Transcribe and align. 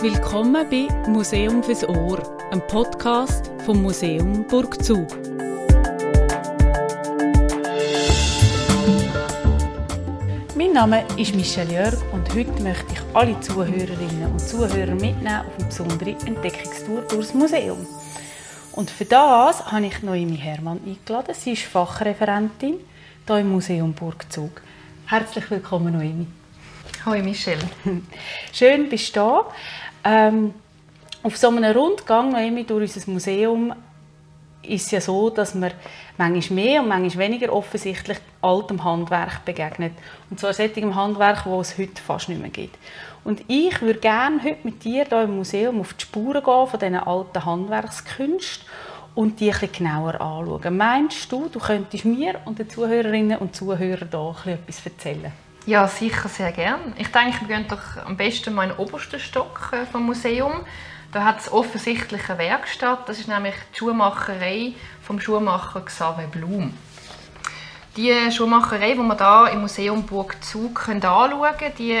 Willkommen 0.00 0.70
bei 0.70 0.86
Museum 1.10 1.64
fürs 1.64 1.82
Ohr, 1.88 2.22
einem 2.52 2.64
Podcast 2.68 3.50
vom 3.66 3.82
Museum 3.82 4.46
Burgzug. 4.46 5.08
Mein 10.54 10.74
Name 10.74 11.04
ist 11.16 11.34
Michelle 11.34 11.72
Jörg 11.72 11.96
und 12.12 12.32
heute 12.32 12.62
möchte 12.62 12.92
ich 12.92 13.00
alle 13.12 13.40
Zuhörerinnen 13.40 14.30
und 14.30 14.38
Zuhörer 14.38 14.94
mitnehmen 14.94 15.40
auf 15.40 15.58
eine 15.58 15.66
besondere 15.66 16.10
Entdeckungstour 16.24 17.00
durchs 17.08 17.34
Museum. 17.34 17.84
Und 18.72 18.90
für 18.90 19.06
das 19.06 19.66
habe 19.72 19.86
ich 19.86 20.00
Noemi 20.04 20.36
Hermann 20.36 20.78
eingeladen. 20.86 21.34
Sie 21.34 21.54
ist 21.54 21.64
Fachreferentin 21.64 22.76
hier 23.30 23.42
im 23.42 23.52
Museum 23.52 23.92
Burgzug. 23.92 24.60
Herzlich 25.06 25.48
willkommen, 25.52 25.92
Noemi. 25.92 26.26
Hallo 27.06 27.22
Michelle. 27.22 27.60
Schön, 28.52 28.88
bist 28.88 29.14
du 29.14 29.20
da. 29.20 29.46
Ähm, 30.02 30.52
auf 31.22 31.36
so 31.36 31.48
einem 31.48 31.76
Rundgang 31.76 32.32
Noemi, 32.32 32.64
durch 32.64 32.96
unser 32.96 33.10
Museum 33.12 33.72
ist 34.62 34.86
es 34.86 34.90
ja 34.90 35.00
so, 35.00 35.30
dass 35.30 35.54
man 35.54 35.70
manchmal 36.18 36.56
mehr 36.56 36.82
und 36.82 36.88
manchmal 36.88 37.26
weniger 37.26 37.52
offensichtlich 37.52 38.18
altem 38.42 38.82
Handwerk 38.82 39.44
begegnet. 39.44 39.92
Und 40.28 40.40
zwar 40.40 40.52
solchem 40.52 40.96
Handwerk, 40.96 41.44
das 41.44 41.70
es 41.70 41.78
heute 41.78 42.02
fast 42.02 42.28
nicht 42.28 42.40
mehr 42.40 42.50
gibt. 42.50 42.76
Und 43.22 43.44
ich 43.46 43.80
würde 43.80 44.00
gerne 44.00 44.42
heute 44.42 44.58
mit 44.64 44.82
dir 44.82 45.04
hier 45.04 45.22
im 45.22 45.36
Museum 45.36 45.80
auf 45.80 45.94
die 45.94 46.02
Spuren 46.02 46.42
gehen 46.42 46.66
von 46.66 46.80
diesen 46.80 46.96
alten 46.96 47.44
Handwerkskünsten 47.44 48.66
und 49.14 49.40
die 49.40 49.48
etwas 49.48 49.72
genauer 49.72 50.20
anschauen. 50.20 50.76
Meinst 50.76 51.30
du, 51.30 51.48
du 51.48 51.58
könntest 51.58 52.04
mir 52.04 52.40
und 52.44 52.58
den 52.58 52.68
Zuhörerinnen 52.68 53.38
und 53.38 53.54
Zuhörern 53.54 54.36
hier 54.44 54.54
etwas 54.54 54.84
erzählen? 54.84 55.32
Ja, 55.66 55.86
sicher, 55.86 56.28
sehr 56.28 56.52
gern. 56.52 56.94
Ich 56.96 57.08
denke, 57.08 57.46
wir 57.46 57.56
gehen 57.56 57.68
doch 57.68 58.04
am 58.04 58.16
besten 58.16 58.54
mal 58.54 58.64
in 58.64 58.70
den 58.70 58.78
obersten 58.78 59.20
Stock 59.20 59.70
äh, 59.72 59.84
vom 59.84 60.04
Museum. 60.06 60.52
Da 61.12 61.24
hat 61.24 61.40
es 61.40 61.52
offensichtlich 61.52 62.28
eine 62.30 62.38
Werkstatt. 62.38 63.08
Das 63.08 63.18
ist 63.18 63.28
nämlich 63.28 63.54
die 63.72 63.78
Schuhmacherei 63.78 64.72
vom 65.02 65.20
Schuhmacher 65.20 65.82
Xaver 65.82 66.28
Blum. 66.28 66.72
Die 67.96 68.14
Schuhmacherei, 68.30 68.92
die 68.92 68.98
wir 68.98 69.16
hier 69.16 69.52
im 69.52 69.60
Museum 69.62 70.04
Burgzug 70.04 70.88
anschauen 70.88 71.56
können, 71.58 71.72
die 71.78 71.98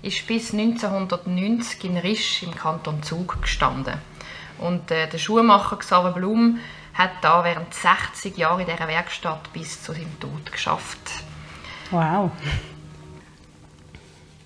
ist 0.00 0.26
bis 0.26 0.52
1990 0.52 1.84
in 1.84 1.98
Risch 1.98 2.42
im 2.42 2.54
Kanton 2.54 3.02
Zug 3.02 3.42
gestanden. 3.42 3.94
Und 4.58 4.90
äh, 4.90 5.08
der 5.08 5.18
Schuhmacher 5.18 5.76
Xaver 5.76 6.12
Blum 6.12 6.58
hat 6.94 7.10
da 7.22 7.44
während 7.44 7.72
60 7.72 8.36
Jahren 8.36 8.60
in 8.60 8.66
dieser 8.66 8.88
Werkstatt 8.88 9.52
bis 9.52 9.82
zu 9.82 9.92
seinem 9.92 10.18
Tod 10.18 10.50
geschafft. 10.50 10.98
Wow. 11.90 12.30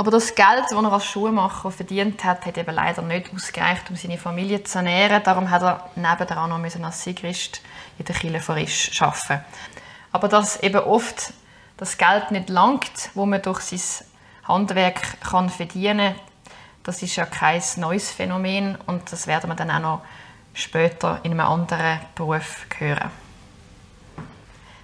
Aber 0.02 0.10
das 0.10 0.34
Geld, 0.34 0.64
das 0.64 0.72
er 0.72 0.92
als 0.92 1.04
Schuhmacher 1.04 1.70
verdient 1.70 2.24
hat, 2.24 2.44
hat 2.44 2.58
eben 2.58 2.74
leider 2.74 3.02
nicht 3.02 3.32
ausgereicht, 3.32 3.88
um 3.88 3.96
seine 3.96 4.18
Familie 4.18 4.64
zu 4.64 4.78
ernähren. 4.78 5.22
Darum 5.22 5.48
hat 5.48 5.62
er 5.62 5.90
nebenan 5.94 6.50
noch 6.50 6.84
als 6.84 7.04
Sigrist 7.04 7.62
in 7.98 8.04
der 8.04 8.14
Kirche 8.14 8.40
von 8.40 8.56
Risch 8.56 9.00
arbeiten. 9.00 9.44
Aber 10.10 10.28
dass 10.28 10.60
eben 10.62 10.80
oft 10.80 11.32
das 11.76 11.98
Geld 11.98 12.30
nicht 12.32 12.48
langt, 12.48 13.10
wo 13.14 13.26
man 13.26 13.42
durch 13.42 13.60
sein 13.60 14.06
Handwerk 14.48 15.20
kann 15.20 15.48
verdienen 15.50 16.14
kann, 16.14 16.31
das 16.84 17.02
ist 17.02 17.16
ja 17.16 17.26
kein 17.26 17.62
neues 17.76 18.10
Phänomen 18.10 18.76
und 18.86 19.10
das 19.12 19.26
werden 19.26 19.50
wir 19.50 19.54
dann 19.54 19.70
auch 19.70 19.80
noch 19.80 20.02
später 20.54 21.20
in 21.22 21.32
einem 21.32 21.46
anderen 21.46 22.00
Beruf 22.14 22.66
hören. 22.78 23.10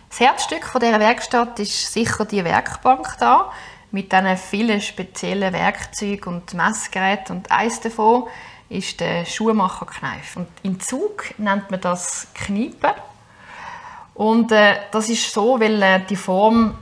Das 0.08 0.20
Herzstück 0.20 0.64
von 0.64 0.80
dieser 0.80 1.00
Werkstatt 1.00 1.58
ist 1.60 1.92
sicher 1.92 2.24
die 2.24 2.44
Werkbank 2.44 3.16
da 3.20 3.52
mit 3.90 4.12
diesen 4.12 4.36
vielen 4.36 4.80
speziellen 4.80 5.52
Werkzeugen 5.52 6.34
und 6.34 6.54
Messgeräten. 6.54 7.36
Und 7.36 7.50
eines 7.50 7.80
davon 7.80 8.24
ist 8.68 9.00
der 9.00 9.24
Schuhmacherkneif. 9.24 10.36
Und 10.36 10.48
im 10.62 10.80
Zug 10.80 11.34
nennt 11.38 11.70
man 11.70 11.80
das 11.80 12.28
Kniepen. 12.34 12.92
Und 14.14 14.52
äh, 14.52 14.76
das 14.90 15.08
ist 15.08 15.32
so, 15.32 15.60
weil 15.60 15.82
äh, 15.82 16.00
die 16.00 16.16
Form 16.16 16.76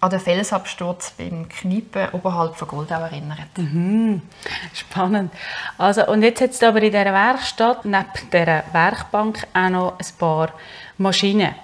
an 0.00 0.10
den 0.10 0.20
Felsabsturz 0.20 1.12
beim 1.18 1.48
Kniepen 1.48 2.08
oberhalb 2.12 2.54
von 2.54 2.68
Goldau 2.68 3.00
erinnert. 3.00 3.56
Mhm. 3.56 4.22
Spannend. 4.72 5.32
Also, 5.76 6.06
und 6.06 6.22
jetzt 6.22 6.40
hat 6.40 6.50
es 6.50 6.62
aber 6.62 6.80
in 6.82 6.92
dieser 6.92 7.12
Werkstatt 7.12 7.84
neben 7.84 8.30
dieser 8.32 8.64
Werkbank 8.72 9.46
auch 9.52 9.68
noch 9.70 9.98
ein 9.98 10.06
paar 10.18 10.50
Maschinen. 10.98 11.54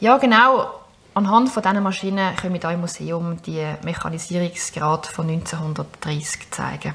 Ja, 0.00 0.16
genau. 0.18 0.70
Anhand 1.14 1.50
von 1.50 1.62
diesen 1.62 1.82
Maschinen 1.82 2.36
können 2.36 2.54
wir 2.54 2.60
hier 2.60 2.70
im 2.70 2.80
Museum 2.80 3.42
die 3.42 3.66
Mechanisierungsgrad 3.82 5.06
von 5.06 5.28
1930 5.28 6.50
zeigen. 6.50 6.94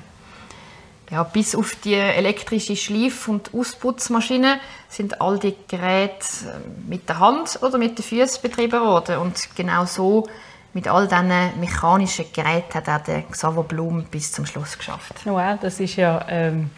Ja, 1.10 1.24
bis 1.24 1.56
auf 1.56 1.76
die 1.84 1.94
elektrische 1.94 2.76
Schleif- 2.76 3.30
und 3.30 3.54
Ausputzmaschine 3.54 4.60
sind 4.90 5.22
all 5.22 5.40
die 5.40 5.56
Geräte 5.68 6.26
äh, 6.46 6.90
mit 6.90 7.08
der 7.08 7.20
Hand 7.20 7.60
oder 7.62 7.78
mit 7.78 7.98
den 7.98 8.04
Füßen 8.04 8.42
betrieben 8.42 8.82
worden. 8.82 9.20
Und 9.20 9.56
genau 9.56 9.86
so 9.86 10.28
mit 10.74 10.88
all 10.88 11.08
diesen 11.08 11.60
mechanischen 11.60 12.26
Geräten 12.34 12.74
hat 12.74 12.90
auch 12.90 13.04
der 13.04 13.24
Xaver 13.24 13.64
Blum 13.64 14.04
bis 14.12 14.34
zum 14.34 14.46
Schluss 14.46 14.78
geschafft. 14.78 15.14
Wow, 15.24 15.58
das 15.62 15.80
ist 15.80 15.96
ja 15.96 16.26
ähm, 16.28 16.70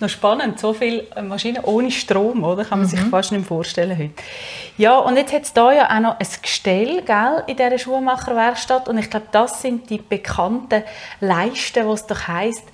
noch 0.00 0.08
spannend, 0.08 0.58
so 0.58 0.72
viele 0.72 1.06
Maschinen 1.22 1.62
ohne 1.64 1.90
Strom, 1.90 2.44
oder? 2.44 2.64
Kann 2.64 2.80
man 2.80 2.88
mhm. 2.88 2.90
sich 2.90 3.00
fast 3.00 3.32
nicht 3.32 3.46
vorstellen 3.46 3.96
heute. 3.96 4.14
Ja, 4.76 4.98
und 4.98 5.16
jetzt 5.16 5.32
hat 5.32 5.42
es 5.42 5.52
hier 5.52 5.72
ja 5.72 5.94
auch 5.94 6.00
noch 6.00 6.18
ein 6.18 6.26
Gestell 6.42 7.02
gell, 7.02 7.44
in 7.46 7.56
dieser 7.56 7.78
Schuhmacherwerkstatt 7.78 8.88
und 8.88 8.98
ich 8.98 9.10
glaube, 9.10 9.26
das 9.30 9.62
sind 9.62 9.90
die 9.90 9.98
bekannten 9.98 10.82
Leisten, 11.20 11.86
wo 11.86 11.92
es 11.92 12.06
doch 12.06 12.26
heisst, 12.28 12.64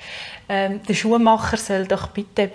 ähm, 0.49 0.82
der 0.82 0.94
Schuhmacher 0.94 1.56
soll 1.56 1.87
doch 1.87 2.09
bitte 2.09 2.50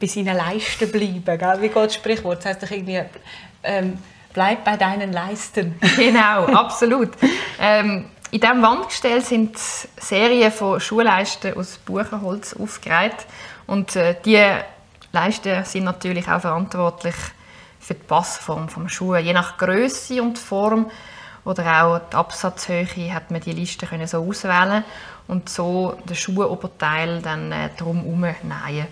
bei 0.00 0.06
seinen 0.06 0.36
Leisten 0.36 0.90
bleiben. 0.90 1.24
Gell? 1.24 1.56
Wie 1.60 1.68
geht 1.68 1.76
das 1.76 1.94
Sprichwort? 1.94 2.38
Das 2.38 2.46
heisst 2.46 2.62
doch 2.62 2.70
irgendwie, 2.70 3.02
ähm, 3.62 3.98
bleib 4.32 4.64
bei 4.64 4.76
deinen 4.76 5.12
Leisten. 5.12 5.74
Genau, 5.96 6.46
absolut. 6.46 7.10
ähm, 7.60 8.06
in 8.30 8.40
diesem 8.40 8.62
Wandgestell 8.62 9.22
sind 9.22 9.56
Serien 9.56 10.52
von 10.52 10.80
Schuhleisten 10.80 11.56
aus 11.56 11.78
Buchenholz 11.78 12.54
aufgereiht 12.54 13.26
und 13.66 13.96
äh, 13.96 14.16
die 14.24 14.44
Leisten 15.12 15.64
sind 15.64 15.84
natürlich 15.84 16.28
auch 16.28 16.40
verantwortlich 16.40 17.14
für 17.80 17.94
die 17.94 18.02
Passform 18.02 18.66
des 18.66 18.92
Schuh. 18.92 19.16
Je 19.16 19.32
nach 19.32 19.56
Größe 19.56 20.20
und 20.20 20.38
Form 20.38 20.90
oder 21.44 21.84
auch 21.84 22.00
die 22.10 22.16
Absatzhöhe 22.16 23.14
hat 23.14 23.30
man 23.30 23.40
die 23.40 23.52
Liste 23.52 23.86
können 23.86 24.06
so 24.06 24.18
auswählen 24.18 24.84
und 25.28 25.48
so 25.48 25.96
den 26.08 26.16
Schuhoberteil 26.16 27.22
dann 27.22 27.52
äh, 27.52 27.70
drum 27.76 28.02
nähen. 28.20 28.86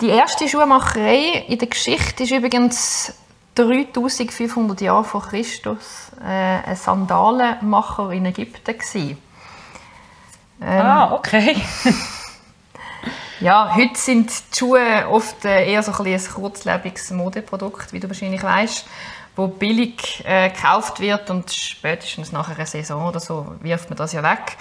Die 0.00 0.08
erste 0.08 0.48
Schuhmacherei 0.48 1.44
in 1.48 1.58
der 1.58 1.68
Geschichte 1.68 2.22
ist 2.22 2.32
übrigens 2.32 3.12
3500 3.56 4.80
Jahre 4.80 5.04
vor 5.04 5.22
Christus 5.22 6.12
äh, 6.24 6.68
ein 6.68 6.76
Sandalenmacher 6.76 8.12
in 8.12 8.26
Ägypten 8.26 8.78
gewesen. 8.78 9.18
Ähm, 10.60 10.80
ah, 10.80 11.12
okay. 11.12 11.56
Ja, 13.40 13.72
heute 13.72 13.96
sind 13.96 14.32
die 14.52 14.58
Schuhe 14.58 15.06
oft 15.08 15.44
äh, 15.44 15.70
eher 15.70 15.84
so 15.84 15.92
ein, 15.92 16.12
ein 16.12 16.20
kurzlebiges 16.20 17.12
Modeprodukt, 17.12 17.92
wie 17.92 18.00
du 18.00 18.08
wahrscheinlich 18.08 18.42
weißt, 18.42 18.84
wo 19.36 19.46
billig 19.46 20.24
äh, 20.26 20.50
gekauft 20.50 20.98
wird 20.98 21.30
und 21.30 21.52
spätestens 21.52 22.32
nach 22.32 22.48
einer 22.48 22.66
Saison 22.66 23.06
oder 23.06 23.20
so 23.20 23.54
wirft 23.60 23.90
man 23.90 23.96
das 23.96 24.12
ja 24.12 24.24
weg, 24.24 24.56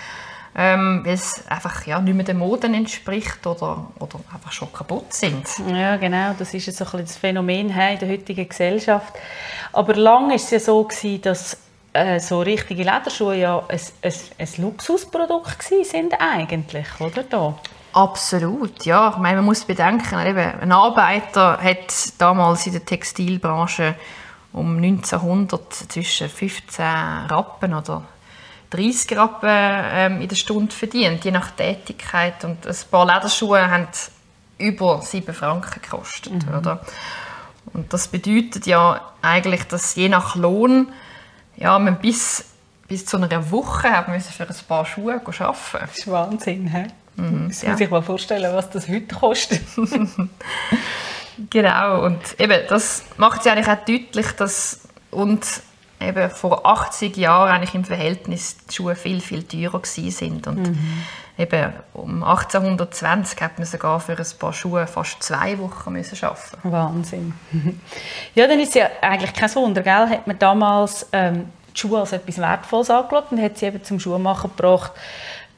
ähm, 0.59 1.03
weil 1.06 1.13
es 1.13 1.47
einfach 1.47 1.85
ja, 1.85 2.01
nicht 2.01 2.16
mehr 2.16 2.25
den 2.25 2.40
Moden 2.40 2.73
entspricht 2.73 3.45
oder, 3.45 3.85
oder 4.00 4.19
einfach 4.34 4.51
schon 4.51 4.73
kaputt 4.73 5.13
sind. 5.13 5.45
Ja, 5.72 5.97
genau, 5.97 6.34
das 6.38 6.51
ist 6.56 6.75
so 6.75 6.84
ein 6.97 7.06
das 7.06 7.16
Phänomen 7.16 7.69
in 7.69 8.00
der 8.00 8.09
heutigen 8.09 8.50
Gesellschaft. 8.50 9.13
Aber 9.72 9.94
lange 9.94 10.29
war 10.29 10.35
es 10.35 10.50
ja 10.50 10.59
so, 10.59 10.84
gewesen, 10.84 11.22
dass 11.22 11.58
äh, 11.93 12.20
so 12.20 12.41
richtige 12.41 12.82
Lederschuhe 12.82 13.37
ja 13.37 13.64
ein, 13.67 13.79
ein, 14.02 14.14
ein 14.40 14.49
Luxusprodukt 14.58 15.61
sind 15.61 16.14
eigentlich, 16.20 16.87
oder 16.99 17.22
da? 17.22 17.55
Absolut, 17.93 18.84
ja. 18.85 19.11
Ich 19.11 19.17
meine, 19.17 19.37
man 19.37 19.46
muss 19.46 19.64
bedenken, 19.64 20.26
eben, 20.26 20.59
ein 20.59 20.72
Arbeiter 20.72 21.59
hat 21.61 22.14
damals 22.17 22.66
in 22.66 22.73
der 22.73 22.85
Textilbranche 22.85 23.93
um 24.53 24.78
1900 24.78 25.72
zwischen 25.72 26.29
15 26.29 26.85
Rappen 27.29 27.76
oder 27.76 28.03
30 28.69 29.17
Rappen 29.17 29.49
ähm, 29.49 30.22
in 30.22 30.28
der 30.28 30.35
Stunde 30.35 30.73
verdient, 30.73 31.23
je 31.23 31.31
nach 31.31 31.52
Tätigkeit. 31.52 32.43
Und 32.43 32.67
ein 32.67 32.75
paar 32.91 33.05
Lederschuhe 33.05 33.69
haben 33.69 33.87
über 34.58 35.02
7 35.02 35.34
Franken 35.34 35.81
gekostet. 35.81 36.46
Mhm. 36.46 36.58
Oder? 36.58 36.81
Und 37.73 37.93
das 37.93 38.08
bedeutet 38.08 38.66
ja 38.66 39.02
eigentlich, 39.22 39.64
dass 39.66 39.96
je 39.96 40.09
nach 40.09 40.35
Lohn 40.35 40.87
ja, 41.58 41.78
man 41.79 41.99
bis, 41.99 42.46
bis 42.87 43.05
zu 43.05 43.17
einer 43.17 43.52
Woche 43.52 43.90
hat 43.90 44.05
für 44.23 44.47
ein 44.47 44.55
paar 44.67 44.85
Schuhe 44.85 45.16
arbeiten 45.16 45.58
Das 45.72 45.97
ist 45.97 46.11
Wahnsinn, 46.11 46.67
he? 46.67 46.85
Mhm, 47.17 47.47
das 47.49 47.61
ja. 47.63 47.72
muss 47.72 47.79
ich 47.79 47.90
mal 47.90 48.02
vorstellen, 48.02 48.53
was 48.53 48.70
das 48.70 48.87
heute 48.87 49.13
kostet. 49.16 49.63
genau, 51.49 52.05
und 52.05 52.40
eben, 52.40 52.61
das 52.70 53.03
macht 53.17 53.41
es 53.41 53.47
eigentlich 53.47 53.67
auch 53.67 53.85
deutlich, 53.85 54.31
dass 54.34 54.87
und 55.09 55.46
eben 55.99 56.29
vor 56.29 56.66
80 56.66 57.17
Jahren 57.17 57.49
eigentlich 57.49 57.76
im 57.76 57.84
Verhältnis 57.84 58.58
die 58.70 58.76
Schuhe 58.76 58.96
viel, 58.96 59.22
viel 59.22 59.44
teurer 59.44 59.79
gewesen 59.79 60.11
sind. 60.11 60.47
Und 60.47 60.70
mhm. 60.70 61.03
eben 61.38 61.73
um 61.94 62.23
1820 62.23 63.41
hat 63.41 63.58
man 63.58 63.66
sogar 63.66 63.99
für 63.99 64.17
ein 64.17 64.26
paar 64.40 64.53
Schuhe 64.53 64.88
fast 64.88 65.23
zwei 65.23 65.58
Wochen 65.59 65.94
müssen 65.94 66.23
arbeiten. 66.23 66.58
Wahnsinn. 66.64 67.34
ja, 68.35 68.47
dann 68.47 68.59
ist 68.59 68.70
es 68.70 68.76
ja 68.76 68.90
eigentlich 69.02 69.34
kein 69.34 69.53
Wunder, 69.55 69.82
gell? 69.82 70.09
Hat 70.09 70.28
man 70.28 70.38
damals 70.38 71.08
ähm, 71.11 71.49
die 71.76 71.79
Schuhe 71.79 71.99
als 71.99 72.11
etwas 72.11 72.38
Wertvolles 72.38 72.90
angeschaut 72.90 73.32
und 73.32 73.41
hat 73.41 73.58
sie 73.58 73.66
eben 73.66 73.84
zum 73.84 73.99
Schuhmachen 73.99 74.52
gebracht, 74.55 74.91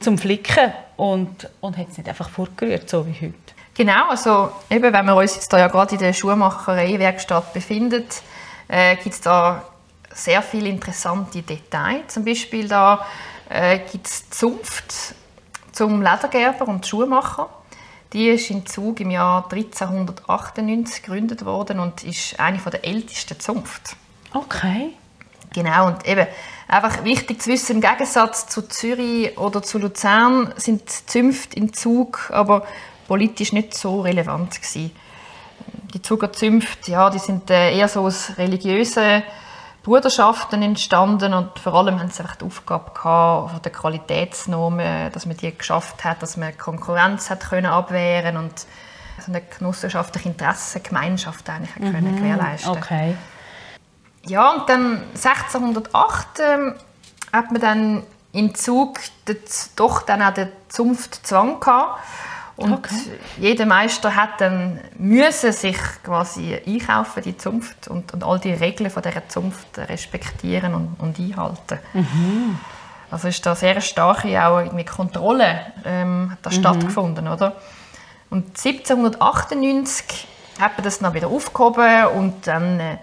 zum 0.00 0.16
Flicken 0.16 0.72
und, 0.96 1.48
und 1.60 1.76
hat 1.76 1.88
es 1.90 1.98
nicht 1.98 2.08
einfach 2.08 2.30
vorgerührt, 2.30 2.88
so 2.88 3.06
wie 3.06 3.12
heute. 3.12 3.34
Genau, 3.74 4.10
also 4.10 4.50
eben, 4.68 4.92
wenn 4.92 5.06
wir 5.06 5.14
uns 5.14 5.36
jetzt 5.36 5.52
da 5.52 5.58
ja 5.58 5.68
gerade 5.68 5.94
in 5.94 6.00
der 6.00 6.12
Schuhmacherei-Werkstatt 6.12 7.52
befinden, 7.52 8.04
äh, 8.68 8.96
gibt 8.96 9.14
es 9.14 9.20
da 9.20 9.62
sehr 10.12 10.42
viele 10.42 10.68
interessante 10.68 11.42
Details. 11.42 12.14
Zum 12.14 12.24
Beispiel 12.24 12.68
da 12.68 13.06
äh, 13.48 13.78
gibt 13.78 14.06
es 14.06 14.28
Zunft 14.30 15.14
zum 15.72 16.02
Ledergerber 16.02 16.68
und 16.68 16.86
Schuhmacher. 16.86 17.48
Die 18.12 18.28
ist 18.28 18.50
in 18.50 18.66
Zug 18.66 19.00
im 19.00 19.10
Jahr 19.10 19.44
1398 19.44 21.02
gegründet 21.02 21.44
worden 21.44 21.78
und 21.78 22.02
ist 22.02 22.40
eine 22.40 22.58
der 22.58 22.84
ältesten 22.84 23.38
Zunft. 23.38 23.96
Okay. 24.34 24.94
Genau, 25.52 25.88
und 25.88 26.06
eben 26.06 26.26
einfach 26.68 27.02
wichtig 27.02 27.42
zu 27.42 27.50
wissen, 27.50 27.76
im 27.76 27.80
Gegensatz 27.80 28.46
zu 28.46 28.62
Zürich 28.62 29.36
oder 29.36 29.62
zu 29.62 29.78
Luzern 29.78 30.54
sind 30.56 30.88
Zünfte 30.88 31.56
in 31.56 31.72
Zug 31.72 32.30
aber 32.32 32.64
politisch 33.08 33.52
nicht 33.52 33.74
so 33.74 34.02
relevant 34.02 34.54
gewesen. 34.54 34.92
Die 35.92 36.00
Zuger 36.00 36.32
Zünfte, 36.32 36.92
ja, 36.92 37.10
die 37.10 37.18
sind 37.18 37.50
äh, 37.50 37.76
eher 37.76 37.88
so 37.88 38.02
aus 38.02 38.38
religiösen 38.38 39.24
Bruderschaften 39.82 40.62
entstanden 40.62 41.32
und 41.32 41.58
vor 41.58 41.74
allem 41.74 42.00
haben 42.00 42.10
sie 42.10 42.20
einfach 42.20 42.36
die 42.36 42.44
Aufgabe 42.44 42.90
gehabt, 42.92 43.50
von 43.50 43.62
der 43.62 43.72
Qualitätsnormen, 43.72 45.10
dass 45.12 45.24
man 45.24 45.36
die 45.36 45.56
geschafft 45.56 46.04
hat, 46.04 46.22
dass 46.22 46.36
man 46.36 46.56
Konkurrenz 46.58 47.30
hat 47.30 47.48
können 47.48 47.66
abwehren 47.66 48.36
und 48.36 48.66
also 49.16 49.32
eine 49.32 49.40
genossenschaftliche 49.40 50.28
Interessengemeinschaft 50.28 51.48
eigentlich 51.48 51.76
mhm, 51.76 51.92
können 51.92 52.16
gewährleisten. 52.16 52.72
Okay. 52.72 53.16
Ja, 54.26 54.50
und 54.52 54.68
dann 54.68 55.02
1608 55.14 56.26
ähm, 56.40 56.74
hat 57.32 57.50
man 57.50 57.60
dann 57.60 58.02
in 58.32 58.54
Zug 58.54 58.98
doch 59.76 60.02
dann 60.02 60.22
auch 60.22 60.34
den 60.34 60.48
Zunftzwang 60.68 61.58
gehabt 61.58 62.00
und 62.60 62.72
okay. 62.72 62.94
jeder 63.38 63.66
Meister 63.66 64.14
hat 64.14 64.40
dann 64.40 64.80
müssen 64.98 65.52
sich 65.52 65.78
quasi 66.02 66.54
einkaufen, 66.66 67.22
die 67.22 67.36
Zunft, 67.36 67.88
und, 67.88 68.12
und 68.12 68.22
all 68.22 68.38
die 68.38 68.52
Regeln 68.52 68.90
von 68.90 69.02
dieser 69.02 69.28
Zunft 69.28 69.78
respektieren 69.78 70.74
und, 70.74 70.96
und 70.98 71.18
einhalten. 71.18 71.78
Mhm. 71.94 72.58
Also 73.10 73.28
ist 73.28 73.44
da 73.44 73.54
sehr 73.54 73.80
starke 73.80 74.46
auch 74.46 74.58
irgendwie 74.58 74.84
Kontrolle 74.84 75.60
ähm, 75.84 76.30
hat 76.32 76.38
da 76.42 76.50
mhm. 76.50 76.54
stattgefunden, 76.54 77.28
oder? 77.28 77.56
Und 78.30 78.46
1798 78.58 80.28
hat 80.60 80.76
man 80.76 80.84
das 80.84 81.00
dann 81.00 81.14
wieder 81.14 81.28
aufgehoben 81.28 82.06
und 82.16 82.46
dann 82.46 82.78
äh, 82.78 82.98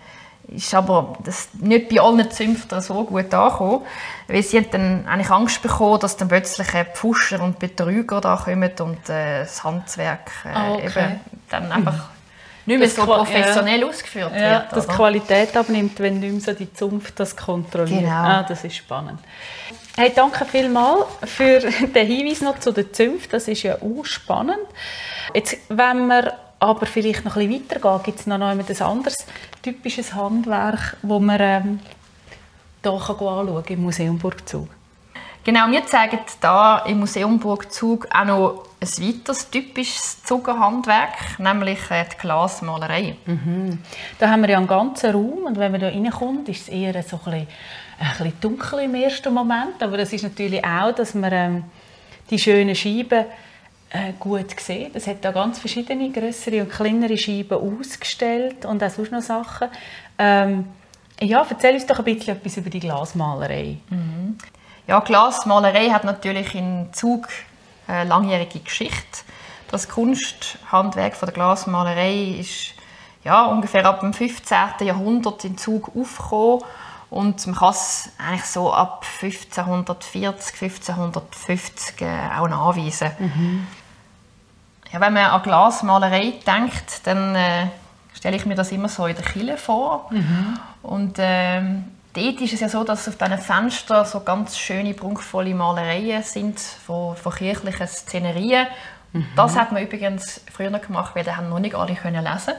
ist 0.50 0.74
aber 0.74 1.18
das 1.24 1.50
nicht 1.60 1.90
bei 1.90 2.00
allen 2.00 2.30
Zünftern 2.32 2.82
so 2.82 3.04
gut 3.04 3.34
angekommen, 3.34 3.82
weil 4.28 4.44
sie 4.44 4.62
dann 4.62 5.06
eigentlich 5.08 5.30
Angst 5.30 5.62
bekommen, 5.62 6.00
dass 6.00 6.16
dann 6.18 6.30
plötzlich 6.30 6.68
Pfuscher 6.94 7.42
und 7.42 7.60
Betrüger 7.60 8.22
da 8.22 8.38
kommen 8.38 8.72
und 8.80 9.10
äh, 9.10 9.40
das 9.40 9.64
Handwerk 9.64 10.32
äh, 10.46 10.50
ah, 10.50 10.74
okay. 10.74 10.86
eben 10.86 11.20
dann 11.50 11.72
einfach 11.72 12.10
nicht 12.66 12.80
mehr 12.80 12.88
das 12.88 12.98
so 12.98 13.06
professionell 13.06 13.80
ja. 13.80 13.88
ausgeführt 13.88 14.34
ja, 14.36 14.52
wird. 14.52 14.74
Dass 14.74 14.88
die 14.88 14.94
Qualität 14.94 15.56
abnimmt, 15.56 16.00
wenn 16.00 16.20
nicht 16.20 16.32
mehr 16.32 16.42
so 16.42 16.54
die 16.54 16.72
Zunft 16.74 17.20
das 17.20 17.36
kontrolliert. 17.36 18.02
Genau. 18.02 18.12
Ah, 18.12 18.44
das 18.44 18.64
ist 18.66 18.76
spannend. 18.76 19.20
Hey, 19.96 20.12
danke 20.14 20.46
vielmals 20.46 21.06
für 21.24 21.60
den 21.96 22.08
Hinweis 22.08 22.42
noch 22.42 22.60
zu 22.60 22.72
den 22.72 22.94
Zünften. 22.94 23.32
Das 23.32 23.48
ist 23.48 23.64
ja 23.64 23.76
auch 23.76 24.04
spannend. 24.04 24.68
Jetzt, 25.34 25.58
wenn 25.70 26.08
wir 26.08 26.34
aber 26.59 26.86
vielleicht 26.86 27.25
noch 27.25 27.36
ein 27.36 27.50
bisschen 27.50 27.69
weitergehen, 27.69 28.04
gibt 28.04 28.19
es 28.19 28.27
noch 28.27 28.39
ein 28.39 28.81
anderes 28.81 29.18
typisches 29.62 30.13
Handwerk, 30.13 30.98
das 31.01 31.19
man 31.19 31.39
ähm, 31.42 31.80
hier 32.83 32.92
anschauen 32.92 33.63
kann 33.63 33.74
im 33.74 33.81
Museum 33.83 34.18
Burgzug. 34.18 34.68
Genau, 35.44 35.71
wir 35.71 35.86
zeigen 35.86 36.19
hier 36.42 36.83
im 36.88 37.00
Museum 37.00 37.39
Burgzug 37.39 38.06
auch 38.13 38.25
noch 38.25 38.63
ein 38.81 38.88
weiteres 38.88 39.50
typisches 39.50 40.21
Zugerhandwerk, 40.24 41.39
nämlich 41.39 41.80
äh, 41.89 42.04
die 42.04 42.18
Glasmalerei. 42.18 43.15
Mhm. 43.25 43.80
Da 44.19 44.30
haben 44.30 44.42
wir 44.42 44.50
ja 44.50 44.57
einen 44.57 44.68
ganzen 44.68 45.12
Raum 45.12 45.45
und 45.45 45.57
wenn 45.57 45.71
man 45.71 45.80
hier 45.80 45.94
reinkommt, 45.94 46.50
ist 46.50 46.63
es 46.63 46.68
eher 46.68 47.01
so 47.01 47.18
ein 47.25 47.31
bisschen, 47.31 47.48
ein 47.98 48.18
bisschen 48.18 48.33
dunkel 48.42 48.80
im 48.80 48.95
ersten 48.95 49.33
Moment, 49.33 49.81
aber 49.81 49.95
das 49.95 50.12
ist 50.12 50.24
natürlich 50.24 50.65
auch, 50.65 50.92
dass 50.92 51.13
man 51.13 51.31
ähm, 51.31 51.63
die 52.30 52.39
schönen 52.39 52.75
Scheiben 52.75 53.25
äh, 53.89 54.13
gut 54.19 54.56
gesehen. 54.56 54.92
Es 54.94 55.07
hat 55.07 55.24
da 55.24 55.31
ganz 55.31 55.60
verschiedene 55.60 56.12
größere 56.12 56.62
und 56.62 56.69
kleinere 56.69 57.18
Scheiben 57.18 57.57
ausgestellt 57.57 58.66
und 58.66 58.84
auch 58.84 58.89
sonst 58.89 59.12
noch 59.12 59.22
Sachen. 59.22 59.69
Ähm, 60.18 60.66
ja, 61.22 61.45
erzähl 61.50 61.74
uns 61.74 61.86
doch 61.86 62.00
ein 62.00 62.06
bisschen 62.06 62.36
etwas 62.36 62.57
über 62.57 62.69
die 62.69 62.80
Glasmalerei. 62.80 63.78
Mhm. 63.89 64.38
Ja, 64.88 65.00
Glasmalerei 65.00 65.89
hat 65.89 66.04
natürlich 66.04 66.54
in 66.54 66.89
Zug 66.94 67.28
eine 67.88 68.10
langjährige 68.10 68.60
Geschichte. 68.60 69.24
Das 69.69 69.89
Kunsthandwerk 69.89 71.16
von 71.16 71.28
der 71.28 71.34
Glasmalerei 71.34 72.38
ist 72.39 72.74
ja, 73.24 73.45
ungefähr 73.45 73.86
ab 73.86 74.00
dem 74.00 74.13
15. 74.13 74.57
Jahrhundert 74.81 75.44
in 75.44 75.57
Zug 75.57 75.92
aufgekommen 75.95 76.62
und 77.10 77.45
man 77.48 77.56
kann 77.56 77.72
es 77.72 78.10
eigentlich 78.18 78.45
so 78.45 78.72
ab 78.72 79.06
1540, 79.22 80.62
1550 80.62 82.01
äh, 82.01 82.06
auch 82.38 82.48
nachweisen. 82.48 83.12
Mhm. 83.19 83.68
Ja, 84.92 85.01
wenn 85.01 85.13
man 85.13 85.25
an 85.25 85.42
Glasmalerei 85.42 86.34
denkt, 86.45 87.06
dann 87.06 87.36
äh, 87.36 87.68
stelle 88.13 88.38
ich 88.38 88.45
mir 88.45 88.56
das 88.56 88.72
immer 88.72 88.89
so 88.89 89.06
in 89.06 89.16
der 89.16 89.25
Kille 89.25 89.57
vor. 89.57 90.07
Mhm. 90.12 90.60
Und 90.81 91.16
ähm, 91.19 91.86
dort 92.13 92.42
ist 92.42 92.54
es 92.54 92.60
ja 92.60 92.69
so, 92.69 92.84
dass 92.84 93.07
auf 93.07 93.18
diesen 93.18 93.38
Fenstern 93.38 94.06
so 94.06 94.22
ganz 94.22 94.57
schöne, 94.57 94.94
prunkvolle 94.94 95.54
Malereien 95.54 96.24
sind 96.24 96.60
von, 96.60 97.16
von 97.16 97.34
kirchlichen 97.34 97.88
Szenerien. 97.88 98.68
Mhm. 99.13 99.28
Das 99.36 99.56
hat 99.56 99.72
man 99.72 99.84
übrigens 99.84 100.42
früher 100.51 100.72
gemacht, 100.72 101.16
weil 101.16 101.24
da 101.24 101.38
haben 101.38 101.50
noch 101.50 101.60
nicht 101.60 101.75
alle 101.75 101.95
können 101.95 102.24
lesen. 102.24 102.54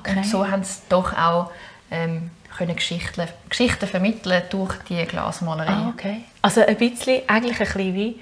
Okay. 0.00 0.16
Und 0.16 0.26
so 0.26 0.48
haben 0.50 0.64
sie 0.64 0.80
doch 0.88 1.16
auch 1.16 1.50
ähm, 1.90 2.30
können 2.56 2.76
Geschichten, 2.76 3.26
Geschichten 3.48 3.86
vermitteln 3.86 4.42
durch 4.50 4.74
die 4.88 5.04
Glasmalerei. 5.04 5.72
Ah, 5.72 5.92
okay. 5.92 6.24
Also 6.42 6.60
ein 6.60 6.76
bisschen, 6.76 7.22
eigentlich 7.28 7.60
ein 7.60 7.66
bisschen 7.66 7.94
wie 7.94 8.20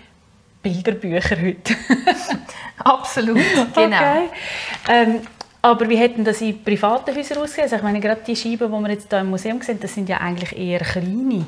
Bilderbücher 0.63 1.37
heute. 1.41 1.75
Absolut, 2.79 3.37
genau. 3.75 3.97
Okay. 3.97 4.29
Ähm, 4.89 5.21
aber 5.61 5.89
wie 5.89 5.97
hätten 5.97 6.25
das 6.25 6.41
in 6.41 6.63
privaten 6.63 7.15
Häusern 7.15 7.39
ausgesehen? 7.39 7.65
Also 7.65 7.77
ich 7.77 7.83
meine, 7.83 8.01
gerade 8.01 8.23
die 8.27 8.35
Scheiben, 8.35 8.71
die 8.71 8.79
wir 8.79 8.91
jetzt 8.91 9.09
hier 9.09 9.21
im 9.21 9.31
Museum 9.31 9.61
sehen, 9.63 9.79
das 9.81 9.95
sind 9.95 10.09
ja 10.09 10.19
eigentlich 10.19 10.57
eher 10.57 10.81
kleine. 10.81 11.47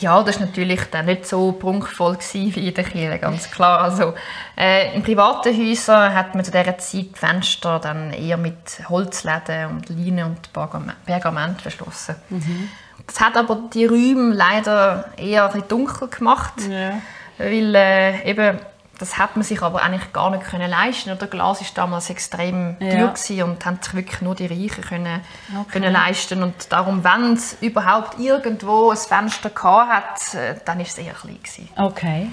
Ja, 0.00 0.22
das 0.22 0.40
war 0.40 0.46
natürlich 0.46 0.80
dann 0.90 1.06
nicht 1.06 1.26
so 1.26 1.52
prunkvoll 1.52 2.18
wie 2.32 2.68
in 2.68 2.74
der 2.74 2.84
Kirche, 2.84 3.18
ganz 3.18 3.50
klar. 3.50 3.80
Also, 3.80 4.14
äh, 4.56 4.94
in 4.94 5.02
privaten 5.02 5.56
Häusern 5.56 6.12
hat 6.12 6.34
man 6.34 6.44
zu 6.44 6.50
dieser 6.50 6.76
Zeit 6.78 6.92
die 6.92 7.10
Fenster 7.14 7.78
dann 7.78 8.12
eher 8.12 8.36
mit 8.36 8.82
Holzläden 8.88 9.68
und 9.70 9.88
Leinen 9.88 10.24
und 10.26 10.52
Pergament 11.06 11.62
verschlossen. 11.62 12.16
Mhm. 12.28 12.70
Das 13.06 13.20
hat 13.20 13.36
aber 13.36 13.68
die 13.72 13.86
Räume 13.86 14.34
leider 14.34 15.12
eher 15.16 15.52
ein 15.54 15.62
dunkel 15.68 16.08
gemacht, 16.08 16.54
ja. 16.68 16.94
Weil 17.38 17.74
äh, 17.74 18.30
eben 18.30 18.58
das 18.98 19.18
hat 19.18 19.36
man 19.36 19.42
sich 19.42 19.60
aber 19.62 19.82
eigentlich 19.82 20.12
gar 20.12 20.30
nicht 20.30 20.44
können 20.44 20.70
leisten. 20.70 21.10
Oder 21.10 21.26
Glas 21.26 21.60
ist 21.60 21.76
damals 21.76 22.10
extrem 22.10 22.76
ja. 22.80 23.08
teuer 23.08 23.44
und 23.44 23.64
haben 23.66 23.78
sich 23.82 23.94
wirklich 23.94 24.20
nur 24.20 24.34
die 24.34 24.46
Reichen 24.46 24.84
können, 24.84 25.20
okay. 25.52 25.72
können 25.72 25.92
leisten. 25.92 26.42
Und 26.42 26.70
darum, 26.70 27.02
wenn 27.02 27.32
es 27.32 27.56
überhaupt 27.60 28.18
irgendwo 28.18 28.90
ein 28.90 28.96
Fenster 28.96 29.50
hat, 29.54 30.34
äh, 30.34 30.54
dann 30.64 30.80
ist 30.80 30.92
es 30.92 30.98
eher 30.98 31.14
klein 31.14 31.38
gewesen. 31.42 31.68
Okay. 31.76 32.30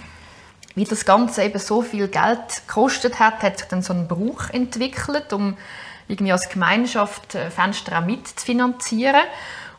Wie 0.75 0.85
das 0.85 1.03
Ganze 1.03 1.43
eben 1.43 1.59
so 1.59 1.81
viel 1.81 2.07
Geld 2.07 2.67
gekostet 2.67 3.19
hat, 3.19 3.41
hat 3.41 3.59
sich 3.59 3.67
dann 3.67 3.81
so 3.81 3.93
ein 3.93 4.07
Brauch 4.07 4.49
entwickelt, 4.51 5.33
um 5.33 5.57
irgendwie 6.07 6.31
als 6.31 6.47
Gemeinschaft 6.49 7.35
äh, 7.35 7.49
Fenster 7.49 7.99
auch 7.99 8.05
mitzufinanzieren. 8.05 9.21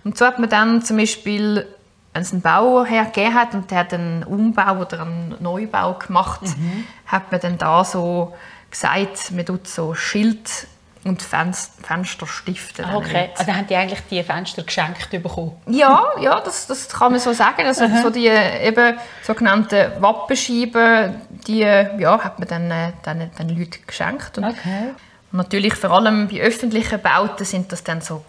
Und 0.04 0.18
so 0.18 0.26
hat 0.26 0.38
man 0.38 0.50
dann 0.50 0.82
zum 0.82 0.96
Beispiel 0.96 1.66
wenn 2.12 2.22
es 2.22 2.32
einen 2.32 2.42
Bauer 2.42 2.84
hergegeben 2.84 3.34
hat 3.34 3.54
und 3.54 3.70
der 3.70 3.78
hat 3.78 3.94
einen 3.94 4.22
Umbau 4.24 4.76
oder 4.78 5.02
einen 5.02 5.36
Neubau 5.40 5.94
gemacht, 5.94 6.42
mhm. 6.42 6.84
hat 7.06 7.32
man 7.32 7.40
dann 7.40 7.58
da 7.58 7.84
so 7.84 8.34
gesagt, 8.70 9.30
man 9.32 9.46
tut 9.46 9.66
so 9.66 9.94
Schild 9.94 10.66
und 11.04 11.20
Fenster, 11.20 11.82
Fensterstifte. 11.82 12.84
Okay, 12.94 13.30
also 13.36 13.52
haben 13.52 13.66
die 13.66 13.74
eigentlich 13.74 14.00
die 14.10 14.22
Fenster 14.22 14.62
geschenkt 14.62 15.10
bekommen? 15.10 15.52
Ja, 15.66 16.04
ja 16.20 16.40
das, 16.40 16.66
das 16.66 16.88
kann 16.88 17.12
man 17.12 17.20
so 17.20 17.32
sagen. 17.32 17.66
Also 17.66 17.88
so 18.02 18.10
die 18.10 18.28
eben 18.28 18.98
sogenannten 19.22 20.00
Wappenscheiben, 20.00 21.14
die 21.46 21.60
ja, 21.60 22.20
hat 22.22 22.38
man 22.38 22.48
dann, 22.48 22.70
äh, 22.70 22.92
dann, 23.02 23.30
dann 23.36 23.48
Leuten 23.48 23.84
geschenkt. 23.86 24.38
Und 24.38 24.44
okay. 24.44 24.90
natürlich 25.32 25.74
vor 25.74 25.90
allem 25.90 26.28
bei 26.28 26.40
öffentlichen 26.40 27.00
Bauten 27.00 27.44
sind 27.44 27.72
das 27.72 27.82
dann 27.82 28.00
so 28.00 28.24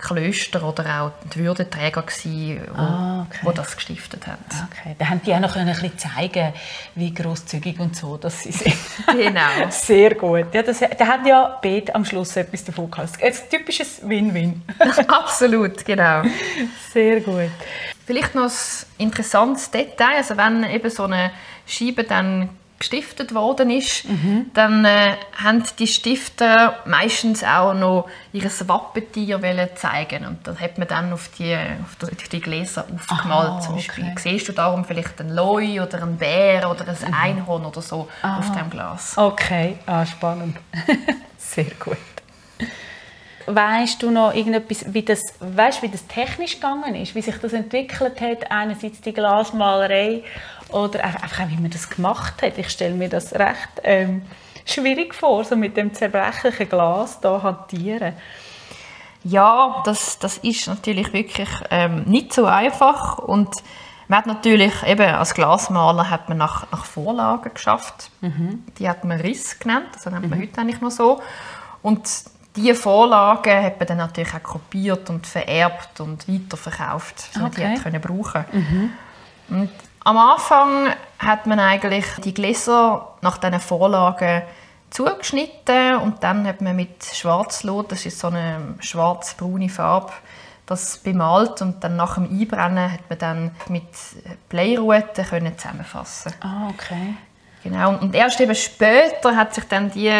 Klöster 0.00 0.62
oder 0.62 1.02
auch 1.02 1.12
die 1.34 1.40
Würdenträger, 1.40 2.04
die 2.24 2.58
Ah, 2.74 3.26
okay. 3.28 3.40
wo 3.42 3.52
das 3.52 3.76
gestiftet 3.76 4.26
haben. 4.26 4.42
Okay, 4.70 4.96
dann 4.98 5.10
haben 5.10 5.20
die 5.24 5.34
auch 5.34 5.40
noch 5.40 5.56
ein 5.56 5.66
bisschen 5.66 5.98
zeigen, 5.98 6.52
wie 6.94 7.12
großzügig 7.12 7.78
und 7.78 7.94
so, 7.96 8.16
dass 8.16 8.42
sie 8.42 8.52
sind. 8.52 8.74
Genau. 9.06 9.68
Sehr 9.70 10.14
gut. 10.14 10.46
Ja, 10.54 10.62
das, 10.62 10.80
da 10.80 11.06
haben 11.06 11.26
ja 11.26 11.58
beide 11.62 11.94
am 11.94 12.04
Schluss 12.04 12.36
etwas 12.36 12.64
davon 12.64 12.90
gehabt. 12.90 13.22
Ein 13.22 13.32
typisches 13.50 14.00
Win-Win. 14.08 14.62
Absolut, 15.08 15.84
genau. 15.84 16.22
Sehr 16.92 17.20
gut. 17.20 17.50
Vielleicht 18.06 18.34
noch 18.34 18.44
ein 18.44 18.50
interessantes 18.98 19.70
Detail, 19.70 20.16
also 20.16 20.36
wenn 20.36 20.64
eben 20.64 20.90
so 20.90 21.04
eine 21.04 21.30
Scheibe 21.66 22.04
dann 22.04 22.48
gestiftet 22.80 23.34
worden 23.34 23.70
ist, 23.70 24.04
dann 24.54 24.84
äh, 24.86 25.12
haben 25.36 25.62
die 25.78 25.86
Stifter 25.86 26.78
meistens 26.86 27.44
auch 27.44 27.74
noch 27.74 28.08
ihr 28.32 28.50
Wappentier 28.66 29.42
wollen 29.42 29.68
zeigen 29.76 30.26
und 30.26 30.46
dann 30.46 30.58
hat 30.58 30.78
man 30.78 30.88
dann 30.88 31.12
auf 31.12 31.30
die, 31.38 31.54
auf 31.54 32.08
die, 32.32 32.40
Gläser 32.40 32.86
aufgemalt 32.92 33.50
Aha, 33.50 33.60
zum 33.60 33.74
Beispiel. 33.76 34.04
okay. 34.04 34.16
Siehst 34.16 34.48
du 34.48 34.52
darum 34.52 34.86
vielleicht 34.86 35.20
einen 35.20 35.34
Leu 35.34 35.82
oder 35.82 36.02
einen 36.02 36.16
Bär 36.16 36.70
oder 36.70 36.88
ein 36.88 37.14
Einhorn 37.14 37.66
oder 37.66 37.82
so 37.82 38.08
auf 38.22 38.50
dem 38.52 38.70
Glas. 38.70 39.16
Okay, 39.16 39.76
ah, 39.84 40.06
spannend. 40.06 40.56
Sehr 41.36 41.66
gut. 41.78 41.98
Weißt 43.44 44.02
du 44.02 44.10
noch 44.10 44.32
irgendetwas, 44.32 44.86
wie 44.94 45.02
das, 45.02 45.34
weißt, 45.40 45.82
wie 45.82 45.88
das 45.88 46.06
technisch 46.06 46.54
gegangen 46.54 46.94
ist, 46.94 47.14
wie 47.14 47.20
sich 47.20 47.36
das 47.36 47.52
entwickelt 47.52 48.20
hat, 48.20 48.50
einerseits 48.50 49.00
die 49.00 49.12
Glasmalerei 49.12 50.22
oder 50.72 51.04
einfach 51.04 51.40
auch, 51.40 51.48
wie 51.48 51.56
man 51.56 51.70
das 51.70 51.88
gemacht 51.90 52.42
hat? 52.42 52.58
Ich 52.58 52.70
stelle 52.70 52.94
mir 52.94 53.08
das 53.08 53.32
recht 53.34 53.68
ähm, 53.82 54.22
schwierig 54.64 55.14
vor, 55.14 55.44
so 55.44 55.56
mit 55.56 55.76
dem 55.76 55.92
zerbrechlichen 55.94 56.68
Glas 56.68 57.20
da 57.20 57.42
hantieren. 57.42 58.14
Ja, 59.22 59.82
das, 59.84 60.18
das 60.18 60.38
ist 60.38 60.66
natürlich 60.66 61.12
wirklich 61.12 61.48
ähm, 61.70 62.04
nicht 62.04 62.32
so 62.32 62.46
einfach 62.46 63.18
und 63.18 63.50
man 64.08 64.18
hat 64.18 64.26
natürlich 64.26 64.82
eben 64.84 65.06
als 65.14 65.34
Glasmaler 65.34 66.10
hat 66.10 66.28
man 66.28 66.38
nach, 66.38 66.70
nach 66.72 66.84
Vorlagen 66.84 67.52
geschafft. 67.54 68.10
Die 68.78 68.88
hat 68.88 69.04
man 69.04 69.20
Riss 69.20 69.58
genannt, 69.60 69.86
das 69.92 70.06
nennt 70.06 70.28
man 70.28 70.40
heute 70.40 70.60
eigentlich 70.60 70.80
noch 70.80 70.90
so. 70.90 71.20
Und 71.82 72.02
diese 72.56 72.74
Vorlagen 72.74 73.62
hat 73.62 73.78
man 73.78 73.86
dann 73.86 73.98
natürlich 73.98 74.34
auch 74.34 74.42
kopiert 74.42 75.08
und 75.10 75.26
vererbt 75.28 76.00
und 76.00 76.26
weiterverkauft, 76.26 77.30
damit 77.34 77.52
Okay. 77.52 77.60
die 77.60 77.78
hat 77.78 77.82
können 77.84 78.00
brauchen. 78.00 78.44
Und 79.48 79.70
am 80.04 80.16
Anfang 80.16 80.94
hat 81.18 81.46
man 81.46 81.60
eigentlich 81.60 82.06
die 82.24 82.34
Gläser 82.34 83.14
nach 83.20 83.38
diesen 83.38 83.60
Vorlagen 83.60 84.42
zugeschnitten 84.90 85.96
und 85.96 86.22
dann 86.22 86.46
hat 86.46 86.60
man 86.60 86.74
mit 86.74 87.04
Schwarzlot, 87.04 87.92
das 87.92 88.06
ist 88.06 88.18
so 88.18 88.28
eine 88.28 88.74
schwarz-braune 88.80 89.68
Farbe, 89.68 90.12
das 90.66 90.98
bemalt 90.98 91.62
und 91.62 91.82
dann 91.84 91.96
nach 91.96 92.14
dem 92.14 92.24
Einbrennen 92.24 92.92
hat 92.92 93.08
man 93.08 93.18
dann 93.18 93.50
mit 93.68 93.84
Bleiruten 94.48 95.24
können 95.24 95.56
zusammenfassen. 95.58 96.32
Ah, 96.40 96.68
okay. 96.70 97.14
Genau. 97.62 97.98
Und 97.98 98.14
erst 98.14 98.40
eben 98.40 98.54
später 98.54 99.36
hat 99.36 99.54
sich 99.54 99.64
dann 99.64 99.90
die 99.90 100.12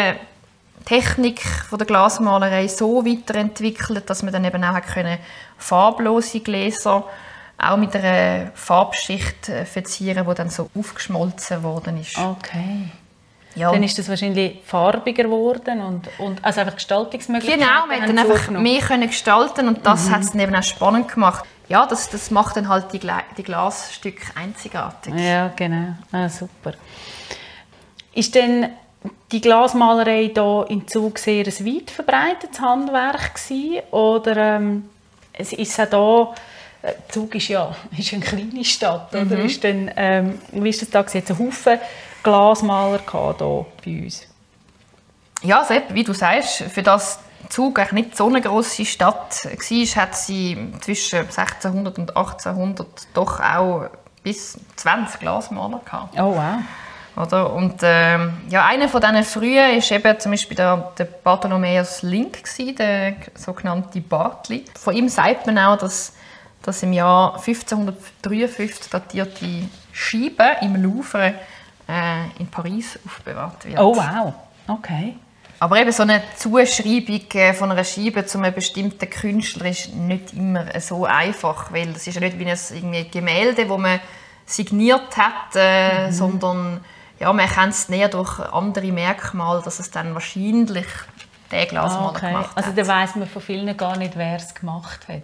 Technik 0.85 1.41
von 1.41 1.77
der 1.79 1.87
Glasmalerei 1.87 2.67
so 2.67 3.05
weiterentwickelt, 3.05 4.09
dass 4.09 4.23
man 4.23 4.33
dann 4.33 4.45
eben 4.45 4.63
auch 4.63 4.73
hat 4.73 4.87
können 4.87 5.17
farblose 5.57 6.39
Gläser 6.39 7.03
auch 7.61 7.77
mit 7.77 7.95
einer 7.95 8.51
Farbschicht 8.55 9.49
äh, 9.49 9.65
verzieren, 9.65 10.25
die 10.27 10.35
dann 10.35 10.49
so 10.49 10.69
aufgeschmolzen 10.77 11.63
worden 11.63 11.99
ist. 11.99 12.17
Okay. 12.17 12.89
Ja. 13.55 13.71
Dann 13.71 13.83
ist 13.83 13.97
das 13.97 14.07
wahrscheinlich 14.07 14.61
farbiger 14.65 15.23
geworden 15.23 15.81
und, 15.81 16.07
und 16.19 16.43
also 16.43 16.61
einfach 16.61 16.75
Gestaltungsmöglichkeiten 16.75 17.65
Genau, 17.65 17.85
man 17.85 18.01
hat 18.01 18.09
haben 18.09 18.17
einfach 18.17 18.49
mehr 18.49 18.79
können 18.79 19.07
gestalten 19.07 19.67
und 19.67 19.85
das 19.85 20.09
hat 20.09 20.21
es 20.21 20.31
dann 20.31 20.39
eben 20.39 20.55
auch 20.55 20.63
spannend 20.63 21.09
gemacht. 21.09 21.45
Ja, 21.67 21.85
das, 21.85 22.09
das 22.09 22.31
macht 22.31 22.55
dann 22.55 22.69
halt 22.69 22.93
die, 22.93 22.99
die 22.99 23.43
Glasstücke 23.43 24.25
einzigartig. 24.35 25.13
Ja, 25.15 25.51
genau. 25.55 25.95
Ah, 26.11 26.29
super. 26.29 26.73
Ist 28.13 28.35
denn 28.35 28.69
die 29.31 29.41
Glasmalerei 29.41 30.31
hier 30.33 30.65
in 30.69 30.87
Zug 30.87 31.17
sehr 31.17 31.45
ein 31.45 31.65
weit 31.65 31.91
verbreitetes 31.91 32.59
Handwerk 32.59 33.35
gewesen? 33.35 33.81
Oder 33.91 34.37
ähm, 34.37 34.89
es 35.33 35.53
ist 35.53 35.79
auch 35.79 35.89
da, 35.89 36.33
Zug 37.09 37.35
ist 37.35 37.47
ja 37.47 37.75
ist 37.97 38.13
eine 38.13 38.23
kleine 38.23 38.63
Stadt, 38.65 39.13
oder? 39.13 39.39
Ist 39.39 39.63
denn, 39.63 39.91
ähm, 39.95 40.39
wie 40.51 40.69
ist 40.69 40.81
das 40.81 40.89
da? 40.89 41.05
Jetzt 41.11 41.31
ein 41.31 41.39
Haufen 41.39 41.79
Glasmaler 42.23 42.99
hier 43.09 43.65
bei 43.85 44.03
uns? 44.03 44.27
Ja, 45.43 45.65
eben, 45.69 45.95
wie 45.95 46.03
du 46.03 46.13
sagst, 46.13 46.63
für 46.63 46.83
das 46.83 47.19
Zug 47.49 47.79
eigentlich 47.79 48.05
nicht 48.05 48.17
so 48.17 48.27
eine 48.27 48.41
grosse 48.41 48.85
Stadt 48.85 49.43
war, 49.45 50.03
hat 50.03 50.15
sie 50.15 50.71
zwischen 50.81 51.19
1600 51.19 51.97
und 51.97 52.15
1800 52.15 52.87
doch 53.13 53.39
auch 53.39 53.89
bis 54.23 54.59
20 54.75 55.19
Glasmaler 55.19 55.81
gehabt. 55.83 56.19
Oh 56.19 56.35
wow. 56.35 56.59
Oder? 57.17 57.51
Und 57.53 57.79
ähm, 57.81 58.37
ja, 58.49 58.65
einer 58.65 58.87
von 58.87 59.01
diesen 59.01 59.23
frühen 59.23 59.77
ist 59.77 59.91
eben 59.91 60.19
zum 60.19 60.31
Beispiel 60.31 60.55
der, 60.55 60.91
der 60.97 61.05
Bartholomäus 61.05 62.03
Link, 62.03 62.43
gewesen, 62.43 62.75
der 62.75 63.15
sogenannte 63.35 63.99
Bartli. 63.99 64.65
Von 64.79 64.95
ihm 64.95 65.09
sagt 65.09 65.45
man 65.45 65.57
auch, 65.57 65.77
dass, 65.77 66.13
dass 66.63 66.83
im 66.83 66.93
Jahr 66.93 67.35
1553 67.35 68.89
datierte 68.89 69.45
Scheibe 69.91 70.57
im 70.61 70.81
Louvre 70.81 71.33
äh, 71.87 72.25
in 72.39 72.47
Paris 72.47 72.97
aufbewahrt 73.05 73.65
wird. 73.65 73.79
Oh 73.79 73.95
wow. 73.95 74.33
Okay. 74.67 75.15
Aber 75.59 75.79
eben 75.79 75.91
so 75.91 76.03
eine 76.03 76.23
Zuschreibung 76.37 77.21
äh, 77.33 77.53
von 77.53 77.71
einer 77.71 77.83
Scheibe 77.83 78.25
zu 78.25 78.39
einem 78.39 78.53
bestimmten 78.53 79.09
Künstler 79.09 79.65
ist 79.67 79.93
nicht 79.93 80.33
immer 80.33 80.65
so 80.79 81.05
einfach, 81.05 81.71
weil 81.71 81.89
es 81.89 82.07
ist 82.07 82.15
ja 82.15 82.21
nicht 82.21 82.39
wie 82.39 82.45
ein 82.49 82.57
irgendwie 82.71 83.09
Gemälde, 83.09 83.69
wo 83.69 83.77
man 83.77 83.99
signiert 84.45 85.15
hat, 85.17 85.55
äh, 85.55 86.11
sondern 86.11 86.81
ja, 87.19 87.31
man 87.31 87.45
erkennt 87.47 87.73
es 87.73 87.89
näher 87.89 88.09
durch 88.09 88.39
andere 88.39 88.91
Merkmale, 88.91 89.61
dass 89.61 89.79
es 89.79 89.91
dann 89.91 90.13
wahrscheinlich 90.15 90.87
der 91.51 91.65
Glasmaler 91.67 92.07
Ah, 92.07 92.09
okay. 92.09 92.27
gemacht 92.31 92.49
Also 92.55 92.69
hat. 92.69 92.77
da 92.77 92.87
weiss 92.87 93.15
man 93.15 93.27
von 93.27 93.41
vielen 93.41 93.77
gar 93.77 93.97
nicht, 93.97 94.15
wer 94.17 94.37
es 94.37 94.55
gemacht 94.55 95.07
hat. 95.07 95.21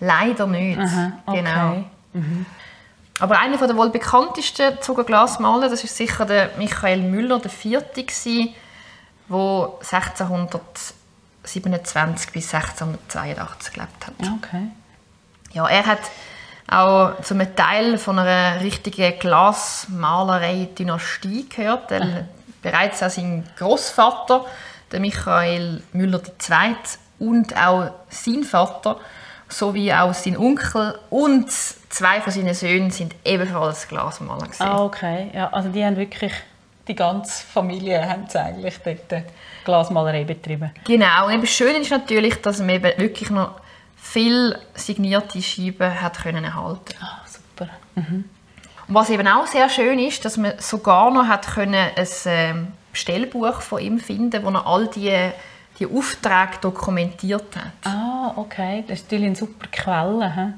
Leider 0.00 0.46
nicht. 0.46 0.78
Aha, 0.78 1.12
okay. 1.26 1.38
Genau. 1.38 1.84
Aber 3.20 3.38
einer 3.38 3.56
der 3.58 3.76
wohl 3.76 3.90
bekanntesten 3.90 4.80
Zuger 4.80 5.04
Glasmaler, 5.04 5.68
das 5.68 5.84
ist 5.84 5.96
sicher 5.96 6.24
der 6.24 6.50
Michael 6.56 7.02
Müller, 7.02 7.38
der 7.38 7.50
vierte 7.50 8.06
wo 9.28 9.78
1627 9.80 12.32
bis 12.32 12.54
1682 12.54 13.74
gelebt 13.74 14.06
hat. 14.06 14.14
Okay. 14.38 14.68
Ja, 15.52 15.68
er 15.68 15.84
hat 15.86 16.00
auch 16.66 17.20
zum 17.22 17.40
Teil 17.54 17.98
von 17.98 18.18
einer 18.18 18.60
richtigen 18.60 19.18
Glasmalerei-Dynastie 19.18 21.46
gehört. 21.48 21.90
Denn 21.90 22.26
bereits 22.62 23.02
auch 23.02 23.10
sein 23.10 23.46
Großvater, 23.58 24.46
der 24.92 25.00
Michael 25.00 25.82
Müller 25.92 26.22
II. 26.48 26.76
und 27.18 27.56
auch 27.56 27.90
sein 28.08 28.44
Vater 28.44 29.00
sowie 29.50 29.92
auch 29.92 30.14
sein 30.14 30.36
Onkel 30.36 30.98
und 31.10 31.50
zwei 31.50 32.20
von 32.20 32.32
seinen 32.32 32.54
Söhnen 32.54 32.90
sind 32.90 33.14
ebenfalls 33.24 33.88
Glasmaler 33.88 34.46
gewesen. 34.46 34.62
Ah, 34.62 34.84
okay. 34.84 35.30
Ja, 35.34 35.48
also 35.48 35.68
die 35.68 35.84
haben 35.84 35.96
wirklich, 35.96 36.32
die 36.88 36.94
ganze 36.94 37.44
Familie 37.44 38.08
haben 38.08 38.26
eigentlich 38.32 38.78
dort 38.84 39.24
Glasmalerei 39.64 40.24
betrieben. 40.24 40.70
Genau. 40.84 41.26
Und 41.26 41.34
eben 41.34 41.46
schön 41.46 41.80
ist 41.80 41.90
natürlich, 41.90 42.40
dass 42.40 42.60
man 42.60 42.70
eben 42.70 42.98
wirklich 42.98 43.30
noch 43.30 43.60
viel 43.96 44.56
signierte 44.74 45.42
Scheiben 45.42 46.00
hat 46.00 46.18
können 46.22 46.44
erhalten. 46.44 46.94
Ah, 47.00 47.20
super. 47.26 47.68
Und 47.94 48.24
was 48.88 49.10
eben 49.10 49.28
auch 49.28 49.46
sehr 49.46 49.68
schön 49.68 49.98
ist, 49.98 50.24
dass 50.24 50.36
man 50.36 50.54
sogar 50.58 51.10
noch 51.10 51.26
hat 51.26 51.46
können 51.46 51.74
ein 51.74 52.08
ähm, 52.26 52.68
Bestellbuch 52.92 53.60
von 53.60 53.80
ihm 53.80 53.98
finden, 54.00 54.42
wo 54.42 54.50
er 54.50 54.66
all 54.66 54.88
die, 54.88 55.30
die 55.78 55.86
Aufträge 55.86 56.58
dokumentiert 56.60 57.56
hat. 57.56 57.92
Ah, 57.92 58.09
okay. 58.36 58.84
Das 58.86 59.00
ist 59.00 59.04
natürlich 59.06 59.26
eine 59.26 59.36
super 59.36 59.66
Quelle. 59.70 60.34
He? 60.34 60.52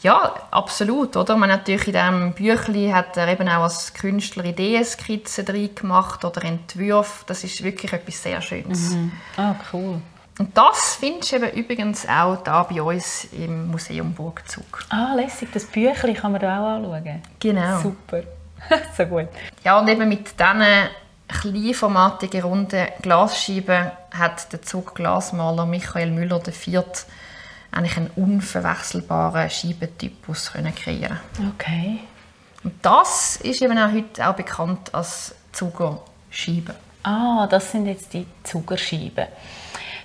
Ja, 0.00 0.34
absolut, 0.50 1.16
oder? 1.16 1.36
Man 1.36 1.48
natürlich 1.48 1.88
in 1.88 1.92
diesem 1.92 2.32
Büchlein 2.32 2.94
hat 2.94 3.16
er 3.16 3.28
eben 3.28 3.48
auch 3.48 3.64
als 3.64 3.92
Künstler 3.94 4.44
Ideenskizzen 4.44 5.44
drin 5.44 5.74
gemacht 5.74 6.24
oder 6.24 6.44
Entwürfe. 6.44 7.24
Das 7.26 7.42
ist 7.42 7.64
wirklich 7.64 7.92
etwas 7.92 8.22
sehr 8.22 8.40
Schönes. 8.40 8.96
Ah, 9.36 9.56
cool. 9.72 10.00
Und 10.38 10.56
das 10.56 10.96
findest 11.00 11.32
du 11.32 11.36
eben 11.36 11.50
übrigens 11.50 12.06
auch 12.08 12.36
da 12.44 12.62
bei 12.62 12.80
uns 12.80 13.24
im 13.32 13.72
Museum 13.72 14.12
Burgzug. 14.12 14.84
Ah, 14.88 15.14
lässig. 15.14 15.48
Das 15.52 15.64
Büchlein 15.64 16.14
kann 16.14 16.30
man 16.30 16.40
da 16.40 16.60
auch 16.60 16.76
anschauen. 16.76 17.22
Genau. 17.40 17.80
Super. 17.80 18.22
so 18.96 19.04
gut. 19.06 19.28
Ja, 19.64 19.80
und 19.80 19.88
eben 19.88 20.08
mit 20.08 20.38
diesen 20.38 20.62
kleinformatigen, 21.28 22.42
runden 22.42 22.88
Glasscheiben 23.02 23.90
hat 24.10 24.52
der 24.52 24.62
Zug 24.62 24.94
Glasmaler 24.94 25.66
Michael 25.66 26.10
Müller 26.10 26.40
IV 26.46 26.82
eigentlich 27.70 27.96
einen 27.96 28.10
unverwechselbaren 28.16 29.50
Scheibentypus 29.50 30.52
können 30.52 30.74
kreieren. 30.74 31.20
Okay. 31.54 32.00
Und 32.64 32.74
das 32.82 33.36
ist 33.36 33.62
eben 33.62 33.78
auch 33.78 33.92
heute 33.92 34.28
auch 34.28 34.34
bekannt 34.34 34.94
als 34.94 35.34
Zuger 35.52 36.00
Scheibe. 36.30 36.74
Ah, 37.02 37.46
das 37.46 37.72
sind 37.72 37.86
jetzt 37.86 38.12
die 38.12 38.26
Zuckerscheiben. 38.42 39.26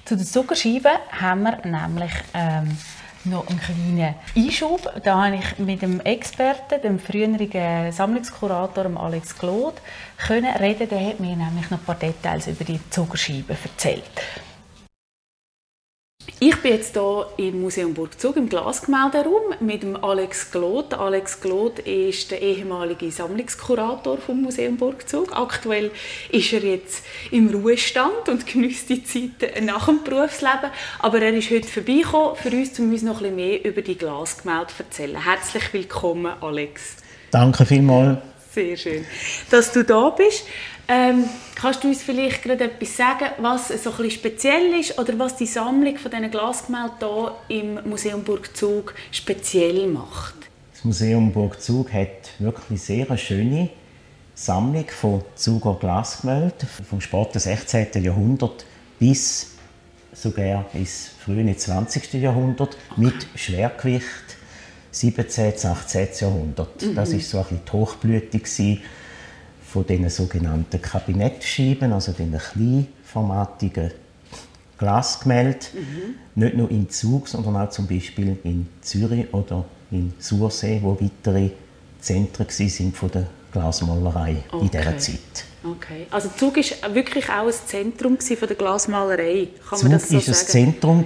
Zu 0.06 0.16
den 0.16 0.26
Zuckerscheiben 0.26 0.92
haben 1.12 1.44
wir 1.44 1.58
nämlich 1.66 2.12
ähm, 2.34 2.78
noch 3.26 3.48
einen 3.48 3.60
kleinen 3.60 4.16
Einschub. 4.36 4.92
Da 5.04 5.24
habe 5.24 5.36
ich 5.38 5.60
mit 5.60 5.82
dem 5.82 6.00
Experten, 6.02 6.82
dem 6.82 7.00
früheren 7.00 7.92
Sammlungskurator 7.92 8.86
Alex 8.98 9.38
Glod, 9.38 9.76
können 10.18 10.56
reden. 10.58 10.90
Der 10.90 11.08
hat 11.08 11.20
mir 11.20 11.36
nämlich 11.36 11.70
noch 11.70 11.80
ein 11.80 11.86
paar 11.86 11.96
Details 11.96 12.48
über 12.48 12.64
die 12.64 12.80
Zuckerscheiben 12.90 13.58
erzählt. 13.64 14.04
Ich 16.46 16.58
bin 16.58 16.74
jetzt 16.74 16.94
hier 16.94 17.28
im 17.38 17.62
Museum 17.62 17.94
Burgzug 17.94 18.36
im 18.36 18.50
Glasgemälderaum 18.50 19.54
mit 19.62 19.84
dem 19.84 20.02
Alex 20.04 20.52
Glot. 20.52 20.94
Alex 20.94 21.40
Glot 21.40 21.80
ist 21.80 22.32
der 22.32 22.42
ehemalige 22.42 23.10
Sammlungskurator 23.12 24.18
vom 24.18 24.42
Museum 24.42 24.76
Burgzug. 24.76 25.34
Aktuell 25.38 25.92
ist 26.32 26.52
er 26.52 26.62
jetzt 26.62 27.06
im 27.32 27.50
Ruhestand 27.50 28.28
und 28.28 28.46
genießt 28.46 28.90
die 28.90 29.04
Zeit 29.06 29.64
nach 29.64 29.86
dem 29.86 30.04
Berufsleben. 30.04 30.72
Aber 31.00 31.22
er 31.22 31.34
ist 31.34 31.50
heute 31.50 31.68
vorbeigekommen, 31.68 32.36
für 32.36 32.50
uns, 32.50 32.78
um 32.78 32.92
uns 32.92 33.04
noch 33.04 33.22
ein 33.22 33.36
bisschen 33.36 33.36
mehr 33.36 33.66
über 33.66 33.82
die 33.82 33.98
Glasgemälde 33.98 34.68
zu 34.68 34.84
erzählen. 34.84 35.24
Herzlich 35.24 35.74
willkommen, 35.74 36.34
Alex. 36.42 36.98
Danke 37.32 37.66
vielmals. 37.66 38.18
Sehr 38.54 38.78
schön, 38.78 39.06
dass 39.50 39.72
du 39.72 39.84
da 39.84 40.10
bist. 40.12 40.46
Ähm, 40.88 41.24
kannst 41.56 41.84
du 41.84 41.88
uns 41.88 42.04
vielleicht 42.04 42.44
gerade 42.44 42.66
etwas 42.66 42.96
sagen, 42.96 43.26
was 43.40 43.70
so 43.70 43.74
ein 43.74 43.98
bisschen 43.98 44.12
speziell 44.12 44.80
ist 44.80 45.00
oder 45.00 45.18
was 45.18 45.38
die 45.38 45.46
Sammlung 45.46 45.98
von 45.98 46.12
diesen 46.12 46.30
Glasgemälden 46.30 46.98
hier 47.00 47.36
im 47.48 47.90
Museum 47.90 48.24
Burgzug 48.24 48.94
speziell 49.12 49.88
macht? 49.88 50.36
Das 50.74 50.84
Museum 50.84 51.32
Burgzug 51.32 51.92
hat 51.94 52.32
wirklich 52.38 52.82
sehr 52.82 53.08
eine 53.08 53.18
schöne 53.18 53.70
Sammlung 54.36 54.86
von 54.90 55.24
Zuger 55.36 55.78
Glasgemälden 55.80 56.68
vom 56.88 57.02
späten 57.02 57.40
16. 57.40 58.04
Jahrhundert 58.04 58.66
bis 59.00 59.52
sogar 60.14 60.66
ins 60.74 61.10
frühe 61.24 61.56
20. 61.56 62.14
Jahrhundert 62.14 62.78
okay. 62.92 63.02
mit 63.02 63.28
Schwergewicht 63.36 64.38
17. 64.94 65.54
18. 65.64 66.08
Jahrhundert. 66.20 66.82
Mhm. 66.82 66.96
Das 66.96 67.10
ist 67.10 67.30
so 67.30 67.40
ein 67.40 67.44
bisschen 67.44 67.62
die 67.66 67.72
Hochblüte 67.72 68.78
von 69.66 69.86
den 69.88 70.10
sogenannten 70.10 70.82
Kabinettscheiben, 70.82 71.92
also 71.92 72.12
den 72.12 72.38
kleinformatigen 72.38 73.92
Glasgemälden, 74.78 75.68
mhm. 75.74 76.16
nicht 76.36 76.56
nur 76.56 76.70
in 76.70 76.90
Zug, 76.90 77.28
sondern 77.28 77.58
auch 77.58 77.70
zum 77.70 77.88
Beispiel 77.88 78.38
in 78.44 78.68
Zürich 78.82 79.34
oder 79.34 79.66
in 79.92 80.14
Sursee, 80.20 80.80
wo 80.82 80.98
weitere 81.00 81.52
Zentren 82.00 82.48
sind 82.50 82.96
von 82.96 83.10
der 83.10 83.28
Glasmalerei 83.52 84.44
okay. 84.52 84.66
in 84.66 84.70
dieser 84.70 84.98
Zeit. 84.98 85.46
Okay. 85.64 86.08
Also 86.12 86.30
Zug 86.38 86.58
war 86.58 86.96
wirklich 86.96 87.30
auch 87.30 87.48
ein 87.48 87.54
Zentrum 87.54 88.18
von 88.20 88.48
der 88.48 88.58
Glasmalerei, 88.58 89.48
kann 89.68 89.80
Zug 89.80 89.90
man 89.90 90.00
das 90.00 90.10
so 90.10 90.18
ist 90.18 90.26
sagen? 90.26 90.68
ein 90.68 90.82
Zentrum 90.82 91.06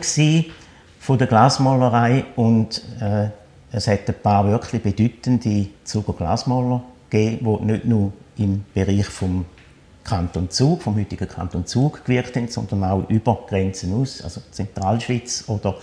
von 1.00 1.18
der 1.18 1.28
Glasmalerei 1.28 2.26
und 2.36 2.82
äh, 3.00 3.30
es 3.72 3.88
hat 3.88 4.08
ein 4.08 4.16
paar 4.22 4.46
wirklich 4.48 4.82
bedeutende 4.82 5.68
Zuger 5.84 6.14
Glasmaler 6.14 6.84
gegeben, 7.10 7.58
die 7.60 7.66
nicht 7.66 7.86
nur 7.86 8.14
im 8.38 8.64
Bereich 8.74 9.08
vom 9.08 9.46
Kanton 10.04 10.50
Zug, 10.50 10.84
vom 10.84 10.96
heutigen 10.96 11.28
Kanton 11.28 11.66
Zug 11.66 12.06
gewirkt 12.06 12.36
haben, 12.38 12.48
sondern 12.48 12.84
auch 12.86 13.10
über 13.10 13.46
Grenzen 13.48 13.94
aus, 13.94 14.22
also 14.22 14.42
Zentralschweiz 14.52 15.44
oder 15.48 15.76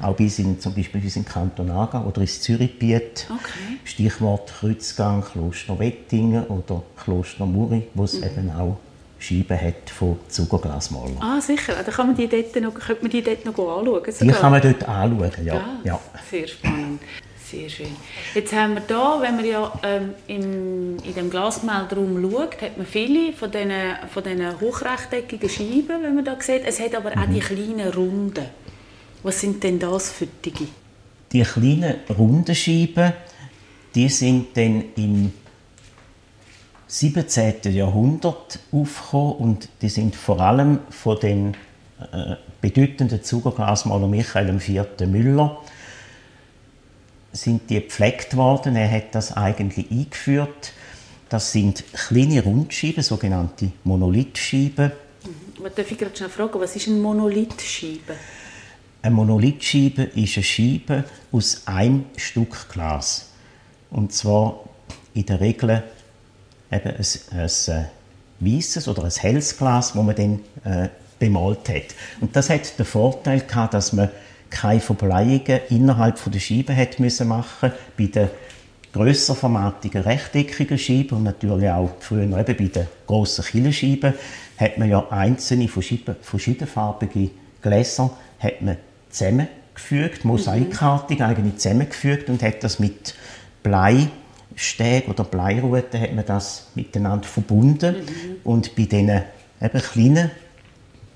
auch 0.00 0.16
bis 0.16 0.38
in, 0.38 0.58
zum 0.58 0.74
Beispiel 0.74 1.02
bis 1.02 1.16
in 1.16 1.26
Kanton 1.26 1.70
Aargau 1.70 2.04
oder 2.04 2.22
ins 2.22 2.40
Zürichgebiet. 2.40 3.26
Okay. 3.28 3.78
Stichwort 3.84 4.50
Kreuzgang, 4.60 5.22
Kloster 5.22 5.78
Wettingen 5.78 6.46
oder 6.46 6.82
Kloster 6.96 7.44
Muri, 7.44 7.88
wo 7.92 8.04
es 8.04 8.14
mhm. 8.14 8.24
eben 8.24 8.50
auch 8.50 8.78
Scheiben 9.26 9.60
hat 9.60 9.90
von 9.90 10.18
Zuckerglasmalern. 10.28 11.18
Ah, 11.20 11.40
sicher. 11.40 11.74
Da 11.84 11.90
kann 11.90 12.06
man 12.06 12.16
die 12.16 12.28
dort 12.28 12.54
noch, 12.60 12.74
könnte 12.74 13.02
man 13.02 13.10
die 13.10 13.22
dort 13.22 13.44
noch 13.44 13.58
anschauen? 13.58 14.12
Sogar. 14.12 14.12
Die 14.20 14.40
kann 14.40 14.52
man 14.52 14.62
dort 14.62 14.88
anschauen, 14.88 15.44
ja. 15.44 15.54
ja. 15.54 15.78
ja. 15.84 16.00
Sehr 16.30 16.46
spannend. 16.46 17.02
Sehr 17.44 17.68
schön. 17.68 17.96
Jetzt 18.34 18.52
haben 18.52 18.74
wir 18.74 18.82
hier, 18.86 19.18
wenn 19.20 19.36
man 19.36 19.44
ja 19.44 19.72
ähm, 19.84 20.14
im, 20.26 20.96
in 21.04 21.14
dem 21.14 21.30
Glasgemälderaum 21.30 22.20
schaut, 22.20 22.60
hat 22.60 22.76
man 22.76 22.86
viele 22.86 23.32
von 23.32 23.50
diesen, 23.50 23.70
von 24.12 24.22
diesen 24.24 24.60
hochrechteckigen 24.60 25.48
Scheiben, 25.48 26.02
wenn 26.02 26.14
man 26.16 26.24
da 26.24 26.36
sieht. 26.40 26.62
Es 26.64 26.80
hat 26.80 26.94
aber 26.94 27.10
auch 27.10 27.26
die 27.26 27.40
mhm. 27.40 27.40
kleinen 27.40 27.92
Runden. 27.92 28.46
Was 29.22 29.40
sind 29.40 29.62
denn 29.62 29.78
das 29.78 30.10
für 30.10 30.26
die? 30.26 30.68
Die 31.32 31.42
kleinen 31.42 31.94
runden 32.16 32.54
Scheiben, 32.54 33.12
die 33.94 34.08
sind 34.08 34.56
dann 34.56 34.84
im 34.96 35.32
17. 36.88 37.72
Jahrhundert 37.72 38.60
aufgekommen 38.70 39.32
und 39.34 39.68
die 39.82 39.88
sind 39.88 40.14
vor 40.14 40.40
allem 40.40 40.80
von 40.90 41.18
den 41.18 41.54
äh, 42.12 42.36
bedeutenden 42.60 43.22
Zuckerglasmaler 43.22 44.06
Michael 44.06 44.54
IV. 44.56 44.84
Müller 45.06 45.60
sind 47.32 47.68
die 47.70 47.80
gepflegt 47.80 48.36
worden. 48.36 48.76
Er 48.76 48.90
hat 48.90 49.14
das 49.14 49.36
eigentlich 49.36 49.90
eingeführt. 49.90 50.72
Das 51.28 51.52
sind 51.52 51.84
kleine 51.92 52.42
Rundscheiben, 52.42 53.02
sogenannte 53.02 53.72
Monolithscheiben. 53.84 54.92
Mhm. 55.24 55.64
Darf 55.74 55.90
ich 55.90 55.98
gerade 55.98 56.16
schnell 56.16 56.28
fragen, 56.28 56.60
was 56.60 56.76
ist 56.76 56.86
eine 56.86 56.98
Monolithscheibe? 56.98 58.14
Eine 59.02 59.14
Monolithscheibe 59.14 60.02
ist 60.02 60.36
eine 60.36 60.44
Scheibe 60.44 61.04
aus 61.32 61.62
einem 61.66 62.06
Stück 62.16 62.68
Glas. 62.70 63.30
Und 63.90 64.12
zwar 64.12 64.60
in 65.14 65.26
der 65.26 65.40
Regel 65.40 65.82
eben 66.70 66.90
ein, 66.90 67.06
ein, 67.38 67.48
äh, 67.68 67.84
weißes 68.40 68.88
oder 68.88 69.04
ein 69.04 69.10
helles 69.10 69.56
Glas, 69.56 69.92
das 69.92 70.02
man 70.02 70.14
dann 70.14 70.40
äh, 70.64 70.88
bemalt 71.18 71.68
hat. 71.68 71.94
Und 72.20 72.36
das 72.36 72.50
hat 72.50 72.78
den 72.78 72.86
Vorteil 72.86 73.40
gehabt, 73.40 73.74
dass 73.74 73.92
man 73.92 74.10
keine 74.50 74.80
Verbleiungen 74.80 75.60
innerhalb 75.70 76.20
der 76.30 76.38
Scheibe 76.38 76.76
hat 76.76 77.00
müssen 77.00 77.28
machen 77.28 77.72
bei 77.96 78.06
den 78.06 78.28
grösserformatigen 78.92 80.02
rechteckigen 80.02 80.78
Scheiben 80.78 81.18
und 81.18 81.24
natürlich 81.24 81.68
auch 81.68 81.90
früher 82.00 82.22
eben 82.22 82.32
bei 82.32 82.54
den 82.54 82.86
grossen 83.06 83.44
Killenscheiben 83.44 84.14
hat 84.56 84.78
man 84.78 84.88
ja 84.88 85.06
einzelne 85.10 85.68
verschiedenfarbige 85.68 87.30
Gläser 87.60 88.10
hat 88.38 88.62
man 88.62 88.76
zusammengefügt, 89.10 90.24
mosaikartig 90.24 91.22
eigentlich 91.22 91.56
zusammengefügt 91.58 92.30
und 92.30 92.42
hat 92.42 92.64
das 92.64 92.78
mit 92.78 93.14
Bleistäben 94.56 95.12
oder 95.12 95.24
Bleiruten 95.24 96.00
hat 96.00 96.14
man 96.14 96.24
das 96.24 96.68
miteinander 96.74 97.28
verbunden 97.28 97.96
mhm. 97.96 98.36
und 98.42 98.74
bei 98.74 98.84
diesen 98.84 99.22
eben 99.60 99.82
kleinen 99.82 100.30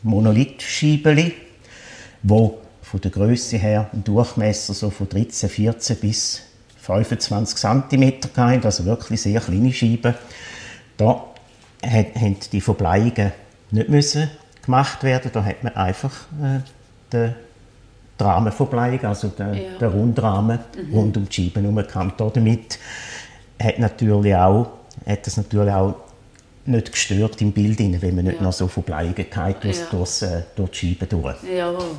Monolithscheiben, 0.02 1.32
wo 2.22 2.58
von 2.82 3.00
der 3.00 3.10
Größe 3.10 3.56
her 3.56 3.88
ein 3.92 4.04
Durchmesser 4.04 4.74
so 4.74 4.90
von 4.90 5.08
13, 5.08 5.48
14 5.48 5.96
bis 5.96 6.42
25 6.80 7.56
cm 7.56 8.20
gehabt, 8.34 8.64
also 8.64 8.84
wirklich 8.84 9.22
sehr 9.22 9.40
kleine 9.40 9.72
Scheiben. 9.72 10.14
Da 10.96 11.24
haben 11.82 12.36
die 12.52 12.60
Verbleiungen 12.60 13.32
nicht 13.70 13.88
müssen 13.88 14.28
gemacht 14.62 15.02
werden, 15.02 15.30
da 15.32 15.44
hat 15.44 15.64
man 15.64 15.74
einfach 15.76 16.12
äh, 16.42 16.60
den 17.10 17.34
Rahmenverbleiung, 18.18 19.02
also 19.04 19.28
den, 19.28 19.54
ja. 19.54 19.78
den 19.80 19.88
Rundrahmen 19.88 20.58
mhm. 20.76 20.94
rund 20.94 21.16
um 21.16 21.26
die 21.26 21.32
Scheiben 21.32 21.62
herumgekannt. 21.62 22.14
Damit 22.18 22.78
hat, 23.60 23.78
natürlich 23.78 24.34
auch, 24.34 24.70
hat 25.06 25.26
das 25.26 25.36
natürlich 25.36 25.72
auch 25.72 25.94
nicht 26.66 26.92
gestört 26.92 27.40
im 27.40 27.52
Bild, 27.52 27.78
wenn 27.78 28.14
man 28.14 28.24
nicht 28.24 28.36
ja. 28.36 28.42
noch 28.42 28.52
so 28.52 28.68
hat 28.68 29.64
durch, 29.64 29.78
ja. 29.78 29.86
durch, 29.90 30.22
äh, 30.22 30.42
durch 30.56 30.70
die 30.70 30.76
Scheiben 30.76 31.08
durch. 31.08 31.36
Jawohl. 31.42 31.96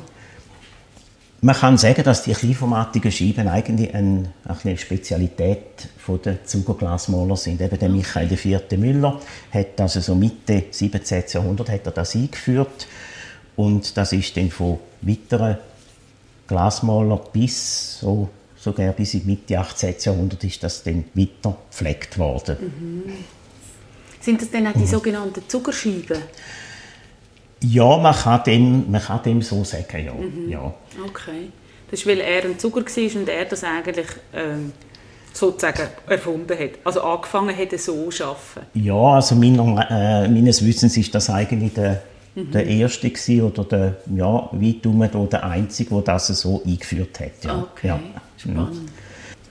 Man 1.44 1.56
kann 1.56 1.76
sagen, 1.76 2.04
dass 2.04 2.22
die 2.22 2.34
kleinformatigen 2.34 3.10
Scheiben 3.10 3.48
eigentlich 3.48 3.92
eine, 3.92 4.32
eine 4.44 4.78
Spezialität 4.78 5.88
der 6.24 6.44
Zuckerglasmaler 6.44 7.36
sind. 7.36 7.60
Eben 7.60 7.78
der 7.80 7.88
Michael 7.88 8.32
IV. 8.32 8.60
Müller 8.76 9.20
hat 9.52 9.80
also 9.80 9.98
so 9.98 10.14
Mitte 10.14 10.64
17. 10.70 11.24
Jahrhundert 11.32 11.68
hat 11.68 11.84
er 11.84 11.90
das 11.90 12.14
eingeführt 12.14 12.86
und 13.56 13.96
das 13.96 14.12
ist 14.12 14.36
dann 14.36 14.50
von 14.50 14.78
weiteren 15.00 15.58
Glasmalern 16.46 17.20
bis 17.32 17.98
so 17.98 18.28
sogar 18.62 18.92
bis 18.92 19.14
in 19.14 19.26
Mitte 19.26 19.58
18. 19.58 19.96
Jahrhundert 19.98 20.44
ist 20.44 20.62
das 20.62 20.84
dann 20.84 21.04
weiter 21.14 21.56
gepflegt 21.68 22.16
worden. 22.18 22.56
Mhm. 22.60 23.12
Sind 24.20 24.40
das 24.40 24.50
dann 24.52 24.68
auch 24.68 24.72
die 24.72 24.86
sogenannten 24.86 25.42
Zuckerscheiben? 25.48 26.22
Ja, 27.64 27.96
man 27.96 28.14
kann 28.14 28.44
dem, 28.44 28.90
man 28.90 29.02
kann 29.02 29.22
dem 29.24 29.42
so 29.42 29.64
sagen, 29.64 30.04
ja. 30.04 30.12
Mhm. 30.14 30.48
ja. 30.48 30.74
Okay. 31.04 31.50
Das 31.90 32.00
ist, 32.00 32.06
weil 32.06 32.20
er 32.20 32.44
ein 32.44 32.58
Zucker 32.58 32.82
war 32.84 33.20
und 33.20 33.28
er 33.28 33.44
das 33.44 33.64
eigentlich 33.64 34.06
ähm, 34.32 34.72
sozusagen 35.32 35.88
erfunden 36.08 36.58
hat. 36.58 36.70
Also 36.84 37.02
angefangen 37.02 37.56
hat, 37.56 37.78
so 37.80 38.10
zu 38.10 38.24
arbeiten. 38.24 38.66
Ja, 38.74 38.94
also 38.94 39.34
meiner, 39.34 39.90
äh, 39.90 40.28
meines 40.28 40.64
Wissens 40.64 40.96
ist 40.96 41.14
das 41.14 41.28
eigentlich 41.30 41.74
der, 41.74 42.02
mhm. 42.34 42.50
der 42.50 42.66
erste 42.66 43.10
gewesen, 43.10 43.42
oder 43.42 43.64
der, 43.64 43.96
ja, 44.14 44.48
weit 44.52 44.86
um 44.86 45.28
der 45.28 45.44
einzige, 45.44 45.94
der 45.94 46.02
das 46.02 46.28
so 46.28 46.62
eingeführt 46.64 47.20
hat. 47.20 47.44
Ja. 47.44 47.68
Okay, 47.72 47.88
ja. 47.88 48.00
spannend. 48.36 48.90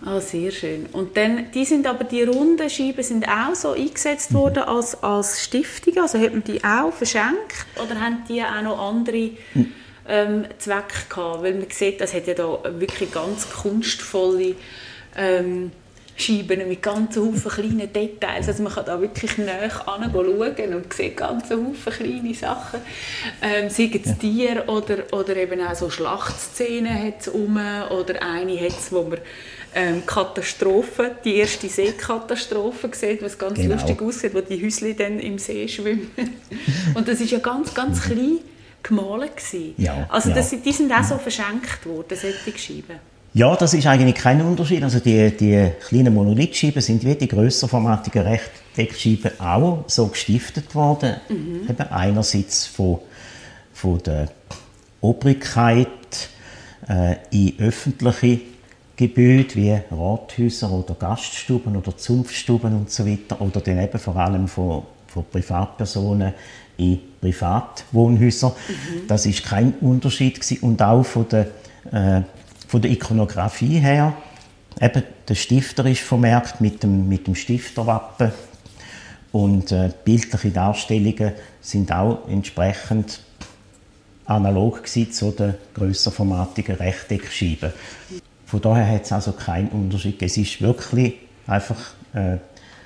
Ah, 0.04 0.20
sehr 0.20 0.50
schön. 0.52 0.88
Und 0.94 1.16
dann, 1.16 1.52
die 1.54 1.64
sind 1.64 1.86
aber, 1.86 2.06
die 2.06 2.24
runden 2.24 2.70
Scheiben 2.72 3.04
sind 3.04 3.28
auch 3.28 3.54
so 3.54 3.74
eingesetzt 3.74 4.32
mhm. 4.32 4.38
worden 4.38 4.64
als, 4.64 5.04
als 5.04 5.44
Stiftung? 5.44 6.02
Also 6.02 6.20
hat 6.20 6.32
man 6.34 6.44
die 6.44 6.64
auch 6.64 6.92
verschenkt? 6.92 7.68
Oder 7.76 8.00
haben 8.02 8.24
die 8.28 8.42
auch 8.42 8.64
noch 8.64 8.80
andere 8.80 9.30
ähm, 10.08 10.46
Zweck 10.58 11.10
gehabt, 11.10 11.44
weil 11.44 11.54
man 11.54 11.70
sieht, 11.70 12.02
das 12.02 12.16
hat 12.16 12.26
ja 12.26 12.34
da 12.34 12.60
wirklich 12.80 13.12
ganz 13.12 13.48
kunstvolle 13.50 14.56
ähm, 15.16 15.72
Scheiben 16.16 16.68
mit 16.68 16.82
ganz 16.82 17.16
vielen 17.16 17.44
kleinen 17.44 17.92
Details. 17.92 18.48
Also 18.48 18.64
man 18.64 18.74
kann 18.74 18.86
da 18.86 19.00
wirklich 19.00 19.38
näher 19.38 19.70
schauen 19.70 20.74
und 20.74 20.94
sieht 20.94 21.18
ganz 21.18 21.48
viele 21.48 21.74
kleine 21.92 22.34
Sachen. 22.34 22.80
Ähm, 23.42 23.70
sei 23.70 23.90
es 23.94 24.10
ja. 24.10 24.14
Tier 24.14 24.70
oder, 24.70 24.98
oder 25.12 25.36
eben 25.36 25.62
auch 25.62 25.76
so 25.76 25.90
Schlachtszenen 25.90 27.08
hat 27.08 27.22
es 27.22 27.30
oder 27.30 28.22
eine 28.22 28.60
hat 28.60 28.80
es, 28.80 28.92
wo 28.92 29.04
man 29.04 29.20
ähm, 29.74 30.06
Katastrophe, 30.06 31.16
die 31.24 31.38
erste 31.38 31.70
Seekatastrophe 31.70 32.90
sieht, 32.94 33.24
was 33.24 33.38
ganz 33.38 33.56
genau. 33.56 33.76
lustig 33.76 34.02
aussieht, 34.02 34.34
wo 34.34 34.42
die 34.42 34.64
Häuschen 34.64 34.96
dann 34.98 35.20
im 35.20 35.38
See 35.38 35.68
schwimmen. 35.68 36.12
und 36.94 37.08
das 37.08 37.22
ist 37.22 37.32
ja 37.32 37.40
ganz, 37.40 37.74
ganz 37.74 38.06
mhm. 38.08 38.14
klein 38.14 38.40
gemalt 38.84 39.32
Ja, 39.78 40.08
also 40.10 40.30
ja. 40.30 40.36
Das, 40.36 40.50
die 40.50 40.72
sind 40.72 40.92
auch 40.92 41.04
so 41.04 41.18
verschenkt 41.18 41.86
worden, 41.86 42.18
solche 42.18 42.58
Scheiben. 42.58 43.11
Ja, 43.34 43.56
das 43.56 43.74
ist 43.74 43.88
eigentlich 43.88 44.16
kein 44.16 44.42
Unterschied. 44.42 44.84
Also 44.84 45.00
die, 45.00 45.32
die 45.32 45.72
kleinen 45.88 46.14
Monolithscheiben 46.14 46.82
sind 46.82 47.06
wie 47.06 47.16
die 47.16 47.30
grösserformatigen 47.30 48.24
Rechteckscheiben 48.24 49.40
auch 49.40 49.86
so 49.88 50.08
gestiftet 50.08 50.76
worden. 50.76 51.16
Mhm. 51.30 51.70
Eben 51.70 51.92
einerseits 51.92 52.66
von, 52.66 53.00
von 53.74 54.04
der 54.04 54.28
Obrigkeit 55.00 55.88
äh, 56.90 57.16
in 57.32 57.58
öffentliche 57.60 58.42
Gebäude 58.98 59.56
wie 59.56 59.78
Rathäuser 59.90 60.70
oder 60.70 60.94
Gaststuben 60.94 61.78
oder 61.78 61.96
Zunftstuben 61.96 62.76
und 62.76 62.92
so 62.92 63.08
weiter 63.08 63.42
oder 63.42 63.62
dann 63.62 63.80
eben 63.80 63.98
vor 63.98 64.18
allem 64.18 64.50
von, 64.50 64.84
von 65.08 65.24
Privatpersonen 65.32 66.34
in 66.76 67.00
Privatwohnhäusern. 67.22 68.52
Mhm. 68.52 69.08
Das 69.08 69.26
ist 69.26 69.44
kein 69.46 69.74
Unterschied 69.80 70.42
gewesen. 70.42 70.60
und 70.64 70.82
auch 70.82 71.04
von 71.04 71.30
der 71.30 71.48
äh, 71.92 72.22
von 72.72 72.82
der 72.82 72.90
Ikonografie 72.90 73.80
her, 73.80 74.14
eben 74.80 75.04
der 75.28 75.36
Stifter 75.36 75.86
ist 75.88 76.04
vermerkt 76.04 76.62
mit 76.62 76.82
dem, 76.84 77.10
mit 77.10 77.28
dem 77.28 77.36
Stifterwappen 77.36 78.32
und 79.34 79.74
äh, 79.74 79.92
bildliche 80.06 80.52
Darstellungen 80.52 81.34
sind 81.60 81.92
auch 81.92 82.30
entsprechend 82.30 83.20
analog 84.24 84.88
zu 84.88 85.32
den 85.32 85.56
grösserformatigen 85.74 86.78
Rechteckscheiben. 86.78 87.74
Von 88.46 88.62
daher 88.62 88.88
hat 88.88 89.04
es 89.04 89.12
also 89.12 89.34
keinen 89.34 89.68
Unterschied. 89.68 90.22
Es 90.24 90.38
ist 90.38 90.62
wirklich 90.62 91.16
einfach 91.48 91.76
äh, 92.14 92.38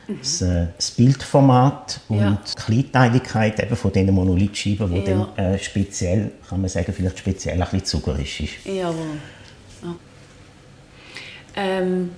das, 0.07 0.41
äh, 0.41 0.65
das, 0.75 0.89
Bildformat 0.91 1.99
und 2.09 2.17
ja. 2.17 2.41
die 2.43 2.55
Kleinteiligkeit 2.59 3.59
eben 3.59 3.75
von 3.75 3.91
diesen 3.91 4.15
Monolithscheiben, 4.15 4.91
die 4.91 5.11
ja. 5.11 5.27
dann 5.35 5.45
äh, 5.53 5.59
speziell, 5.59 6.31
kann 6.49 6.61
man 6.61 6.71
sagen, 6.71 6.91
vielleicht 6.91 7.19
speziell 7.19 7.61
ein 7.61 7.69
bisschen 7.69 7.85
zuckerisch 7.85 8.39
ist. 8.39 8.65
Jawohl. 8.65 9.19
Ähm, 11.55 12.11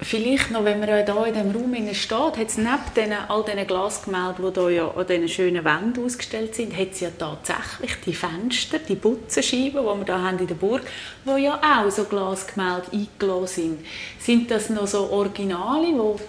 vielleicht 0.00 0.50
noch, 0.50 0.64
wenn 0.64 0.80
man 0.80 0.88
ja 0.88 1.04
hier 1.04 1.26
in 1.26 1.34
diesem 1.34 1.50
Raum 1.50 1.94
steht, 1.94 2.10
hat 2.12 2.48
es 2.48 2.56
neben 2.56 2.94
den, 2.96 3.12
all 3.12 3.44
diesen 3.44 3.66
Glasgemälden, 3.66 4.52
die 4.52 4.60
hier 4.60 4.70
ja 4.70 4.90
an 4.90 5.06
diesen 5.06 5.28
schönen 5.28 5.64
Wänden 5.64 6.04
ausgestellt 6.04 6.54
sind, 6.54 6.76
hat 6.76 6.92
es 6.92 7.00
ja 7.00 7.10
tatsächlich 7.18 8.00
die 8.06 8.14
Fenster, 8.14 8.78
die 8.78 8.94
Butzenscheiben, 8.94 9.82
die 9.82 9.86
wir 9.86 10.04
hier 10.04 10.22
haben 10.22 10.38
in 10.38 10.46
der 10.46 10.54
Burg, 10.54 10.82
die 11.26 11.42
ja 11.42 11.60
auch 11.60 11.90
so 11.90 12.04
Glasgemälde 12.04 12.86
eingelassen 12.92 13.46
sind. 13.48 13.78
Sind 14.18 14.50
das 14.50 14.70
noch 14.70 14.86
so 14.86 15.10
Originale, 15.10 15.86
die 15.86 16.22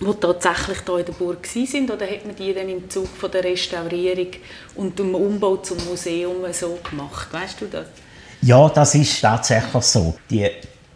die 0.00 0.14
tatsächlich 0.18 0.78
hier 0.86 0.98
in 0.98 1.04
der 1.04 1.12
Burg 1.12 1.46
sind 1.46 1.90
oder 1.90 2.06
hat 2.06 2.24
man 2.24 2.34
die 2.34 2.54
dann 2.54 2.68
im 2.68 2.88
Zug 2.88 3.08
von 3.08 3.30
der 3.30 3.44
Restaurierung 3.44 4.30
und 4.76 4.98
dem 4.98 5.14
Umbau 5.14 5.58
zum 5.58 5.76
Museum 5.84 6.36
so 6.52 6.78
gemacht? 6.88 7.28
Weißt 7.32 7.60
du 7.60 7.66
das? 7.66 7.86
Ja, 8.42 8.70
das 8.70 8.94
ist 8.94 9.20
tatsächlich 9.20 9.82
so. 9.82 10.14
Die 10.30 10.48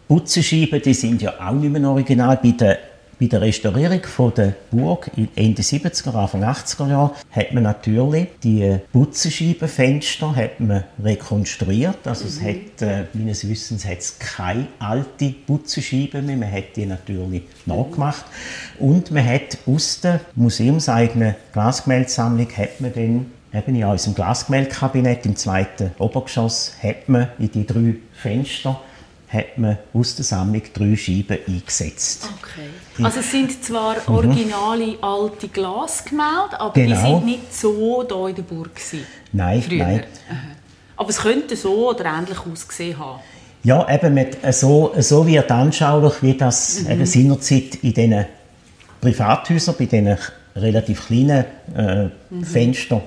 Putzenscheiben, 0.07 0.81
die 0.81 0.95
sind 0.95 1.21
ja 1.21 1.33
auch 1.39 1.53
nicht 1.53 1.71
mehr 1.71 1.87
original. 1.87 2.39
Bei 2.41 2.49
der, 2.49 2.79
bei 3.19 3.27
der 3.27 3.41
Restaurierung 3.41 4.01
von 4.01 4.33
der 4.33 4.55
Burg 4.71 5.11
Ende 5.35 5.61
70er, 5.61 6.15
Anfang 6.15 6.43
80er 6.43 6.89
Jahre 6.89 7.11
hat 7.29 7.53
man 7.53 7.63
natürlich 7.63 8.29
die 8.43 8.79
Putzenscheibenfenster 8.91 10.35
hat 10.35 10.59
man 10.59 10.85
rekonstruiert. 11.03 12.07
Also 12.07 12.25
es 12.25 12.41
mhm. 12.41 12.47
hat, 12.47 12.81
äh, 12.81 13.03
meines 13.13 13.47
Wissens 13.47 13.85
hat 13.85 13.99
es 13.99 14.17
keine 14.17 14.65
alte 14.79 15.35
Putzenscheiben 15.45 16.25
mehr. 16.25 16.37
Man 16.37 16.51
hat 16.51 16.75
die 16.75 16.87
natürlich 16.87 17.43
nachgemacht. 17.67 18.25
Und 18.79 19.11
man 19.11 19.23
hat 19.23 19.59
aus 19.67 20.01
der 20.01 20.21
museumseigenen 20.33 21.35
Glasgemäldesammlung 21.53 22.47
hat 22.57 22.81
man 22.81 22.93
dann 22.93 23.25
eben 23.55 23.75
in 23.75 23.85
unserem 23.85 24.15
Glasgemäldekabinett 24.15 25.25
im 25.25 25.35
zweiten 25.35 25.91
Obergeschoss 25.97 26.73
hat 26.81 27.07
man 27.07 27.29
in 27.39 27.51
die 27.51 27.65
drei 27.65 27.95
Fenster 28.13 28.79
hat 29.27 29.57
man 29.57 29.77
aus 29.93 30.15
der 30.15 30.23
Sammlung 30.23 30.61
drei 30.73 30.95
Scheiben 30.95 31.37
eingesetzt. 31.47 32.29
Okay. 32.41 33.03
Also 33.03 33.19
es 33.19 33.31
sind 33.31 33.63
zwar 33.63 33.95
mhm. 34.07 34.15
originale 34.15 34.87
mhm. 34.87 35.03
alte 35.03 35.47
Glasgemälde, 35.47 36.59
aber 36.59 36.73
genau. 36.73 36.95
die 36.95 37.01
sind 37.01 37.25
nicht 37.25 37.53
so 37.53 38.05
hier 38.07 38.29
in 38.29 38.35
der 38.35 38.43
Burg 38.43 38.75
gewesen, 38.75 39.05
Nein, 39.33 39.61
früher. 39.61 39.85
nein. 39.85 40.03
Aber 40.95 41.09
es 41.09 41.17
könnte 41.17 41.55
so 41.55 41.89
oder 41.89 42.05
ähnlich 42.05 42.39
ausgesehen 42.39 42.97
haben. 42.97 43.19
Ja, 43.63 43.93
eben 43.93 44.13
mit, 44.13 44.37
so, 44.53 44.93
so 44.99 45.25
wird 45.27 45.51
anschaulich, 45.51 46.13
wie 46.21 46.37
das 46.37 46.83
mhm. 46.83 46.91
eben 46.91 47.05
seinerzeit 47.05 47.75
in 47.81 47.93
diesen 47.93 48.25
Privathäusern, 49.01 49.75
bei 49.77 49.85
diesen 49.85 50.17
relativ 50.55 51.07
kleinen 51.07 51.45
äh, 51.75 52.05
mhm. 52.29 52.43
Fenstern 52.43 53.01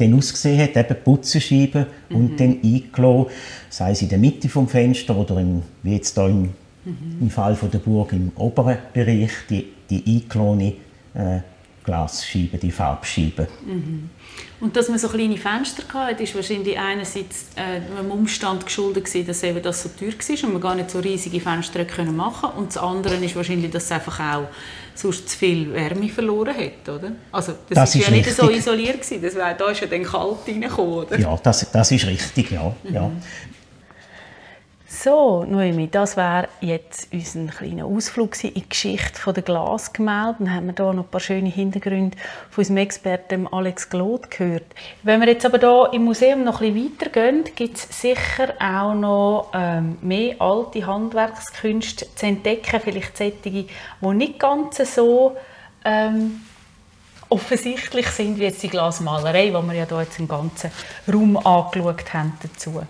dann 0.00 0.14
ausgesehen 0.14 0.60
hat, 0.60 0.76
eben 0.76 1.02
Putzenscheiben 1.02 1.86
mhm. 2.08 2.16
und 2.16 2.40
dann 2.40 2.58
eingelassen, 2.62 3.26
sei 3.68 3.92
es 3.92 4.02
in 4.02 4.08
der 4.08 4.18
Mitte 4.18 4.48
vom 4.48 4.68
Fenster 4.68 5.16
oder 5.16 5.38
im, 5.38 5.62
wie 5.82 5.94
jetzt 5.94 6.14
hier 6.14 6.26
im, 6.26 6.42
mhm. 6.42 7.18
im 7.20 7.30
Fall 7.30 7.54
von 7.54 7.70
der 7.70 7.78
Burg 7.78 8.12
im 8.12 8.32
oberen 8.36 8.78
Bereich, 8.92 9.32
die, 9.48 9.66
die 9.88 10.04
eingelassene 10.06 10.72
äh, 11.14 11.40
Glasscheiben, 11.84 12.60
die 12.60 12.70
Farbscheiben. 12.70 13.46
Mhm. 13.64 14.10
Und 14.60 14.76
dass 14.76 14.88
man 14.88 14.98
so 14.98 15.08
kleine 15.08 15.38
Fenster 15.38 15.82
hatte, 15.94 16.22
ist 16.22 16.34
wahrscheinlich 16.34 16.78
einerseits 16.78 17.46
äh, 17.56 17.80
dem 17.80 18.10
Umstand 18.10 18.66
geschuldet 18.66 19.06
gewesen, 19.06 19.26
dass 19.26 19.42
eben 19.42 19.62
das 19.62 19.82
so 19.82 19.88
teuer 19.88 20.12
war 20.12 20.44
und 20.44 20.52
man 20.52 20.60
gar 20.60 20.74
nicht 20.74 20.90
so 20.90 20.98
riesige 20.98 21.40
Fenster 21.40 21.84
können 21.86 22.14
machen 22.14 22.50
Und 22.56 22.68
das 22.68 22.76
andere 22.76 23.16
ist 23.16 23.34
wahrscheinlich, 23.34 23.70
dass 23.70 23.84
es 23.84 23.92
einfach 23.92 24.20
auch 24.20 24.48
sonst 24.94 25.30
zu 25.30 25.38
viel 25.38 25.72
Wärme 25.72 26.10
verloren 26.10 26.54
hat, 26.54 26.88
oder? 26.88 27.12
Also 27.32 27.52
das, 27.68 27.76
das 27.76 27.94
ist, 27.94 28.02
ist 28.02 28.08
ja 28.08 28.14
richtig. 28.14 28.26
nicht 28.26 28.36
so 28.36 28.50
isoliert 28.50 29.00
gewesen, 29.00 29.22
das 29.22 29.34
war, 29.36 29.54
da 29.54 29.70
ist 29.70 29.80
ja 29.80 29.86
dann 29.86 30.02
kalt 30.02 30.36
reingekommen, 30.46 30.92
oder? 30.92 31.18
Ja, 31.18 31.38
das, 31.42 31.70
das 31.70 31.92
ist 31.92 32.06
richtig, 32.06 32.50
ja. 32.50 32.74
Mhm. 32.84 32.94
ja. 32.94 33.10
So, 35.02 35.46
Noemi, 35.48 35.88
das 35.88 36.18
wäre 36.18 36.48
jetzt 36.60 37.08
unser 37.10 37.46
kleiner 37.46 37.86
Ausflug 37.86 38.44
in 38.44 38.52
die 38.52 38.68
Geschichte 38.68 39.32
der 39.32 39.42
Glasgemälde. 39.42 40.36
Dann 40.40 40.54
haben 40.54 40.66
wir 40.66 40.74
hier 40.76 40.92
noch 40.92 41.04
ein 41.04 41.10
paar 41.10 41.22
schöne 41.22 41.48
Hintergründe 41.48 42.18
von 42.50 42.60
unserem 42.60 42.76
Experten 42.76 43.46
Alex 43.46 43.88
Gloth 43.88 44.30
gehört. 44.30 44.66
Wenn 45.02 45.22
wir 45.22 45.28
jetzt 45.28 45.46
aber 45.46 45.58
hier 45.58 45.94
im 45.94 46.04
Museum 46.04 46.44
noch 46.44 46.60
ein 46.60 46.74
bisschen 46.74 46.98
weitergehen, 47.00 47.44
gibt 47.56 47.78
es 47.78 47.88
sicher 47.98 48.52
auch 48.60 48.92
noch 48.92 49.52
ähm, 49.54 49.96
mehr 50.02 50.38
alte 50.38 50.86
Handwerkskünste 50.86 52.06
zu 52.14 52.26
entdecken, 52.26 52.78
vielleicht 52.84 53.16
solche, 53.16 53.36
die 53.42 53.68
nicht 54.02 54.38
ganz 54.38 54.94
so 54.94 55.34
ähm, 55.82 56.42
offensichtlich 57.30 58.08
sind 58.08 58.38
wie 58.38 58.42
jetzt 58.42 58.62
die 58.62 58.68
Glasmalerei, 58.68 59.46
die 59.46 59.52
wir 59.52 59.72
ja 59.72 59.86
hier 59.88 60.00
jetzt 60.00 60.18
im 60.18 60.28
ganzen 60.28 60.70
Raum 61.10 61.38
angeschaut 61.38 62.12
haben 62.12 62.34
dazu. 62.42 62.82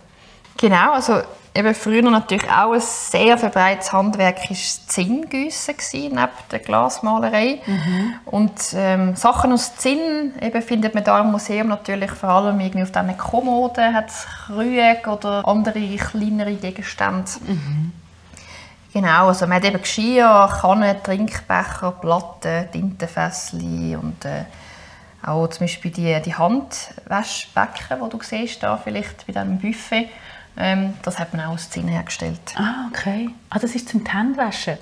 Genau, 0.61 0.92
also 0.92 1.23
eben 1.55 1.75
früher 1.75 2.03
natürlich 2.03 2.51
auch 2.51 2.73
ein 2.73 2.81
sehr 2.83 3.38
verbreitetes 3.38 3.94
Handwerk 3.94 4.51
ist 4.51 4.92
Zinngüssen 4.92 5.75
neben 5.94 6.29
der 6.53 6.59
Glasmalerei. 6.59 7.61
Mhm. 7.64 8.14
Und 8.27 8.53
ähm, 8.75 9.16
Sachen 9.16 9.53
aus 9.53 9.75
Zinn 9.77 10.35
eben 10.38 10.61
findet 10.61 10.94
man 10.94 11.03
da 11.03 11.20
im 11.20 11.31
Museum 11.31 11.68
natürlich 11.68 12.11
vor 12.11 12.29
allem 12.29 12.61
irgendwie 12.61 12.83
auf 12.83 12.92
diesen 12.92 13.16
Kommoden, 13.16 13.94
hat 13.94 14.11
Krüge 14.46 15.01
oder 15.07 15.49
andere 15.49 15.96
kleinere 15.96 16.53
Gegenstände. 16.53 17.31
Mhm. 17.46 17.92
Genau, 18.92 19.29
also 19.29 19.46
man 19.46 19.57
hat 19.57 19.64
eben 19.64 19.81
Geschirr, 19.81 20.59
Kannen, 20.61 21.03
Trinkbecher, 21.03 21.92
Platten, 21.92 22.70
Tintenfässchen 22.70 23.96
und 23.96 24.25
äh, 24.27 24.44
auch 25.25 25.46
zum 25.49 25.64
Beispiel 25.64 25.90
die, 25.90 26.20
die 26.20 26.35
Handwaschbecken, 26.35 27.99
die 28.05 28.11
du 28.11 28.18
siehst 28.23 28.62
da 28.62 28.77
vielleicht 28.77 29.27
bei 29.27 29.33
diesem 29.33 29.59
Buffet 29.59 30.11
ähm, 30.56 30.94
das 31.02 31.18
hat 31.18 31.32
man 31.34 31.46
auch 31.46 31.52
aus 31.52 31.70
Zinn 31.70 31.88
hergestellt. 31.88 32.40
Ah, 32.56 32.88
okay. 32.88 33.30
Ah, 33.48 33.58
das 33.58 33.74
ist 33.74 33.88
zum 33.88 34.04
Handwaschen. 34.12 34.78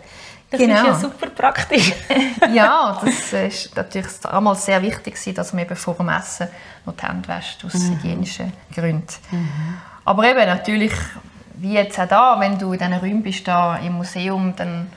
Das 0.50 0.61
genau. 0.61 0.76
ist 0.76 0.87
ja 0.87 0.94
super 0.94 1.26
praktisch. 1.26 1.92
ja, 2.54 2.98
das 3.04 3.33
ist 3.33 3.76
natürlich 3.76 4.09
damals 4.22 4.64
sehr 4.64 4.81
wichtig, 4.81 5.35
dass 5.35 5.52
man 5.52 5.64
eben 5.64 5.76
vor 5.76 5.94
dem 5.94 6.09
Essen 6.09 6.48
noch 6.87 6.96
die 6.96 7.07
Hände 7.07 7.28
wäscht, 7.28 7.64
aus 7.64 7.74
mhm. 7.74 7.96
hygienischen 7.96 8.52
Gründen. 8.74 9.07
Mhm. 9.31 9.76
Aber 10.07 10.24
eben 10.24 10.46
natürlich, 10.46 10.92
wie 11.57 11.74
jetzt 11.74 12.00
auch 12.00 12.09
da, 12.09 12.40
wenn 12.40 12.59
du 12.59 12.72
in 12.72 12.78
diesen 12.78 12.94
Räumen 12.94 13.22
bist, 13.22 13.46
da 13.46 13.76
im 13.76 13.94
Museum, 13.94 14.54
dann 14.57 14.90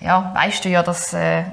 äh, 0.00 0.06
ja, 0.06 0.32
weißt 0.34 0.64
du 0.64 0.70
ja, 0.70 0.82
dass 0.82 1.12
äh, 1.12 1.44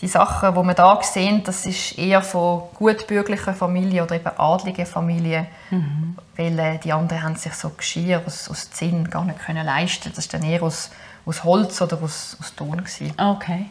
die 0.00 0.08
Sachen, 0.08 0.54
die 0.54 0.62
wir 0.62 0.74
da 0.74 1.02
sehen, 1.02 1.42
das 1.44 1.66
ist 1.66 1.98
eher 1.98 2.22
von 2.22 2.62
gutbürgerlichen 2.74 3.54
Familien 3.54 4.04
oder 4.04 4.14
eben 4.14 4.30
adligen 4.36 4.86
Familien, 4.86 5.46
mhm. 5.70 6.16
weil 6.36 6.58
äh, 6.58 6.78
die 6.78 6.92
anderen 6.92 7.22
haben 7.22 7.36
sich 7.36 7.52
so 7.54 7.70
Geschirr 7.70 8.22
aus, 8.24 8.48
aus 8.48 8.70
Zinn 8.70 9.10
gar 9.10 9.24
nicht 9.24 9.40
können 9.40 9.66
leisten. 9.66 10.10
Das 10.10 10.18
ist 10.18 10.32
dann 10.32 10.44
eher 10.44 10.62
aus, 10.62 10.90
aus 11.26 11.42
Holz 11.42 11.82
oder 11.82 12.00
aus, 12.00 12.36
aus 12.40 12.54
Ton 12.54 12.76
gewesen. 12.76 13.12
Okay. 13.18 13.66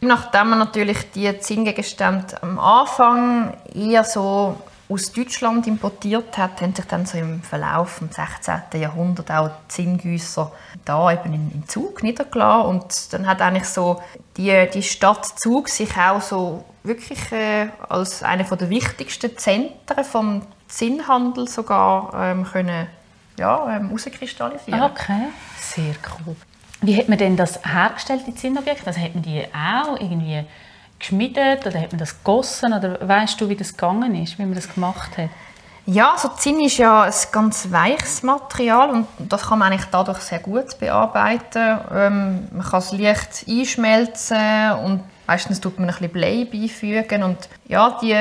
Nachdem 0.00 0.50
man 0.50 0.58
natürlich 0.58 1.10
die 1.12 1.38
Zinngegenstände 1.40 2.42
am 2.42 2.58
Anfang 2.58 3.56
eher 3.74 4.04
so 4.04 4.58
aus 4.88 5.12
Deutschland 5.12 5.66
importiert 5.66 6.38
hat, 6.38 6.60
haben 6.60 6.74
sich 6.74 6.84
dann 6.84 7.06
so 7.06 7.18
im 7.18 7.42
Verlauf 7.42 8.00
des 8.00 8.16
16. 8.16 8.80
Jahrhunderts 8.80 9.30
auch 9.30 9.50
Zinngüsser 9.68 10.52
da 10.84 11.12
eben 11.12 11.34
in, 11.34 11.50
in 11.52 11.68
Zug 11.68 12.02
niedergelassen 12.02 12.70
und 12.70 13.12
dann 13.12 13.26
hat 13.26 13.42
eigentlich 13.42 13.64
so 13.64 14.00
die, 14.36 14.68
die 14.72 14.82
Stadt 14.82 15.24
Zug 15.24 15.68
sich 15.68 15.96
auch 15.96 16.20
so 16.20 16.64
wirklich 16.84 17.32
äh, 17.32 17.68
als 17.88 18.22
eine 18.22 18.44
der 18.44 18.70
wichtigsten 18.70 19.36
Zentren 19.36 20.04
vom 20.04 20.42
Zinnhandel 20.68 21.48
sogar 21.48 22.12
ähm, 22.14 22.44
können 22.44 22.86
ja, 23.38 23.76
ähm, 23.76 23.88
herauskristallisieren. 23.88 24.82
Okay, 24.82 25.26
sehr 25.58 25.94
cool. 26.26 26.36
Wie 26.80 26.96
hat 26.96 27.08
man 27.08 27.18
denn 27.18 27.36
das 27.36 27.64
hergestellt, 27.64 28.22
die 28.26 28.34
Zinnobjekte? 28.34 28.86
Also 28.86 29.00
hat 29.00 29.14
man 29.14 29.22
die 29.22 29.42
auch 29.52 29.98
irgendwie 30.00 30.44
geschmiedet 30.98 31.66
oder 31.66 31.80
hat 31.80 31.92
man 31.92 31.98
das 31.98 32.18
gegossen 32.18 32.72
oder 32.72 33.06
weißt 33.06 33.40
du, 33.40 33.48
wie 33.48 33.56
das 33.56 33.72
gegangen 33.72 34.14
ist, 34.22 34.38
wie 34.38 34.44
man 34.44 34.54
das 34.54 34.72
gemacht 34.72 35.16
hat? 35.16 35.30
Ja, 35.88 36.14
also 36.14 36.28
Zinn 36.36 36.60
ist 36.60 36.78
ja 36.78 37.02
ein 37.02 37.12
ganz 37.30 37.70
weiches 37.70 38.24
Material 38.24 38.90
und 38.90 39.06
das 39.20 39.42
kann 39.42 39.60
man 39.60 39.70
eigentlich 39.70 39.86
dadurch 39.92 40.18
sehr 40.18 40.40
gut 40.40 40.78
bearbeiten. 40.80 41.78
Ähm, 41.94 42.48
man 42.50 42.66
kann 42.66 42.80
es 42.80 42.90
leicht 42.90 43.44
einschmelzen 43.48 44.72
und 44.84 45.04
meistens 45.28 45.60
tut 45.60 45.78
man 45.78 45.88
ein 45.88 45.94
bisschen 45.94 46.12
Blei 46.12 46.44
beifügen 46.50 47.22
und 47.22 47.38
ja, 47.68 47.96
die 48.02 48.16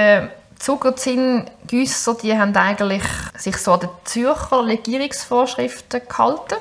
Zuckerzinngüsser, 0.60 2.16
die 2.22 2.38
haben 2.38 2.56
eigentlich 2.56 3.04
sich 3.36 3.58
so 3.58 3.74
an 3.74 3.80
die 3.82 3.88
Zürcher 4.04 4.64
Legierungsvorschriften 4.64 6.02
gehalten 6.08 6.56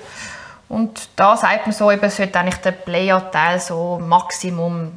und 0.71 1.09
da 1.17 1.37
sagt 1.37 1.67
man 1.67 1.75
so, 1.75 1.91
eben, 1.91 2.09
sollte 2.09 2.39
eigentlich 2.39 2.63
der 2.63 2.73
Bleianteil 2.73 3.61
so 3.61 4.01
Maximum 4.03 4.93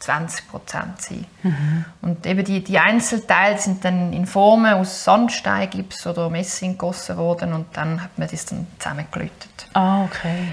20 0.00 0.48
Prozent 0.48 1.00
sein. 1.00 1.26
Mhm. 1.42 1.84
Und 2.02 2.26
eben 2.26 2.44
die, 2.44 2.64
die 2.64 2.78
Einzelteile 2.78 3.58
sind 3.58 3.84
dann 3.84 4.12
in 4.12 4.26
Formen 4.26 4.74
aus 4.74 5.04
Sandstein, 5.04 5.70
Gips 5.70 6.06
oder 6.06 6.28
Messing 6.30 6.72
gegossen 6.72 7.16
worden 7.16 7.52
und 7.52 7.66
dann 7.74 8.02
hat 8.02 8.18
man 8.18 8.28
das 8.28 8.46
dann 8.46 8.66
zusammengelötet. 8.78 9.68
Ah, 9.74 10.04
okay. 10.04 10.48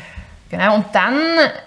Genau, 0.50 0.76
und 0.76 0.86
dann 0.94 1.20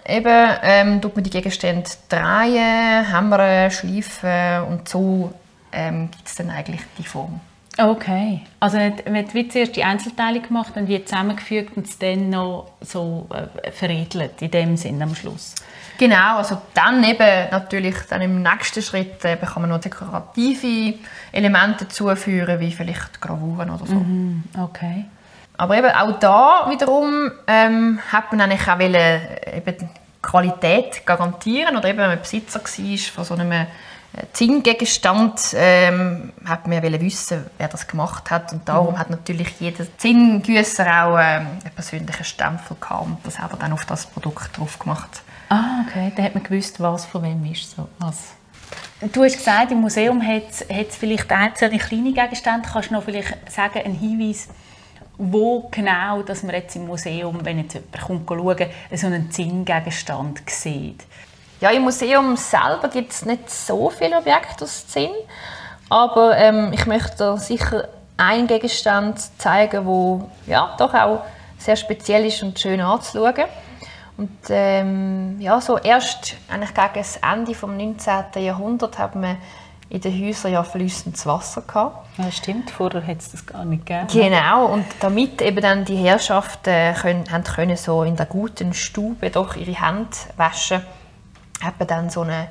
eben, 0.07 0.51
ähm, 0.62 1.01
tut 1.01 1.14
man 1.14 1.25
die 1.25 1.31
Gegenstände 1.31 1.90
drehen, 2.09 3.05
hämmern, 3.05 3.71
schleifen 3.71 4.62
und 4.69 4.88
so 4.88 5.35
ähm, 5.73 6.11
gibt 6.11 6.27
es 6.27 6.35
dann 6.37 6.51
eigentlich 6.51 6.81
die 6.97 7.05
Form. 7.05 7.40
Okay, 7.79 8.43
also 8.59 8.79
man 8.79 9.16
hat 9.16 9.35
wie 9.35 9.49
zuerst 9.49 9.77
die 9.77 9.85
Einzelteile 9.85 10.40
gemacht 10.40 10.77
und 10.77 10.88
wie 10.88 11.03
zusammengefügt 11.05 11.77
und 11.77 11.87
es 11.87 11.99
dann 11.99 12.31
noch 12.31 12.73
so 12.81 13.27
äh, 13.31 13.71
veredelt, 13.71 14.43
in 14.43 14.51
dem 14.51 14.77
Sinn 14.77 15.01
am 15.03 15.14
Schluss. 15.14 15.55
Genau, 16.01 16.39
also 16.39 16.63
dann 16.73 17.05
eben 17.05 17.51
natürlich 17.51 17.95
dann 18.09 18.23
im 18.23 18.43
nächsten 18.43 18.81
Schritt 18.81 19.23
eben 19.23 19.47
kann 19.47 19.61
man 19.61 19.69
noch 19.69 19.81
dekorative 19.81 20.95
Elemente 21.31 21.89
zuführen, 21.89 22.59
wie 22.59 22.73
vielleicht 22.73 23.21
Gravuren 23.21 23.69
oder 23.69 23.85
so. 23.85 23.97
Mhm, 23.97 24.45
okay. 24.59 25.05
Aber 25.59 25.77
eben 25.77 25.91
auch 25.91 26.19
da 26.19 26.71
wiederum 26.71 27.31
ähm, 27.47 27.99
hat 28.11 28.33
man 28.33 28.41
eigentlich 28.41 28.67
auch 28.67 28.79
wollen, 28.79 29.21
eben 29.55 29.91
Qualität 30.23 31.05
garantieren 31.05 31.77
oder 31.77 31.91
eben 31.91 31.99
wenn 31.99 32.09
man 32.09 32.19
Besitzer 32.19 32.61
war 32.61 32.99
von 33.15 33.25
so 33.25 33.35
einem 33.35 33.53
äh, 33.53 33.67
Zinngegenstand 34.33 35.55
ähm, 35.55 36.33
hat 36.47 36.67
man 36.67 36.83
wollen 36.83 37.01
wissen, 37.03 37.45
wer 37.59 37.69
das 37.69 37.87
gemacht 37.87 38.31
hat 38.31 38.55
und 38.55 38.67
darum 38.67 38.95
mhm. 38.95 38.99
hat 38.99 39.11
natürlich 39.11 39.61
jeder 39.61 39.85
Zinngüsser 39.99 40.87
auch 40.87 41.19
ähm, 41.19 41.47
einen 41.63 41.75
persönlichen 41.75 42.25
Stempel 42.25 42.79
gehabt 42.81 43.05
und 43.05 43.19
das 43.25 43.39
hat 43.39 43.51
er 43.51 43.59
dann 43.59 43.75
auf 43.75 43.85
das 43.85 44.07
Produkt 44.07 44.57
drauf 44.57 44.79
gemacht. 44.79 45.21
Ah, 45.51 45.85
okay. 45.85 46.13
Dann 46.15 46.25
hat 46.25 46.35
man 46.35 46.45
gewusst, 46.45 46.81
was 46.81 47.05
von 47.05 47.25
wem 47.25 47.45
ist. 47.45 47.77
So, 47.77 47.89
was. 47.99 48.35
Du 49.13 49.25
hast 49.25 49.37
gesagt, 49.37 49.73
im 49.73 49.81
Museum 49.81 50.25
hat 50.25 50.45
es 50.69 50.97
vielleicht 50.97 51.31
einzelne 51.33 51.79
kleine 51.79 52.13
Gegenstände. 52.13 52.69
Kannst 52.73 52.91
du 52.91 52.95
noch 52.95 53.03
vielleicht 53.03 53.51
sagen, 53.51 53.81
einen 53.85 53.99
Hinweis, 53.99 54.49
wo 55.19 55.69
genau, 55.71 56.23
dass 56.23 56.45
man 56.45 56.55
jetzt 56.55 56.77
im 56.77 56.87
Museum, 56.87 57.45
wenn 57.45 57.59
jetzt 57.59 57.75
jemand 57.75 58.27
kommt, 58.27 58.29
schauen, 58.29 58.71
so 58.95 59.07
einen 59.07 59.31
Zinngegenstand 59.31 60.49
sieht? 60.49 61.05
Ja, 61.61 61.71
im 61.71 61.83
Museum 61.83 62.37
selber 62.37 62.89
gibt 62.89 63.13
es 63.13 63.25
nicht 63.27 63.51
so 63.51 63.91
viele 63.91 64.19
Objekte 64.19 64.65
aus 64.65 64.87
Zinn, 64.87 65.11
aber 65.89 66.37
ähm, 66.39 66.73
ich 66.73 66.87
möchte 66.87 67.37
sicher 67.39 67.89
einen 68.17 68.47
Gegenstand 68.47 69.19
zeigen, 69.39 69.85
der 69.85 70.29
ja, 70.47 70.77
doch 70.79 70.95
auch 70.95 71.25
sehr 71.59 71.77
speziell 71.77 72.25
ist 72.25 72.43
und 72.43 72.59
schön 72.59 72.81
anzuschauen. 72.81 73.47
Und 74.20 74.38
ähm, 74.50 75.40
ja, 75.40 75.62
so 75.62 75.78
erst 75.78 76.37
eigentlich 76.50 76.74
gegen 76.74 76.90
das 76.94 77.16
Ende 77.16 77.52
des 77.52 77.62
19. 77.62 78.42
Jahrhunderts 78.44 78.98
hat 78.98 79.14
man 79.14 79.38
in 79.88 79.98
den 80.02 80.26
Häusern 80.26 80.52
ja 80.52 80.62
fließendes 80.62 81.24
Wasser 81.24 81.62
gehabt. 81.62 82.06
Ja, 82.18 82.30
stimmt. 82.30 82.70
Vorher 82.70 83.06
hat 83.06 83.16
es 83.16 83.30
das 83.30 83.46
gar 83.46 83.64
nicht 83.64 83.87
gegeben. 83.87 84.09
Genau. 84.12 84.66
Und 84.66 84.85
damit 85.00 85.40
eben 85.40 85.62
dann 85.62 85.87
die 85.87 85.96
Herrschaften 85.96 86.94
können, 86.96 87.33
haben 87.33 87.44
können 87.44 87.78
so 87.78 88.02
in 88.02 88.14
der 88.14 88.26
guten 88.26 88.74
Stube 88.74 89.30
doch 89.30 89.56
ihre 89.56 89.72
Hände 89.72 90.11
waschen, 90.37 90.83
hat 91.62 91.78
man 91.78 91.88
dann 91.88 92.11
so 92.11 92.20
eine, 92.20 92.48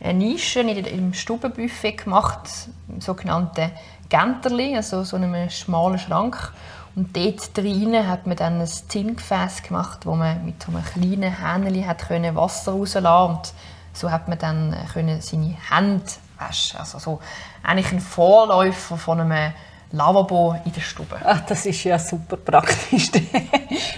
eine 0.00 0.14
Nische 0.14 0.58
im 0.62 1.14
Stubenbuffet 1.14 1.98
gemacht, 1.98 2.50
sogenannte 2.98 3.70
Genterli, 4.08 4.74
also 4.74 5.04
so 5.04 5.14
einen 5.14 5.50
schmalen 5.50 6.00
Schrank. 6.00 6.52
Und 6.94 7.16
dort 7.16 7.56
drinnen 7.56 8.06
hat 8.06 8.26
man 8.26 8.36
dann 8.36 8.60
ein 8.60 8.66
Zinngefäß 8.66 9.62
gemacht, 9.62 10.04
wo 10.04 10.14
man 10.14 10.44
mit 10.44 10.66
einem 10.68 10.84
kleinen 10.84 11.38
Hähnchen 11.38 12.36
Wasser 12.36 12.72
rauslassen 12.72 13.06
und 13.06 13.52
so 13.94 14.10
hat 14.10 14.28
man 14.28 14.38
dann 14.38 14.76
können 14.92 15.20
seine 15.20 15.56
Hände 15.70 16.04
waschen. 16.38 16.80
Also 16.80 16.98
so 16.98 17.20
eigentlich 17.62 17.92
ein 17.92 18.00
Vorläufer 18.00 18.96
von 18.96 19.20
einem 19.20 19.52
Lavabo 19.92 20.56
in 20.64 20.72
der 20.72 20.80
Stube. 20.80 21.16
Ach, 21.22 21.40
das 21.40 21.66
ist 21.66 21.84
ja 21.84 21.98
super 21.98 22.38
praktisch. 22.38 23.10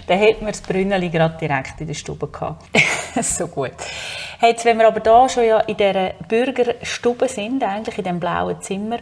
dann 0.06 0.18
hätten 0.18 0.44
wir 0.44 0.52
das 0.52 0.60
Brünneli 0.60 1.08
gerade 1.08 1.38
direkt 1.38 1.80
in 1.80 1.86
der 1.86 1.94
Stube 1.94 2.26
gehabt. 2.26 2.64
so 3.22 3.46
gut. 3.46 3.72
Jetzt, 4.40 4.64
wenn 4.64 4.78
wir 4.78 4.88
aber 4.88 5.00
da 5.00 5.28
schon 5.28 5.44
ja 5.44 5.60
in 5.60 5.76
dieser 5.76 6.10
Bürgerstube 6.28 7.28
sind, 7.28 7.62
eigentlich 7.62 7.96
in 7.98 8.04
dem 8.04 8.20
blauen 8.20 8.60
Zimmer, 8.60 8.98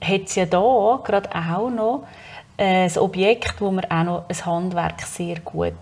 hat 0.00 0.22
es 0.26 0.36
ja 0.36 0.46
da 0.46 1.00
gerade 1.04 1.28
auch 1.34 1.70
noch 1.70 2.06
ein 2.58 2.98
Objekt, 2.98 3.60
wo 3.60 3.70
man 3.70 3.84
auch 3.84 4.04
noch 4.04 4.24
ein 4.28 4.46
Handwerk 4.46 5.02
sehr 5.02 5.40
gut 5.40 5.74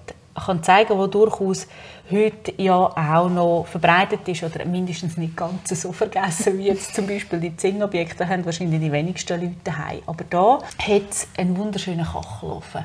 kann 0.44 0.62
zeigen 0.62 0.98
kann, 0.98 1.10
durchaus 1.10 1.66
heute 2.10 2.52
ja 2.58 2.76
auch 2.76 3.30
noch 3.30 3.66
verbreitet 3.66 4.28
ist 4.28 4.42
oder 4.42 4.64
mindestens 4.64 5.16
nicht 5.16 5.36
ganz 5.36 5.68
so 5.80 5.92
vergessen 5.92 6.58
wie 6.58 6.66
jetzt 6.66 6.94
zum 6.94 7.06
Beispiel 7.06 7.40
die 7.40 7.56
Zinnobjekte 7.56 8.28
haben 8.28 8.44
wahrscheinlich 8.44 8.80
die 8.80 8.92
wenigsten 8.92 9.40
Leute 9.40 9.56
daheim. 9.64 10.00
Aber 10.06 10.24
da 10.28 10.58
hat 10.78 11.10
es 11.10 11.28
einen 11.36 11.56
wunderschönen 11.56 12.04
Kachelofen. 12.04 12.84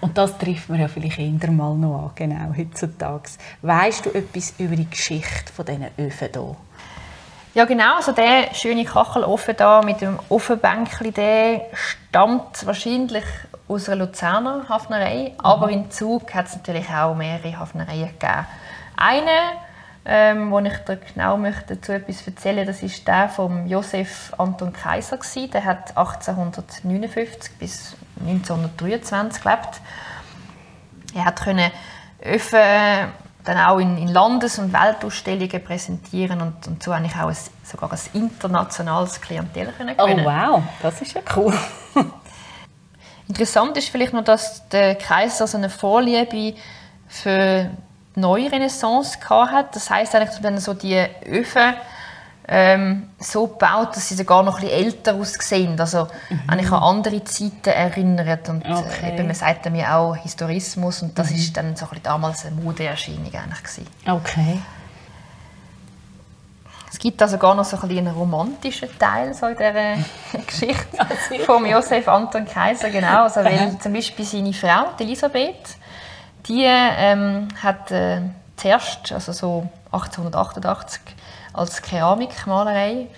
Und 0.00 0.16
das 0.16 0.38
trifft 0.38 0.70
man 0.70 0.80
ja 0.80 0.88
vielleicht 0.88 1.18
eher 1.18 1.50
mal 1.50 1.74
noch 1.74 2.04
an, 2.04 2.10
genau, 2.14 2.54
heutzutage. 2.56 3.30
Weißt 3.60 4.06
du 4.06 4.10
etwas 4.10 4.54
über 4.58 4.74
die 4.74 4.88
Geschichte 4.88 5.52
von 5.52 5.66
diesen 5.66 5.88
Öfen 5.98 6.28
hier? 6.32 6.56
Ja 7.52 7.64
genau, 7.64 7.96
also 7.96 8.12
der 8.12 8.54
schöne 8.54 8.84
Kachelofen 8.84 9.56
da 9.56 9.82
mit 9.82 10.00
dem 10.00 10.20
Ofenbänkchen, 10.28 11.12
der 11.12 11.62
stammt 11.72 12.64
wahrscheinlich 12.64 13.24
aus 13.66 13.88
einer 13.88 14.06
Luzerner 14.06 14.68
Hafnerei, 14.68 15.32
mhm. 15.32 15.44
aber 15.44 15.68
in 15.68 15.90
Zug 15.90 16.32
hat 16.32 16.46
es 16.46 16.54
natürlich 16.54 16.88
auch 16.90 17.16
mehrere 17.16 17.58
Hafnereien 17.58 18.06
gegeben. 18.06 18.46
Eine, 18.96 19.30
ähm, 20.04 20.52
wo 20.52 20.60
ich 20.60 20.76
dir 20.78 20.96
genau 21.12 21.36
möchte 21.36 21.74
dazu 21.74 21.90
etwas 21.90 22.24
erzählen, 22.24 22.64
das 22.64 22.84
ist 22.84 23.08
der 23.08 23.28
von 23.28 23.66
Josef 23.66 24.32
Anton 24.38 24.72
Kaiser 24.72 25.16
gewesen. 25.16 25.50
Der 25.50 25.64
hat 25.64 25.96
1859 25.96 27.58
bis 27.58 27.96
1923 28.20 29.42
gelebt. 29.42 29.80
Er 31.16 31.24
hat 31.24 31.40
können 31.40 31.72
Öfen 32.24 32.60
dann 33.50 33.58
auch 33.66 33.78
in, 33.78 33.98
in 33.98 34.08
Landes- 34.08 34.58
und 34.58 34.72
Weltausstellungen 34.72 35.64
präsentieren 35.64 36.40
und, 36.40 36.68
und 36.68 36.82
so 36.82 36.92
eigentlich 36.92 37.16
auch 37.16 37.28
ein, 37.28 37.36
sogar 37.64 37.90
ein 37.92 37.98
internationales 38.12 39.20
Klientel 39.20 39.72
können 39.76 39.96
Oh 39.98 40.06
wow, 40.24 40.62
das 40.80 41.02
ist 41.02 41.14
ja 41.14 41.20
cool. 41.34 41.52
Interessant 43.28 43.76
ist 43.76 43.88
vielleicht 43.88 44.12
noch, 44.12 44.22
dass 44.22 44.68
der 44.68 44.94
Kaiser 44.94 45.48
so 45.48 45.58
eine 45.58 45.68
Vorliebe 45.68 46.54
für 47.08 47.70
die 48.14 48.20
neue 48.20 48.52
Renaissance 48.52 49.18
hat. 49.28 49.74
Das 49.74 49.90
heißt 49.90 50.14
eigentlich, 50.14 50.42
wenn 50.42 50.58
so 50.58 50.74
die 50.74 51.04
Öfen 51.26 51.74
ähm, 52.52 53.10
so 53.18 53.46
gebaut, 53.46 53.94
dass 53.94 54.08
sie 54.08 54.16
sogar 54.16 54.42
noch 54.42 54.56
ein 54.58 54.62
bisschen 54.62 54.84
älter 54.84 55.14
aussehen, 55.14 55.78
also 55.78 56.08
mhm. 56.28 56.40
eigentlich 56.48 56.72
an 56.72 56.82
andere 56.82 57.22
Zeiten 57.22 57.70
erinnert 57.70 58.48
und 58.48 58.64
äh, 58.64 58.72
okay. 58.72 59.14
eben, 59.14 59.26
man 59.26 59.36
sagt 59.36 59.70
mir 59.70 59.94
auch 59.94 60.16
Historismus 60.16 61.02
und 61.02 61.16
das 61.16 61.30
mhm. 61.30 61.36
ist 61.36 61.56
dann 61.56 61.76
so 61.76 61.84
ein 61.84 61.90
bisschen 61.90 62.02
damals 62.02 62.44
eine 62.44 62.56
Modeerscheinung 62.56 63.32
eigentlich 63.32 63.62
gewesen. 63.62 63.86
Okay. 64.04 64.58
Es 66.92 66.98
gibt 66.98 67.22
also 67.22 67.38
gar 67.38 67.54
noch 67.54 67.64
so 67.64 67.78
ein 67.80 67.88
einen 67.88 68.08
romantischen 68.08 68.88
Teil 68.98 69.32
so 69.32 69.46
in 69.46 69.56
dieser 69.56 70.42
Geschichte 70.46 71.44
von 71.46 71.64
Josef 71.64 72.08
Anton 72.08 72.44
Kaiser, 72.44 72.90
genau. 72.90 73.22
Also, 73.22 73.44
weil 73.44 73.78
zum 73.78 73.92
Beispiel 73.92 74.24
seine 74.24 74.52
Frau, 74.52 74.86
Elisabeth, 74.98 75.76
die 76.48 76.64
ähm, 76.66 77.46
hat 77.62 77.92
äh, 77.92 78.22
zuerst, 78.56 79.12
also 79.12 79.30
so 79.30 79.68
1888, 79.92 81.00
als 81.52 81.82
Keramikmalerei 81.82 83.08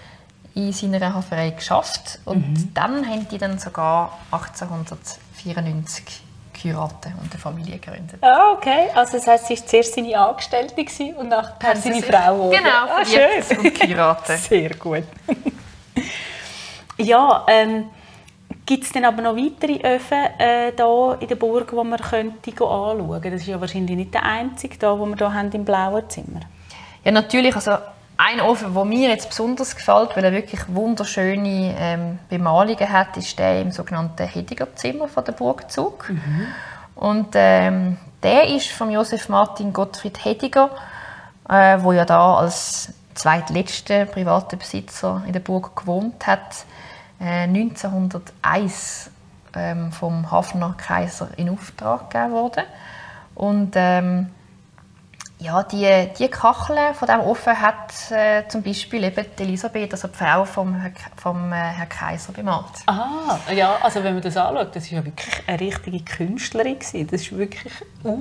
in 0.54 0.72
seiner 0.72 1.14
Haferei 1.14 1.50
geschafft 1.50 2.18
und 2.24 2.48
mhm. 2.48 2.74
dann 2.74 3.06
haben 3.08 3.28
die 3.28 3.38
dann 3.38 3.58
sogar 3.58 4.18
1894 4.30 6.22
geheiratet 6.52 7.12
und 7.20 7.30
eine 7.30 7.40
Familie 7.40 7.78
gegründet. 7.78 8.22
Ah, 8.22 8.52
okay. 8.52 8.88
Also 8.94 9.16
das 9.16 9.26
heisst, 9.26 9.46
sie 9.46 9.56
war 9.56 9.66
zuerst 9.66 9.94
seine 9.94 10.18
Angestellte 10.18 10.74
und 11.16 11.28
nachher 11.28 11.76
seine 11.76 12.02
Frau 12.02 12.34
geworden. 12.34 12.58
Genau, 12.58 12.86
ah, 12.88 13.04
schön. 13.04 13.58
und 13.58 13.74
geheiratet. 13.74 14.38
Sehr 14.48 14.74
gut. 14.74 15.04
ja, 16.98 17.46
ähm, 17.48 17.86
Gibt 18.64 18.84
es 18.84 18.92
denn 18.92 19.04
aber 19.04 19.22
noch 19.22 19.36
weitere 19.36 19.80
Öfen 19.82 20.18
äh, 20.38 20.68
in 20.68 21.28
der 21.28 21.34
Burg, 21.34 21.70
die 21.70 21.76
man 21.76 21.98
könnte 21.98 22.50
anschauen 22.50 23.10
könnte? 23.10 23.30
Das 23.32 23.40
ist 23.40 23.48
ja 23.48 23.60
wahrscheinlich 23.60 23.96
nicht 23.96 24.14
der 24.14 24.22
einzige, 24.22 24.78
den 24.78 24.98
wir 24.98 25.16
hier 25.16 25.34
haben 25.34 25.50
im 25.50 25.64
blauen 25.64 26.08
Zimmer. 26.08 26.40
Ja, 27.04 27.10
natürlich. 27.10 27.56
Also 27.56 27.72
ein 28.16 28.40
Ofen, 28.40 28.74
der 28.74 28.84
mir 28.84 29.08
jetzt 29.08 29.28
besonders 29.28 29.74
gefällt, 29.74 30.16
weil 30.16 30.24
er 30.24 30.32
wirklich 30.32 30.60
wunderschöne 30.68 31.74
ähm, 31.78 32.18
Bemalungen 32.28 32.88
hat, 32.88 33.16
ist 33.16 33.38
der 33.38 33.60
im 33.60 33.72
sogenannten 33.72 34.26
Hediger-Zimmer 34.26 35.08
von 35.08 35.24
der 35.24 35.32
Burgzug. 35.32 36.08
Mhm. 36.10 36.46
Und 36.94 37.28
ähm, 37.34 37.96
der 38.22 38.48
ist 38.48 38.68
von 38.68 38.90
Josef 38.90 39.28
Martin 39.28 39.72
Gottfried 39.72 40.24
Hediger, 40.24 40.70
äh, 41.48 41.78
wo 41.80 41.92
ja 41.92 42.04
da 42.04 42.36
als 42.36 42.92
zweitletzter 43.14 44.06
privater 44.06 44.56
Besitzer 44.56 45.22
in 45.26 45.32
der 45.32 45.40
Burg 45.40 45.76
gewohnt 45.76 46.26
hat, 46.26 46.64
äh, 47.20 47.44
1901 47.44 49.10
ähm, 49.54 49.92
vom 49.92 50.30
Hafner 50.30 50.74
Kaiser 50.78 51.28
in 51.36 51.50
Auftrag 51.50 52.10
gegeben 52.10 52.32
worden. 52.32 52.64
Und 53.34 53.72
ähm, 53.76 54.30
ja, 55.42 55.62
die, 55.64 56.08
die 56.18 56.28
Kachel 56.28 56.94
von 56.94 57.06
diesem 57.06 57.22
Ofen 57.22 57.60
hat 57.60 57.92
äh, 58.10 58.46
zum 58.48 58.62
Beispiel 58.62 59.02
eben 59.04 59.26
Elisabeth, 59.38 59.92
also 59.92 60.08
die 60.08 60.16
Frau 60.16 60.44
vom, 60.44 60.80
vom 61.16 61.52
äh, 61.52 61.56
Herrn 61.56 61.88
Kaiser, 61.88 62.32
bemalt. 62.32 62.64
Ah, 62.86 63.38
ja, 63.52 63.76
also 63.82 64.04
wenn 64.04 64.14
man 64.14 64.22
das 64.22 64.36
anschaut, 64.36 64.74
das 64.76 64.90
war 64.90 64.98
ja 64.98 65.04
wirklich 65.04 65.42
eine 65.46 65.60
richtige 65.60 66.04
Künstlerin. 66.04 66.78
Gewesen. 66.78 67.08
Das 67.10 67.22
ist 67.22 67.36
wirklich 67.36 67.72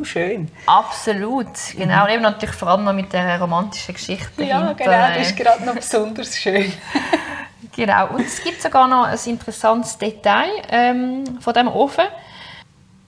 schön. 0.04 0.50
Absolut, 0.66 1.48
genau. 1.76 1.96
Mhm. 1.98 2.02
Und 2.02 2.10
eben 2.10 2.22
natürlich 2.24 2.56
vor 2.56 2.70
allem 2.70 2.84
noch 2.84 2.94
mit 2.94 3.14
der 3.14 3.40
romantischen 3.40 3.94
Geschichte 3.94 4.44
Ja, 4.44 4.58
hinter, 4.58 4.76
genau, 4.76 5.08
das 5.18 5.28
ist 5.28 5.38
gerade 5.38 5.64
noch 5.64 5.76
besonders 5.76 6.36
schön. 6.36 6.74
genau, 7.76 8.08
und 8.10 8.26
es 8.26 8.44
gibt 8.44 8.62
sogar 8.62 8.88
noch 8.88 9.06
ein 9.06 9.20
interessantes 9.26 9.98
Detail 9.98 10.50
ähm, 10.70 11.40
von 11.40 11.54
diesem 11.54 11.70
Ofen 11.70 12.06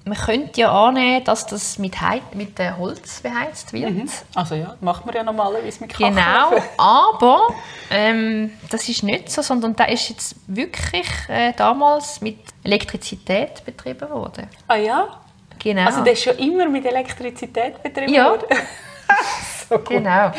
man 0.05 0.17
könnte 0.17 0.61
ja 0.61 0.87
annehmen, 0.87 1.23
dass 1.23 1.45
das 1.45 1.79
mit, 1.79 1.99
He 2.01 2.21
mit 2.33 2.59
Holz 2.77 3.21
beheizt 3.21 3.71
wird. 3.71 3.91
Mhm. 3.91 4.09
Also 4.35 4.55
ja, 4.55 4.75
macht 4.81 5.05
man 5.05 5.15
ja 5.15 5.23
normalerweise 5.23 5.79
mit 5.81 5.93
Kacheln. 5.93 6.15
Genau, 6.15 6.61
aber 6.77 7.47
ähm, 7.89 8.51
das 8.69 8.89
ist 8.89 9.03
nicht 9.03 9.31
so, 9.31 9.41
sondern 9.41 9.75
da 9.75 9.85
ist 9.85 10.09
jetzt 10.09 10.35
wirklich 10.47 11.07
äh, 11.29 11.53
damals 11.53 12.19
mit 12.21 12.39
Elektrizität 12.63 13.63
betrieben 13.65 14.09
worden. 14.09 14.47
Ah 14.67 14.75
ja? 14.75 15.07
Genau. 15.59 15.85
Also 15.85 16.03
der 16.03 16.13
ist 16.13 16.23
schon 16.23 16.37
immer 16.37 16.67
mit 16.67 16.85
Elektrizität 16.85 17.81
betrieben 17.81 18.13
ja. 18.13 18.29
worden? 18.29 18.45
so 19.69 19.79
Genau. 19.79 20.31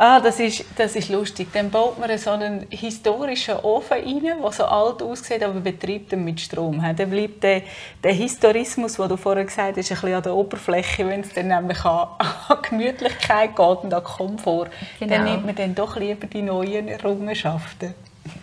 Ah, 0.00 0.20
das 0.20 0.38
ist, 0.38 0.64
das 0.76 0.94
ist 0.94 1.08
lustig. 1.08 1.48
Dann 1.52 1.70
baut 1.70 1.98
man 1.98 2.16
so 2.18 2.30
einen 2.30 2.68
historischen 2.70 3.56
Ofen 3.56 3.94
rein, 3.94 4.22
der 4.22 4.52
so 4.52 4.64
alt 4.64 5.02
aussieht, 5.02 5.42
aber 5.42 5.58
betreibt 5.58 6.12
ihn 6.12 6.24
mit 6.24 6.40
Strom. 6.40 6.80
Dann 6.80 7.10
bleibt 7.10 7.42
der, 7.42 7.62
der 8.04 8.12
Historismus, 8.12 8.94
den 8.94 9.08
du 9.08 9.16
vorher 9.16 9.44
gesagt 9.44 9.76
hast, 9.76 9.90
ein 9.90 9.96
bisschen 9.96 10.14
an 10.14 10.22
der 10.22 10.34
Oberfläche, 10.34 11.04
wenn 11.08 11.22
es 11.22 11.34
dann 11.34 11.48
nämlich 11.48 11.84
an, 11.84 12.10
an 12.48 12.58
Gemütlichkeit 12.62 13.56
geht 13.56 13.78
und 13.82 13.92
an 13.92 14.04
Komfort. 14.04 14.68
Genau. 15.00 15.14
Dann 15.14 15.24
nimmt 15.24 15.46
man 15.46 15.56
dann 15.56 15.74
doch 15.74 15.96
lieber 15.96 16.28
die 16.28 16.42
neuen 16.42 16.86
Errungenschaften. 16.86 17.92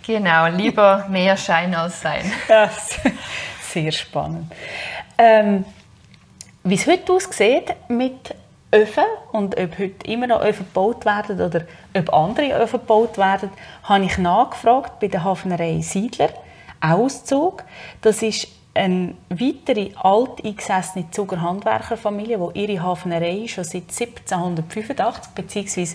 Genau, 0.05 0.47
lieber 0.47 1.05
mehr 1.09 1.37
Schein 1.37 1.73
als 1.73 2.01
Sein. 2.01 2.29
Ja, 2.49 2.69
sehr 3.61 3.93
spannend. 3.93 4.51
Ähm, 5.17 5.63
wie 6.65 6.75
es 6.75 6.85
heute 6.85 7.13
aussieht 7.13 7.73
mit 7.87 8.35
Öfen 8.75 9.05
und 9.31 9.57
ob 9.57 9.79
heute 9.79 10.05
immer 10.05 10.27
noch 10.27 10.41
Öfen 10.41 10.65
gebaut 10.65 11.05
werden 11.05 11.39
oder 11.39 11.61
ob 11.97 12.13
andere 12.13 12.61
Öfen 12.61 12.81
gebaut 12.81 13.17
werden, 13.17 13.49
habe 13.83 14.03
ich 14.03 14.17
nachgefragt 14.17 14.99
bei 14.99 15.07
der 15.07 15.23
Hafnerei 15.23 15.79
Siedler, 15.81 16.29
Auszug. 16.81 17.63
Das 18.01 18.21
ist 18.21 18.49
eine 18.73 19.15
weitere 19.29 19.91
alteingesessene 19.95 21.09
Zuger 21.11 21.41
Handwerkerfamilie, 21.41 22.37
die 22.37 22.59
ihre 22.65 22.83
Hafnerei 22.83 23.47
schon 23.47 23.63
seit 23.63 23.83
1785 23.83 25.31
bzw. 25.33 25.87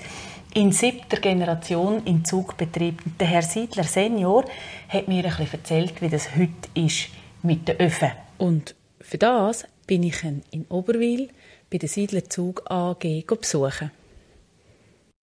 in 0.54 0.72
siebter 0.72 1.18
Generation 1.18 2.02
in 2.06 2.24
Zug 2.24 2.56
betreibt. 2.56 3.02
Der 3.20 3.26
Herr 3.26 3.42
Siedler 3.42 3.84
Senior 3.84 4.44
hat 4.88 5.06
mir 5.06 5.22
ein 5.24 5.30
bisschen 5.30 5.52
erzählt, 5.52 6.00
wie 6.00 6.08
das 6.08 6.34
heute 6.34 6.68
ist 6.72 7.08
mit 7.42 7.68
den 7.68 7.78
Öfen. 7.78 8.12
Und 8.38 8.74
für 9.02 9.18
das 9.18 9.66
bin 9.86 10.02
ich 10.02 10.24
in 10.24 10.64
Oberwil 10.70 11.28
bei 11.70 11.78
der 11.78 11.88
Siedlerzug 11.88 12.68
AG 12.68 13.24
besuchen. 13.26 13.92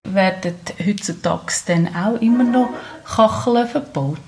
Werden 0.04 0.54
heutzutage 0.86 1.52
dann 1.66 1.94
auch 1.94 2.20
immer 2.20 2.44
noch 2.44 2.68
Kacheln 3.04 3.66
verbaut? 3.66 4.20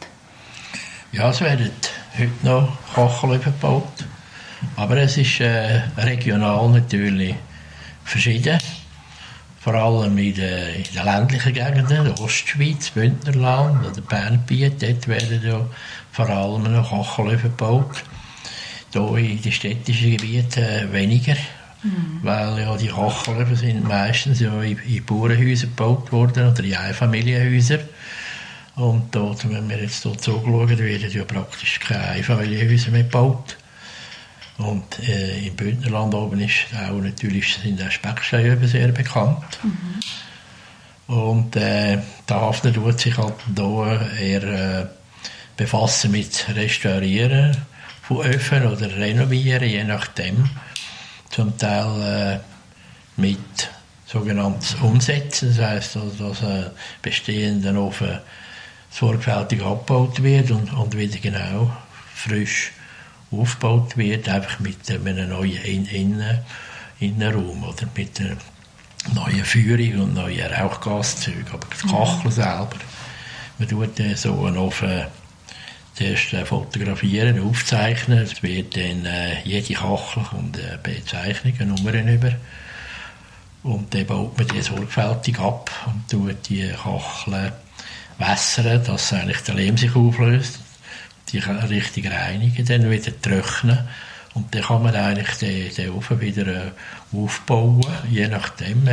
Ja, 1.13 1.31
es 1.31 1.41
werden 1.41 1.71
heute 2.19 2.33
noch 2.43 2.77
Kacheln 2.93 3.41
verbaut. 3.41 4.05
Aber 4.75 4.97
es 4.97 5.17
ist 5.17 5.41
äh, 5.41 5.83
regional 5.97 6.69
natürlich 6.71 7.37
verschieden. 8.05 8.59
Vor 9.61 9.75
allem 9.75 10.19
in 10.19 10.35
den, 10.35 10.75
in 10.75 10.83
den 10.83 11.05
ländlichen 11.05 11.53
Gegenden, 11.53 12.05
der 12.05 12.21
Ostschweiz, 12.21 12.91
Bündnerland 12.91 13.87
oder 13.87 14.01
Bernbiet, 14.01 14.83
dort 14.83 15.07
werden 15.07 15.41
ja 15.45 15.65
vor 16.11 16.29
allem 16.29 16.73
noch 16.73 16.91
Kacheln 16.91 17.39
verbaut. 17.39 18.03
Hier 18.93 19.17
in 19.19 19.41
den 19.41 19.53
städtischen 19.53 20.17
Gebieten 20.17 20.93
weniger. 20.93 21.37
Mhm. 21.89 22.21
Weil 22.23 22.61
ja 22.61 22.77
die 22.77 22.89
Kacheln 22.89 23.57
sind 23.57 23.89
meistens 23.89 24.41
ja 24.41 24.63
in, 24.63 24.79
in 24.79 25.05
Bauernhäusern 25.05 25.71
gebaut 25.71 26.13
worden 26.13 26.51
oder 26.51 26.63
in 26.63 26.77
Einfamilienhäusern. 26.77 27.81
Und 28.77 29.15
dort, 29.15 29.49
wenn 29.51 29.69
wir 29.69 29.79
jetzt 29.79 30.03
hier 30.03 30.17
zuschauen, 30.17 30.79
werden 30.79 31.11
ja 31.11 31.25
praktisch 31.25 31.81
keine 31.81 32.05
Einfamilienhäuser 32.05 32.91
mehr 32.91 33.03
gebaut. 33.03 33.57
Und 34.59 34.99
äh, 35.09 35.47
im 35.47 35.55
Bündnerland 35.55 36.15
oben 36.15 36.41
ist 36.41 36.67
auch 36.75 37.01
natürlich, 37.01 37.57
sind 37.63 37.83
auch 37.83 37.91
Specksteine 37.91 38.67
sehr 38.67 38.89
bekannt. 38.89 39.59
Mhm. 39.63 41.15
Und 41.15 41.57
äh, 41.57 41.99
der 42.29 42.41
Hafner 42.41 42.73
tut 42.73 43.01
sich 43.01 43.17
halt 43.17 43.35
hier 43.57 44.11
eher 44.21 44.43
äh, 44.43 44.87
befassen 45.57 46.11
mit 46.11 46.47
Restaurieren 46.55 47.57
von 48.03 48.25
Öfen 48.27 48.67
oder 48.67 48.97
Renovieren, 48.97 49.69
je 49.69 49.85
nachdem 49.85 50.51
zum 51.31 51.57
Teil 51.59 52.41
äh, 52.41 53.21
mit 53.21 53.71
sogenanntes 54.07 54.75
Umsetzen, 54.77 55.55
das 55.57 55.67
heißt, 55.67 55.97
also, 55.97 56.29
dass 56.29 56.43
ein 56.43 56.71
bestehender 57.03 57.75
Ofen 57.81 58.19
sorgfältig 58.91 59.63
abgebaut 59.63 60.23
wird 60.23 60.51
und, 60.51 60.73
und 60.73 60.97
wieder 60.97 61.19
genau 61.19 61.71
frisch 62.15 62.73
aufgebaut 63.31 63.97
wird, 63.97 64.29
einfach 64.29 64.61
mit 64.61 64.91
einem 64.91 65.29
neuen 65.29 65.87
Innen 65.87 66.39
Innenraum 67.01 67.63
oder 67.63 67.87
mit 67.95 68.19
einer 68.21 68.37
neuen 69.15 69.45
Führung 69.45 70.03
und 70.03 70.15
neuen 70.15 70.53
Rauchgaszeugen. 70.53 71.47
Aber 71.53 71.67
das 71.71 71.83
Kachel 71.83 72.25
mhm. 72.25 72.31
selber, 72.31 72.77
man 73.59 73.69
tut 73.69 74.19
so 74.19 74.45
einen 74.45 74.57
Ofen 74.57 75.07
zuerst 75.99 76.49
fotografieren, 76.49 77.41
aufzeichnen. 77.41 78.19
Es 78.19 78.43
wird 78.43 78.77
dann 78.77 79.05
äh, 79.05 79.43
jede 79.43 79.75
Kachel 79.75 80.25
und 80.33 80.57
äh, 80.57 80.79
Bezeichnung, 80.81 81.55
Nummern 81.69 82.09
über. 82.09 82.33
Und 83.65 83.93
dann 83.93 84.07
baut 84.07 84.39
man 84.39 84.47
die 84.47 84.63
sorgfältig 84.63 85.39
ab 85.41 85.71
und 85.87 86.09
tut 86.09 86.49
die 86.49 86.69
Kacheln 86.69 87.53
wässern, 88.19 88.85
dass 88.85 89.13
eigentlich 89.13 89.41
der 89.41 89.57
Lehm 89.57 89.77
sich 89.77 89.95
auflöst. 89.95 90.61
Die 91.33 91.39
richtig 91.39 92.11
reinigen, 92.11 92.65
dann 92.65 92.91
wieder 92.91 93.21
trocknen. 93.21 93.81
Und 94.35 94.55
dann 94.55 94.63
kann 94.63 94.83
man 94.83 94.95
eigentlich 94.95 95.37
den, 95.39 95.75
den 95.75 95.91
Ofen 95.91 96.21
wieder 96.21 96.47
äh, 96.47 96.71
aufbauen, 97.13 97.85
je 98.09 98.29
nachdem. 98.29 98.89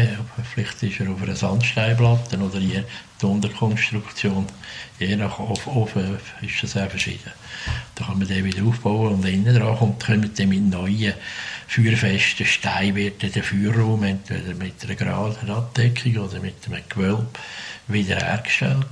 Vielleicht 0.54 0.82
ist 0.82 1.00
er 1.00 1.12
auf 1.12 1.22
einer 1.22 1.36
Sandsteinplatte 1.36 2.40
oder 2.40 2.58
je, 2.58 2.84
die 3.22 3.26
Unterkonstruktion. 3.26 4.46
Je 5.00 5.16
nach 5.16 5.40
Ofen 5.40 6.18
ist 6.42 6.64
das 6.64 6.72
sehr 6.72 6.90
verschieden. 6.90 7.32
Da 7.96 8.06
kann 8.06 8.20
man 8.20 8.28
den 8.28 8.44
wieder 8.44 8.64
aufbauen 8.64 9.14
und 9.14 9.26
innen 9.26 9.56
dran 9.56 9.78
kommt, 9.78 10.04
kommen 10.04 10.32
dann 10.36 10.50
mit 10.50 10.70
neuen 10.70 11.14
feuerfester 11.68 12.46
Stein 12.46 12.96
wird 12.96 13.24
der 13.24 13.44
Feuerraum 13.44 14.04
entweder 14.04 14.54
mit 14.54 14.84
einer 14.84 14.96
geraden 14.96 15.50
Abdeckung 15.50 16.18
oder 16.18 16.40
mit 16.40 16.56
einem 16.68 16.84
Gewölbe 16.88 17.28
wiederhergestellt. 17.88 18.86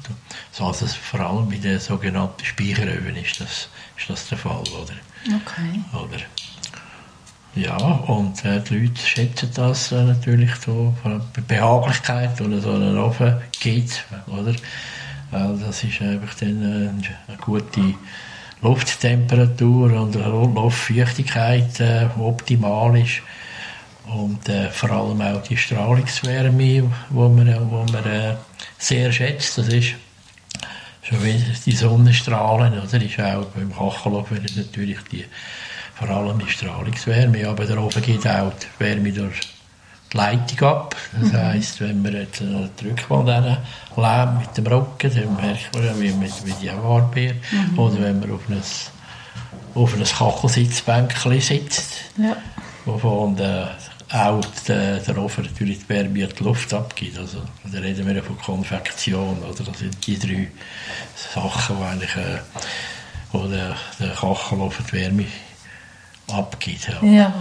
So, 0.51 0.65
also 0.65 0.87
vor 0.87 1.19
allem 1.19 1.49
bei 1.49 1.57
den 1.57 1.79
sogenannten 1.79 2.43
Speicheröfen 2.45 3.15
ist 3.15 3.39
das, 3.39 3.69
ist 3.97 4.09
das 4.09 4.27
der 4.29 4.37
Fall. 4.37 4.61
Oder? 4.61 4.95
Okay. 5.27 5.81
Oder? 5.93 6.21
Ja, 7.55 7.77
und 7.77 8.43
äh, 8.45 8.61
die 8.61 8.79
Leute 8.79 8.99
schätzen 8.99 9.51
das 9.53 9.91
äh, 9.91 10.03
natürlich 10.03 10.55
so, 10.55 10.91
die 11.37 11.41
Behaglichkeit, 11.41 12.39
die 12.39 12.59
so 12.59 12.71
einen 12.71 12.97
Ofen 12.97 13.35
gibt. 13.59 14.03
Oder? 14.25 14.55
Weil 15.29 15.57
das 15.59 15.83
ist 15.83 16.01
einfach 16.01 16.33
dann 16.39 16.63
äh, 16.63 17.31
eine 17.31 17.37
gute 17.37 17.93
Lufttemperatur 18.63 19.93
und 19.93 20.15
eine 20.15 20.29
Luftfeuchtigkeit 20.29 21.79
äh, 21.79 22.07
optimal 22.17 22.97
ist. 22.97 23.21
Und 24.05 24.49
äh, 24.49 24.69
vor 24.71 24.89
allem 24.89 25.21
auch 25.21 25.43
die 25.43 25.55
Strahlungswärme, 25.57 26.57
die 26.57 26.81
man, 26.81 27.69
wo 27.69 27.85
man 27.91 28.05
äh, 28.05 28.35
sehr 28.79 29.11
schätzt. 29.11 29.59
Das 29.59 29.67
ist 29.67 29.93
schon 31.03 31.23
wieder 31.23 31.37
die 31.65 31.71
Sonnenstrahlen, 31.71 32.73
oder? 32.73 33.01
Ist 33.01 33.19
auch 33.19 33.45
beim 33.45 33.71
Kachelofen 33.71 34.43
natürlich 34.55 34.97
die, 35.11 35.25
vor 36.05 36.15
allem 36.15 36.39
die 36.39 36.49
Strahlungswärme, 36.49 37.47
aber 37.47 37.65
der 37.65 37.81
Ofen 37.81 38.01
geht 38.01 38.27
auch 38.27 38.51
die 38.53 38.83
Wärme 38.83 39.11
durch 39.11 39.39
die 40.11 40.17
Leitung 40.17 40.67
ab. 40.67 40.95
Das 41.13 41.31
mhm. 41.31 41.37
heisst, 41.37 41.81
wenn 41.81 42.03
wir 42.03 42.11
jetzt 42.11 42.41
einen 42.41 42.69
Drückwand 42.77 43.27
Lärm 43.95 44.39
mit 44.39 44.57
dem 44.57 44.67
Rücken, 44.67 45.11
dann 45.13 45.35
merkt 45.35 45.73
man, 45.73 46.01
wie, 46.01 46.11
mit, 46.11 46.45
wie 46.45 46.53
die 46.61 46.71
Warbeer. 46.71 47.33
Mhm. 47.51 47.79
Oder 47.79 48.01
wenn 48.01 48.19
man 48.19 48.31
auf 48.31 48.49
ein, 48.49 48.61
auf 49.75 49.93
ein 49.93 50.03
Kachelsitzbänkchen 50.03 51.39
sitzt, 51.39 51.93
ja. 52.17 52.35
wovon 52.85 53.35
der, 53.35 53.71
auch 54.11 54.41
der, 54.67 54.97
der 54.97 55.17
Ofen 55.17 55.45
natürlich 55.45 55.79
die 55.79 55.89
Wärme 55.89 56.27
die 56.27 56.43
Luft 56.43 56.73
abgibt. 56.73 57.17
Also, 57.17 57.41
da 57.71 57.79
reden 57.79 58.05
wir 58.05 58.23
von 58.23 58.37
Konvektion. 58.37 59.37
Oder? 59.41 59.63
Das 59.63 59.79
sind 59.79 60.05
die 60.05 60.19
drei 60.19 60.47
Sachen, 61.33 61.77
die 61.77 61.83
eigentlich, 61.83 62.15
äh, 62.15 62.39
wo 63.31 63.47
der, 63.47 63.75
der 63.99 64.09
Kachelofen 64.09 64.85
die 64.91 64.93
Wärme 64.93 65.25
abgibt. 66.33 66.89
Ja. 67.01 67.07
ja. 67.07 67.33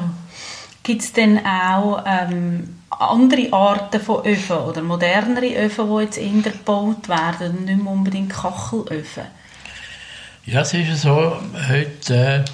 Gibt 0.82 1.02
es 1.02 1.12
denn 1.12 1.38
auch 1.46 2.02
ähm, 2.06 2.80
andere 2.90 3.52
Arten 3.52 4.00
von 4.00 4.24
Öfen 4.24 4.56
oder 4.56 4.82
modernere 4.82 5.54
Öfen, 5.54 5.88
die 5.88 6.02
jetzt 6.02 6.18
eher 6.18 6.42
gebaut 6.42 7.08
werden 7.08 7.64
nicht 7.64 7.82
mehr 7.82 7.92
unbedingt 7.92 8.32
Kachelöfen? 8.32 9.24
Ja, 10.44 10.62
es 10.62 10.74
ist 10.74 11.02
so, 11.02 11.36
heute 11.68 12.44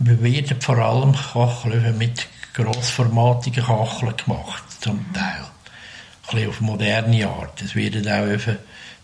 äh, 0.00 0.22
werden 0.22 0.60
vor 0.60 0.76
allem 0.76 1.14
Kachelöfen 1.14 1.96
mit 1.96 2.28
grossformatigen 2.52 3.64
Kacheln 3.64 4.14
gemacht, 4.16 4.64
zum 4.80 5.10
Teil. 5.12 5.24
Ein 5.24 6.34
bisschen 6.34 6.48
auf 6.50 6.60
moderne 6.60 7.26
Art. 7.26 7.62
Es 7.62 7.74
werden 7.74 8.06
auch 8.06 8.26
Öfen 8.26 8.58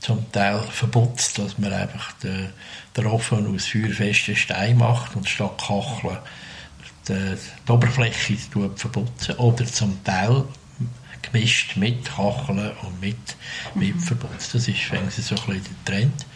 zum 0.05 0.31
Teil 0.33 0.61
verputzt, 0.61 1.39
dass 1.39 1.57
man 1.57 1.73
einfach 1.73 2.13
den, 2.19 2.51
den 2.95 3.07
Ofen 3.07 3.55
aus 3.55 3.65
feuerfesten 3.67 4.37
Stein 4.37 4.77
macht 4.77 5.17
und 5.17 5.27
statt 5.27 5.57
Kacheln 5.67 6.19
die, 7.09 7.37
die 7.67 7.73
Oberfläche 7.73 8.37
verputzen 8.77 9.37
oder 9.37 9.65
zum 9.65 10.05
Teil 10.05 10.45
gemischt 11.23 11.77
mit 11.77 12.05
Kacheln 12.05 12.73
und 12.83 13.01
mit, 13.01 13.17
mit 13.75 13.95
mhm. 13.95 14.01
verputzt. 14.01 14.55
Das 14.55 14.69
ist 14.69 14.89
so 14.89 14.97
ein 14.97 15.07
bisschen 15.07 15.65
der 15.87 15.95
Trend. 15.95 16.27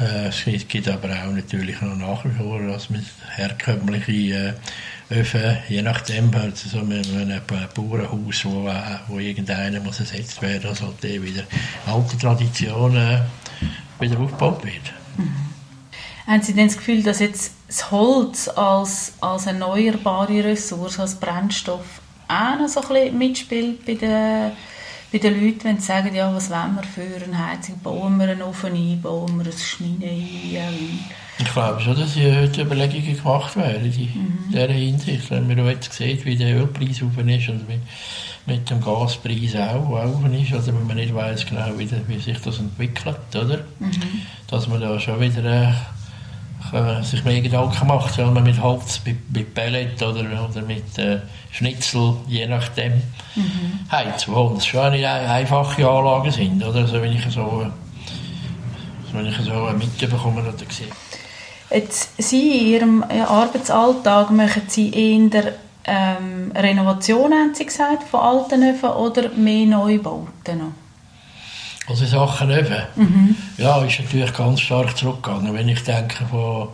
Äh, 0.00 0.28
es 0.28 0.68
gibt 0.68 0.88
aber 0.88 1.08
auch 1.10 1.32
natürlich 1.32 1.80
noch 1.80 1.96
nach 1.96 2.24
wie 2.24 2.30
vor 2.30 2.60
als 2.60 2.90
mit 2.90 3.04
herkömmliche 3.36 4.56
äh, 5.10 5.20
Öfen, 5.20 5.58
je 5.68 5.82
nachdem, 5.82 6.34
also 6.34 6.68
so 6.68 6.78
mit 6.84 7.06
einem 7.08 7.40
Bauernhaus, 7.74 8.44
wo, 8.44 8.68
äh, 8.68 8.74
wo 9.08 9.18
irgendeiner 9.18 9.80
muss 9.80 10.00
ersetzt 10.00 10.40
werden 10.42 10.70
muss, 10.70 10.80
also 10.80 10.94
die 11.02 11.22
wieder 11.22 11.44
alte 11.86 12.16
Traditionen 12.18 13.22
wieder 13.98 14.18
aufgebaut 14.18 14.64
wird. 14.64 14.92
Mhm. 15.16 15.52
Haben 16.26 16.42
Sie 16.42 16.54
denn 16.54 16.68
das 16.68 16.76
Gefühl, 16.76 17.02
dass 17.02 17.18
jetzt 17.18 17.52
das 17.66 17.90
Holz 17.90 18.48
als, 18.48 19.14
als 19.20 19.46
erneuerbare 19.46 20.44
Ressource, 20.44 21.00
als 21.00 21.16
Brennstoff 21.16 22.00
auch 22.28 22.58
noch 22.58 22.68
so 22.68 22.80
ein 22.80 22.88
bisschen 22.88 23.18
mitspielt 23.18 23.84
bei 23.84 23.94
den, 23.94 24.52
bei 25.12 25.18
den 25.18 25.44
Leuten, 25.44 25.64
wenn 25.64 25.78
sie 25.78 25.86
sagen, 25.86 26.14
ja, 26.14 26.34
was 26.34 26.48
wollen 26.48 26.74
wir 26.74 26.82
für 26.84 27.24
eine 27.24 27.46
Heizung, 27.46 27.78
bauen 27.80 28.16
wir 28.16 28.28
einen 28.30 28.40
Ofen 28.40 28.74
ein, 28.74 29.00
bauen 29.02 29.38
wir 29.38 29.52
ein 29.52 29.58
Schmine 29.58 30.06
ein? 30.06 31.00
Ich 31.38 31.52
glaube 31.52 31.80
schon, 31.80 31.98
dass 31.98 32.14
hier 32.14 32.34
heute 32.40 32.62
Überlegungen 32.62 33.16
gemacht 33.16 33.56
werden 33.56 33.84
in 33.84 33.90
mhm. 33.90 34.50
dieser 34.50 34.68
Hinsicht. 34.68 35.30
Wenn 35.30 35.46
man 35.46 35.66
jetzt 35.66 35.92
sieht, 35.92 36.24
wie 36.24 36.36
der 36.36 36.56
Ölpreis 36.56 37.02
auf 37.02 37.18
ist 37.18 37.48
und 37.48 37.68
mit, 37.68 37.80
mit 38.46 38.70
dem 38.70 38.80
Gaspreis 38.80 39.54
auch 39.56 39.90
auf 39.90 40.24
ist, 40.24 40.52
oder 40.52 40.66
wenn 40.68 40.86
man 40.86 40.96
nicht 40.96 41.14
weiß 41.14 41.44
genau, 41.46 41.66
wie, 41.76 41.90
wie 42.08 42.18
sich 42.18 42.38
das 42.40 42.58
entwickelt, 42.58 43.16
oder? 43.34 43.58
Mhm. 43.80 44.22
Dass 44.46 44.66
man 44.66 44.80
da 44.80 44.98
schon 44.98 45.20
wieder... 45.20 45.44
Äh, 45.44 45.72
äh, 46.72 47.02
sich 47.02 47.24
mehr 47.24 47.40
Gedanken 47.40 47.86
macht, 47.86 48.14
soll 48.14 48.30
man 48.30 48.42
mit 48.42 48.60
Holz, 48.62 49.00
mit, 49.04 49.30
mit 49.32 49.54
Pellet 49.54 50.02
oder, 50.02 50.20
oder 50.20 50.62
mit 50.62 50.98
äh, 50.98 51.18
Schnitzel, 51.50 52.14
je 52.28 52.46
nachdem, 52.46 52.92
mhm. 53.34 53.80
heizen, 53.90 54.34
wo 54.34 54.54
es 54.56 54.66
schon 54.66 54.92
nicht 54.92 55.06
einfache 55.06 55.88
Anlagen 55.88 56.30
sind, 56.30 56.64
oder? 56.64 56.80
Also 56.80 57.00
wenn 57.00 57.12
ich 57.12 57.24
so, 57.30 57.66
wenn 59.12 59.26
ich 59.26 59.36
so 59.36 59.70
mitbekomme 59.76 60.40
oder 60.40 60.52
sehe. 60.68 60.86
Jetzt, 61.70 62.10
Sie 62.18 62.58
in 62.58 62.66
Ihrem 62.66 63.04
Arbeitsalltag 63.04 64.30
machen 64.30 64.62
Sie 64.68 64.90
eher 64.90 65.54
ähm, 65.84 66.52
Renovationen, 66.54 67.32
haben 67.32 67.54
Sie 67.54 67.64
gesagt, 67.64 68.04
von 68.04 68.20
alten 68.20 68.62
Öfen 68.62 68.90
oder 68.90 69.30
mehr 69.30 69.66
Neubauten 69.66 70.58
noch? 70.58 70.81
Also 71.88 72.06
Sachen 72.06 72.50
eben. 72.50 72.82
Mhm. 72.94 73.36
Ja, 73.58 73.82
ist 73.84 73.98
natürlich 73.98 74.32
ganz 74.32 74.60
stark 74.60 74.96
zurückgegangen. 74.96 75.52
Wenn 75.52 75.68
ich 75.68 75.82
denke, 75.82 76.24
vor, 76.26 76.72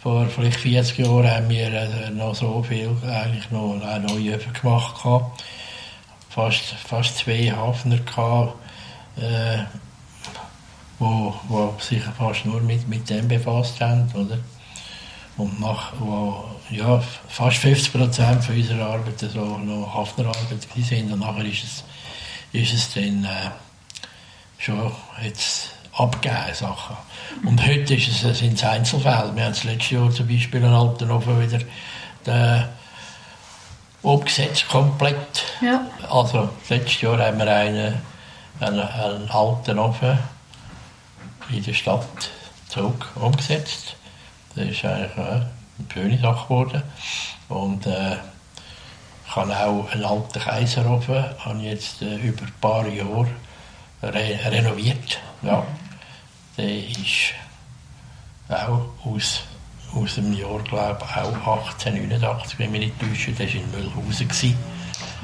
vor 0.00 0.26
vielleicht 0.28 0.60
40 0.60 0.98
Jahren 0.98 1.30
haben 1.30 1.48
wir 1.48 1.72
äh, 1.72 2.10
noch 2.10 2.34
so 2.34 2.62
viel 2.62 2.90
eigentlich 3.06 3.50
noch 3.50 3.76
neue 4.08 4.36
Öfen 4.36 4.52
gemacht. 4.54 5.02
Gehabt. 5.02 5.44
Fast, 6.30 6.74
fast 6.86 7.18
zwei 7.18 7.50
Hafner 7.50 7.98
gehabt, 7.98 8.54
äh, 9.16 9.58
wo, 10.98 11.34
wo 11.48 11.74
sich 11.78 12.02
fast 12.02 12.44
nur 12.44 12.60
mit, 12.60 12.88
mit 12.88 13.08
dem 13.08 13.28
befasst 13.28 13.80
haben. 13.80 14.10
Oder? 14.14 14.38
Und 15.36 15.60
nach, 15.60 15.92
wo, 15.98 16.44
ja, 16.70 17.02
fast 17.28 17.58
50 17.58 17.92
Prozent 17.92 18.44
von 18.44 18.54
unserer 18.54 18.86
Arbeit 18.86 19.18
so 19.18 19.58
noch 19.58 19.94
Hafnerarbeit 19.94 20.66
sind. 20.76 21.12
Und 21.12 21.20
nachher 21.20 21.44
ist 21.44 21.62
es, 21.62 21.84
ist 22.52 22.72
es 22.72 22.94
dann... 22.94 23.24
Äh, 23.24 23.50
schon 24.58 24.92
jetzt 25.22 25.70
abgegeben 25.92 26.54
Sachen. 26.54 26.96
Und 27.44 27.66
heute 27.66 27.94
ist 27.94 28.08
es, 28.08 28.38
sind 28.38 28.54
es 28.54 28.64
Einzelfälle. 28.64 29.32
Wir 29.34 29.44
haben 29.44 29.52
das 29.52 29.64
letzte 29.64 29.94
Jahr 29.94 30.10
zum 30.10 30.28
Beispiel 30.28 30.62
in 30.62 30.72
Altenhofen 30.72 31.40
wieder 31.40 31.60
den 32.26 32.64
umgesetzt, 34.02 34.68
komplett. 34.68 35.44
Ja. 35.60 35.86
Also 36.08 36.48
letztes 36.68 37.00
Jahr 37.00 37.18
haben 37.18 37.38
wir 37.38 37.52
einen, 37.52 37.94
einen, 38.60 38.80
einen 38.80 39.30
Altenhofen 39.30 40.18
in 41.50 41.62
der 41.62 41.74
Stadt 41.74 42.30
Zug 42.68 43.06
umgesetzt. 43.16 43.96
Das 44.54 44.66
ist 44.66 44.84
eigentlich 44.84 45.16
eine 45.16 45.50
schöne 45.92 46.18
Sache 46.18 46.44
geworden. 46.44 46.82
Und 47.48 47.86
äh, 47.86 48.16
ich 49.26 49.36
habe 49.36 49.56
auch 49.58 49.90
einen 49.90 50.04
alten 50.04 50.40
Kaiserofen, 50.40 51.24
habe 51.38 51.58
jetzt 51.60 52.02
äh, 52.02 52.16
über 52.16 52.42
ein 52.42 52.54
paar 52.60 52.86
Jahre 52.86 53.28
re 54.14 54.38
renoviert. 54.50 55.18
Ja. 55.42 55.66
Der 56.56 56.88
ist 56.88 57.34
auch 58.48 58.88
aus, 59.04 59.42
aus 59.94 60.14
dem 60.14 60.32
Jahr, 60.32 60.62
glaube 60.62 61.04
auch 61.04 61.62
1889, 61.62 62.58
wenn 62.58 62.72
mich 62.72 62.80
nicht 62.80 63.00
täusche. 63.00 63.32
Der 63.32 63.46
war 63.46 63.54
in 63.54 63.70
Mühlhausen. 63.70 64.28
Gewesen. 64.28 64.56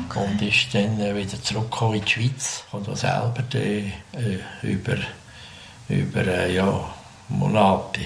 Okay. 0.08 0.18
Und 0.18 0.42
ist 0.42 0.74
dann 0.74 1.00
äh, 1.00 1.14
wieder 1.16 1.42
zurückgekommen 1.42 1.94
in 1.94 2.04
die 2.04 2.10
Schweiz. 2.10 2.64
Und 2.72 2.88
auch 2.88 2.96
selber 2.96 3.42
die, 3.52 3.92
äh, 4.12 4.38
über, 4.62 4.96
über 5.88 6.26
äh, 6.26 6.54
ja, 6.54 6.84
Monate 7.28 8.00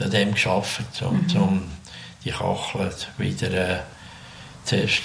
an 0.00 0.10
dem 0.10 0.34
gearbeitet, 0.34 1.02
um, 1.02 1.26
mhm. 1.26 1.42
um 1.42 1.62
die 2.24 2.30
Kacheln 2.30 2.92
wieder 3.18 3.52
äh, 3.52 3.78
zuerst 4.64 5.02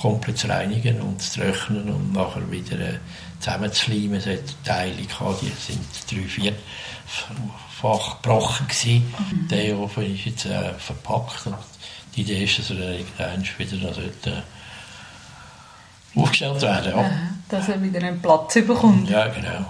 komplett 0.00 0.38
zu 0.38 0.48
reinigen 0.48 1.00
und 1.00 1.20
zu 1.20 1.40
trocknen 1.40 1.88
und 1.90 2.12
nachher 2.12 2.50
wieder 2.50 2.78
äh, 2.78 2.98
zusammenzuleimen. 3.44 4.14
Es 4.14 4.26
hat 4.26 4.64
Teile 4.64 5.02
gehabt, 5.02 5.42
die 5.42 5.48
sind 5.48 5.80
drei, 6.10 6.26
vierfach 6.26 8.22
gebrochen 8.22 8.66
gewesen. 8.66 9.14
Mhm. 9.18 9.48
Der 9.48 9.78
Ofen 9.78 10.14
ist 10.14 10.24
jetzt 10.24 10.46
äh, 10.46 10.72
verpackt 10.74 11.46
und 11.46 11.56
die 12.16 12.22
Idee 12.22 12.44
ist, 12.44 12.58
dass 12.58 12.70
er 12.70 12.98
irgendwann 12.98 13.44
wieder 13.58 13.76
noch 13.76 13.94
sollte, 13.94 14.30
äh, 14.30 16.20
aufgestellt 16.20 16.62
werden 16.62 16.92
ja. 16.96 17.10
Dass 17.48 17.68
er 17.68 17.82
wieder 17.82 18.00
einen 18.00 18.22
Platz 18.22 18.54
bekommt. 18.54 19.10
Ja, 19.10 19.28
genau. 19.28 19.68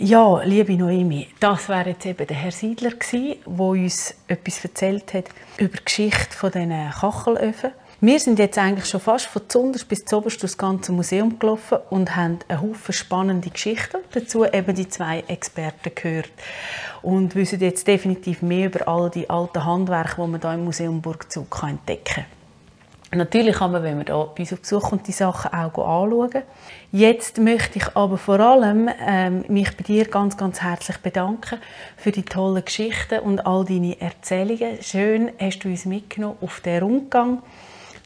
Ja, 0.00 0.42
liebe 0.42 0.74
Noemi, 0.74 1.26
das 1.40 1.68
wäre 1.68 1.90
jetzt 1.90 2.06
eben 2.06 2.24
der 2.24 2.36
Herr 2.36 2.52
Siedler 2.52 2.90
gewesen, 2.90 3.34
der 3.44 3.60
uns 3.60 4.14
etwas 4.28 4.64
erzählt 4.64 5.12
hat 5.12 5.24
über 5.56 5.76
die 5.76 5.84
Geschichte 5.84 6.36
von 6.36 6.52
diesen 6.52 6.90
Kachelöfen. 6.90 7.72
Wir 8.00 8.20
sind 8.20 8.38
jetzt 8.38 8.56
eigentlich 8.56 8.88
schon 8.88 9.00
fast 9.00 9.26
von 9.26 9.42
zuunterst 9.48 9.88
bis 9.88 10.04
zuoberst 10.04 10.40
das 10.44 10.56
ganze 10.56 10.92
Museum 10.92 11.36
gelaufen 11.36 11.78
und 11.90 12.14
haben 12.14 12.38
einen 12.46 12.60
Haufen 12.60 12.92
spannende 12.92 13.50
Geschichten, 13.50 13.96
dazu 14.12 14.44
eben 14.44 14.72
die 14.76 14.88
zwei 14.88 15.24
Experten 15.26 15.90
gehört 15.92 16.30
und 17.02 17.34
wissen 17.34 17.58
jetzt 17.58 17.88
definitiv 17.88 18.40
mehr 18.40 18.66
über 18.66 18.86
all 18.86 19.10
die 19.10 19.28
alten 19.28 19.64
Handwerke, 19.64 20.22
die 20.22 20.28
man 20.28 20.40
hier 20.40 20.54
im 20.54 20.64
Museum 20.64 21.02
Burgzug 21.02 21.60
entdecken 21.60 22.04
kann. 23.10 23.18
Natürlich 23.18 23.56
kann 23.56 23.72
man, 23.72 23.82
wenn 23.82 23.96
man 23.96 24.06
hier 24.06 24.14
bei 24.14 24.42
uns 24.42 24.52
auf 24.52 24.60
Besuch 24.60 24.90
kommt, 24.90 25.08
die 25.08 25.12
Sachen 25.12 25.52
auch 25.52 26.04
anschauen. 26.04 26.42
Jetzt 26.92 27.38
möchte 27.38 27.78
ich 27.78 27.96
aber 27.96 28.16
vor 28.16 28.38
allem 28.38 28.88
ähm, 29.04 29.44
mich 29.48 29.76
bei 29.76 29.82
dir 29.82 30.04
ganz, 30.04 30.36
ganz 30.36 30.60
herzlich 30.60 30.98
bedanken 30.98 31.58
für 31.96 32.12
die 32.12 32.22
tollen 32.22 32.64
Geschichten 32.64 33.18
und 33.18 33.44
all 33.44 33.64
deine 33.64 34.00
Erzählungen. 34.00 34.80
Schön 34.82 35.32
hast 35.40 35.64
du 35.64 35.68
uns 35.68 35.84
mitgenommen 35.84 36.36
auf 36.40 36.60
den 36.60 36.80
Rundgang. 36.80 37.42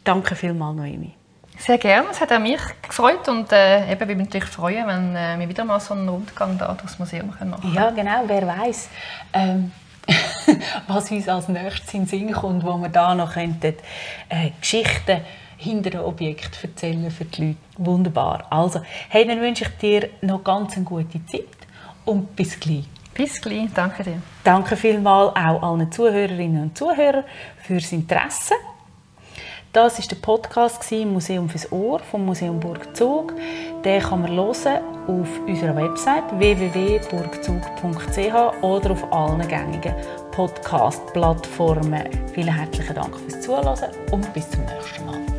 Danke 0.05 0.35
vielmals, 0.35 0.77
Noemi. 0.77 1.15
Sehr 1.59 1.79
gerne, 1.79 2.09
es 2.11 2.21
hat 2.21 2.33
auch 2.33 2.41
mich 2.41 2.61
gefreut 2.87 3.29
und 3.29 3.53
äh, 3.53 3.93
eben, 3.93 4.09
wir 4.09 4.17
mich 4.17 4.27
natürlich 4.27 4.49
freuen, 4.49 4.87
wenn 4.87 5.15
äh, 5.15 5.39
wir 5.39 5.49
wieder 5.49 5.65
mal 5.65 5.79
so 5.79 5.95
einen 5.95 6.09
Rundgang 6.09 6.59
da 6.59 6.73
durchs 6.75 6.99
Museum 6.99 7.29
machen 7.29 7.53
können. 7.53 7.75
Ja, 7.75 7.91
genau, 7.91 8.25
wer 8.27 8.47
weiß. 8.47 8.89
Ähm, 9.35 9.71
was 10.89 11.11
uns 11.11 11.29
als 11.29 11.49
nächstes 11.49 11.95
in 11.95 12.01
den 12.01 12.09
Sinn 12.09 12.33
kommt, 12.33 12.65
wo 12.65 12.77
wir 12.79 12.89
da 12.89 13.15
noch 13.15 13.35
könnten, 13.35 13.75
äh, 14.29 14.51
Geschichten 14.61 15.21
hinter 15.57 15.91
dem 15.91 16.01
Objekt 16.01 16.59
erzählen 16.63 17.11
für 17.11 17.25
die 17.25 17.47
Leute. 17.47 17.59
Wunderbar. 17.79 18.47
Also, 18.51 18.83
hey, 19.09 19.27
dann 19.27 19.41
wünsche 19.41 19.65
ich 19.65 19.77
dir 19.79 20.09
noch 20.23 20.43
ganz 20.43 20.77
eine 20.77 20.85
gute 20.85 21.25
Zeit 21.27 21.45
und 22.05 22.35
bis 22.35 22.59
gleich. 22.59 22.85
Bis 23.15 23.41
gleich, 23.41 23.69
danke 23.75 24.03
dir. 24.03 24.23
Danke 24.43 24.77
vielmals 24.77 25.37
auch 25.37 25.63
allen 25.63 25.93
Zuhörerinnen 25.93 26.63
und 26.63 26.79
Zuhörern 26.79 27.25
fürs 27.63 27.93
Interesse. 27.93 28.55
Das 29.73 29.99
ist 29.99 30.11
der 30.11 30.17
Podcast 30.17 30.85
Museum 30.93 31.49
fürs 31.49 31.73
Ohr 31.73 32.01
vom 32.01 32.27
Museum 32.27 32.61
Burgzug. 32.61 33.33
Den 33.83 34.03
kann 34.03 34.21
man 34.21 34.37
hören 34.37 34.83
auf 35.07 35.29
unserer 35.47 35.75
Website 35.75 36.25
www.burgzug.ch 36.39 38.63
oder 38.63 38.91
auf 38.91 39.11
allen 39.11 39.49
gängigen 39.49 39.95
Podcast-Plattformen. 40.33 42.11
Vielen 42.35 42.55
herzlichen 42.55 42.95
Dank 42.95 43.17
fürs 43.17 43.41
Zuhören 43.41 43.91
und 44.11 44.31
bis 44.35 44.51
zum 44.51 44.63
nächsten 44.67 45.07
Mal. 45.07 45.32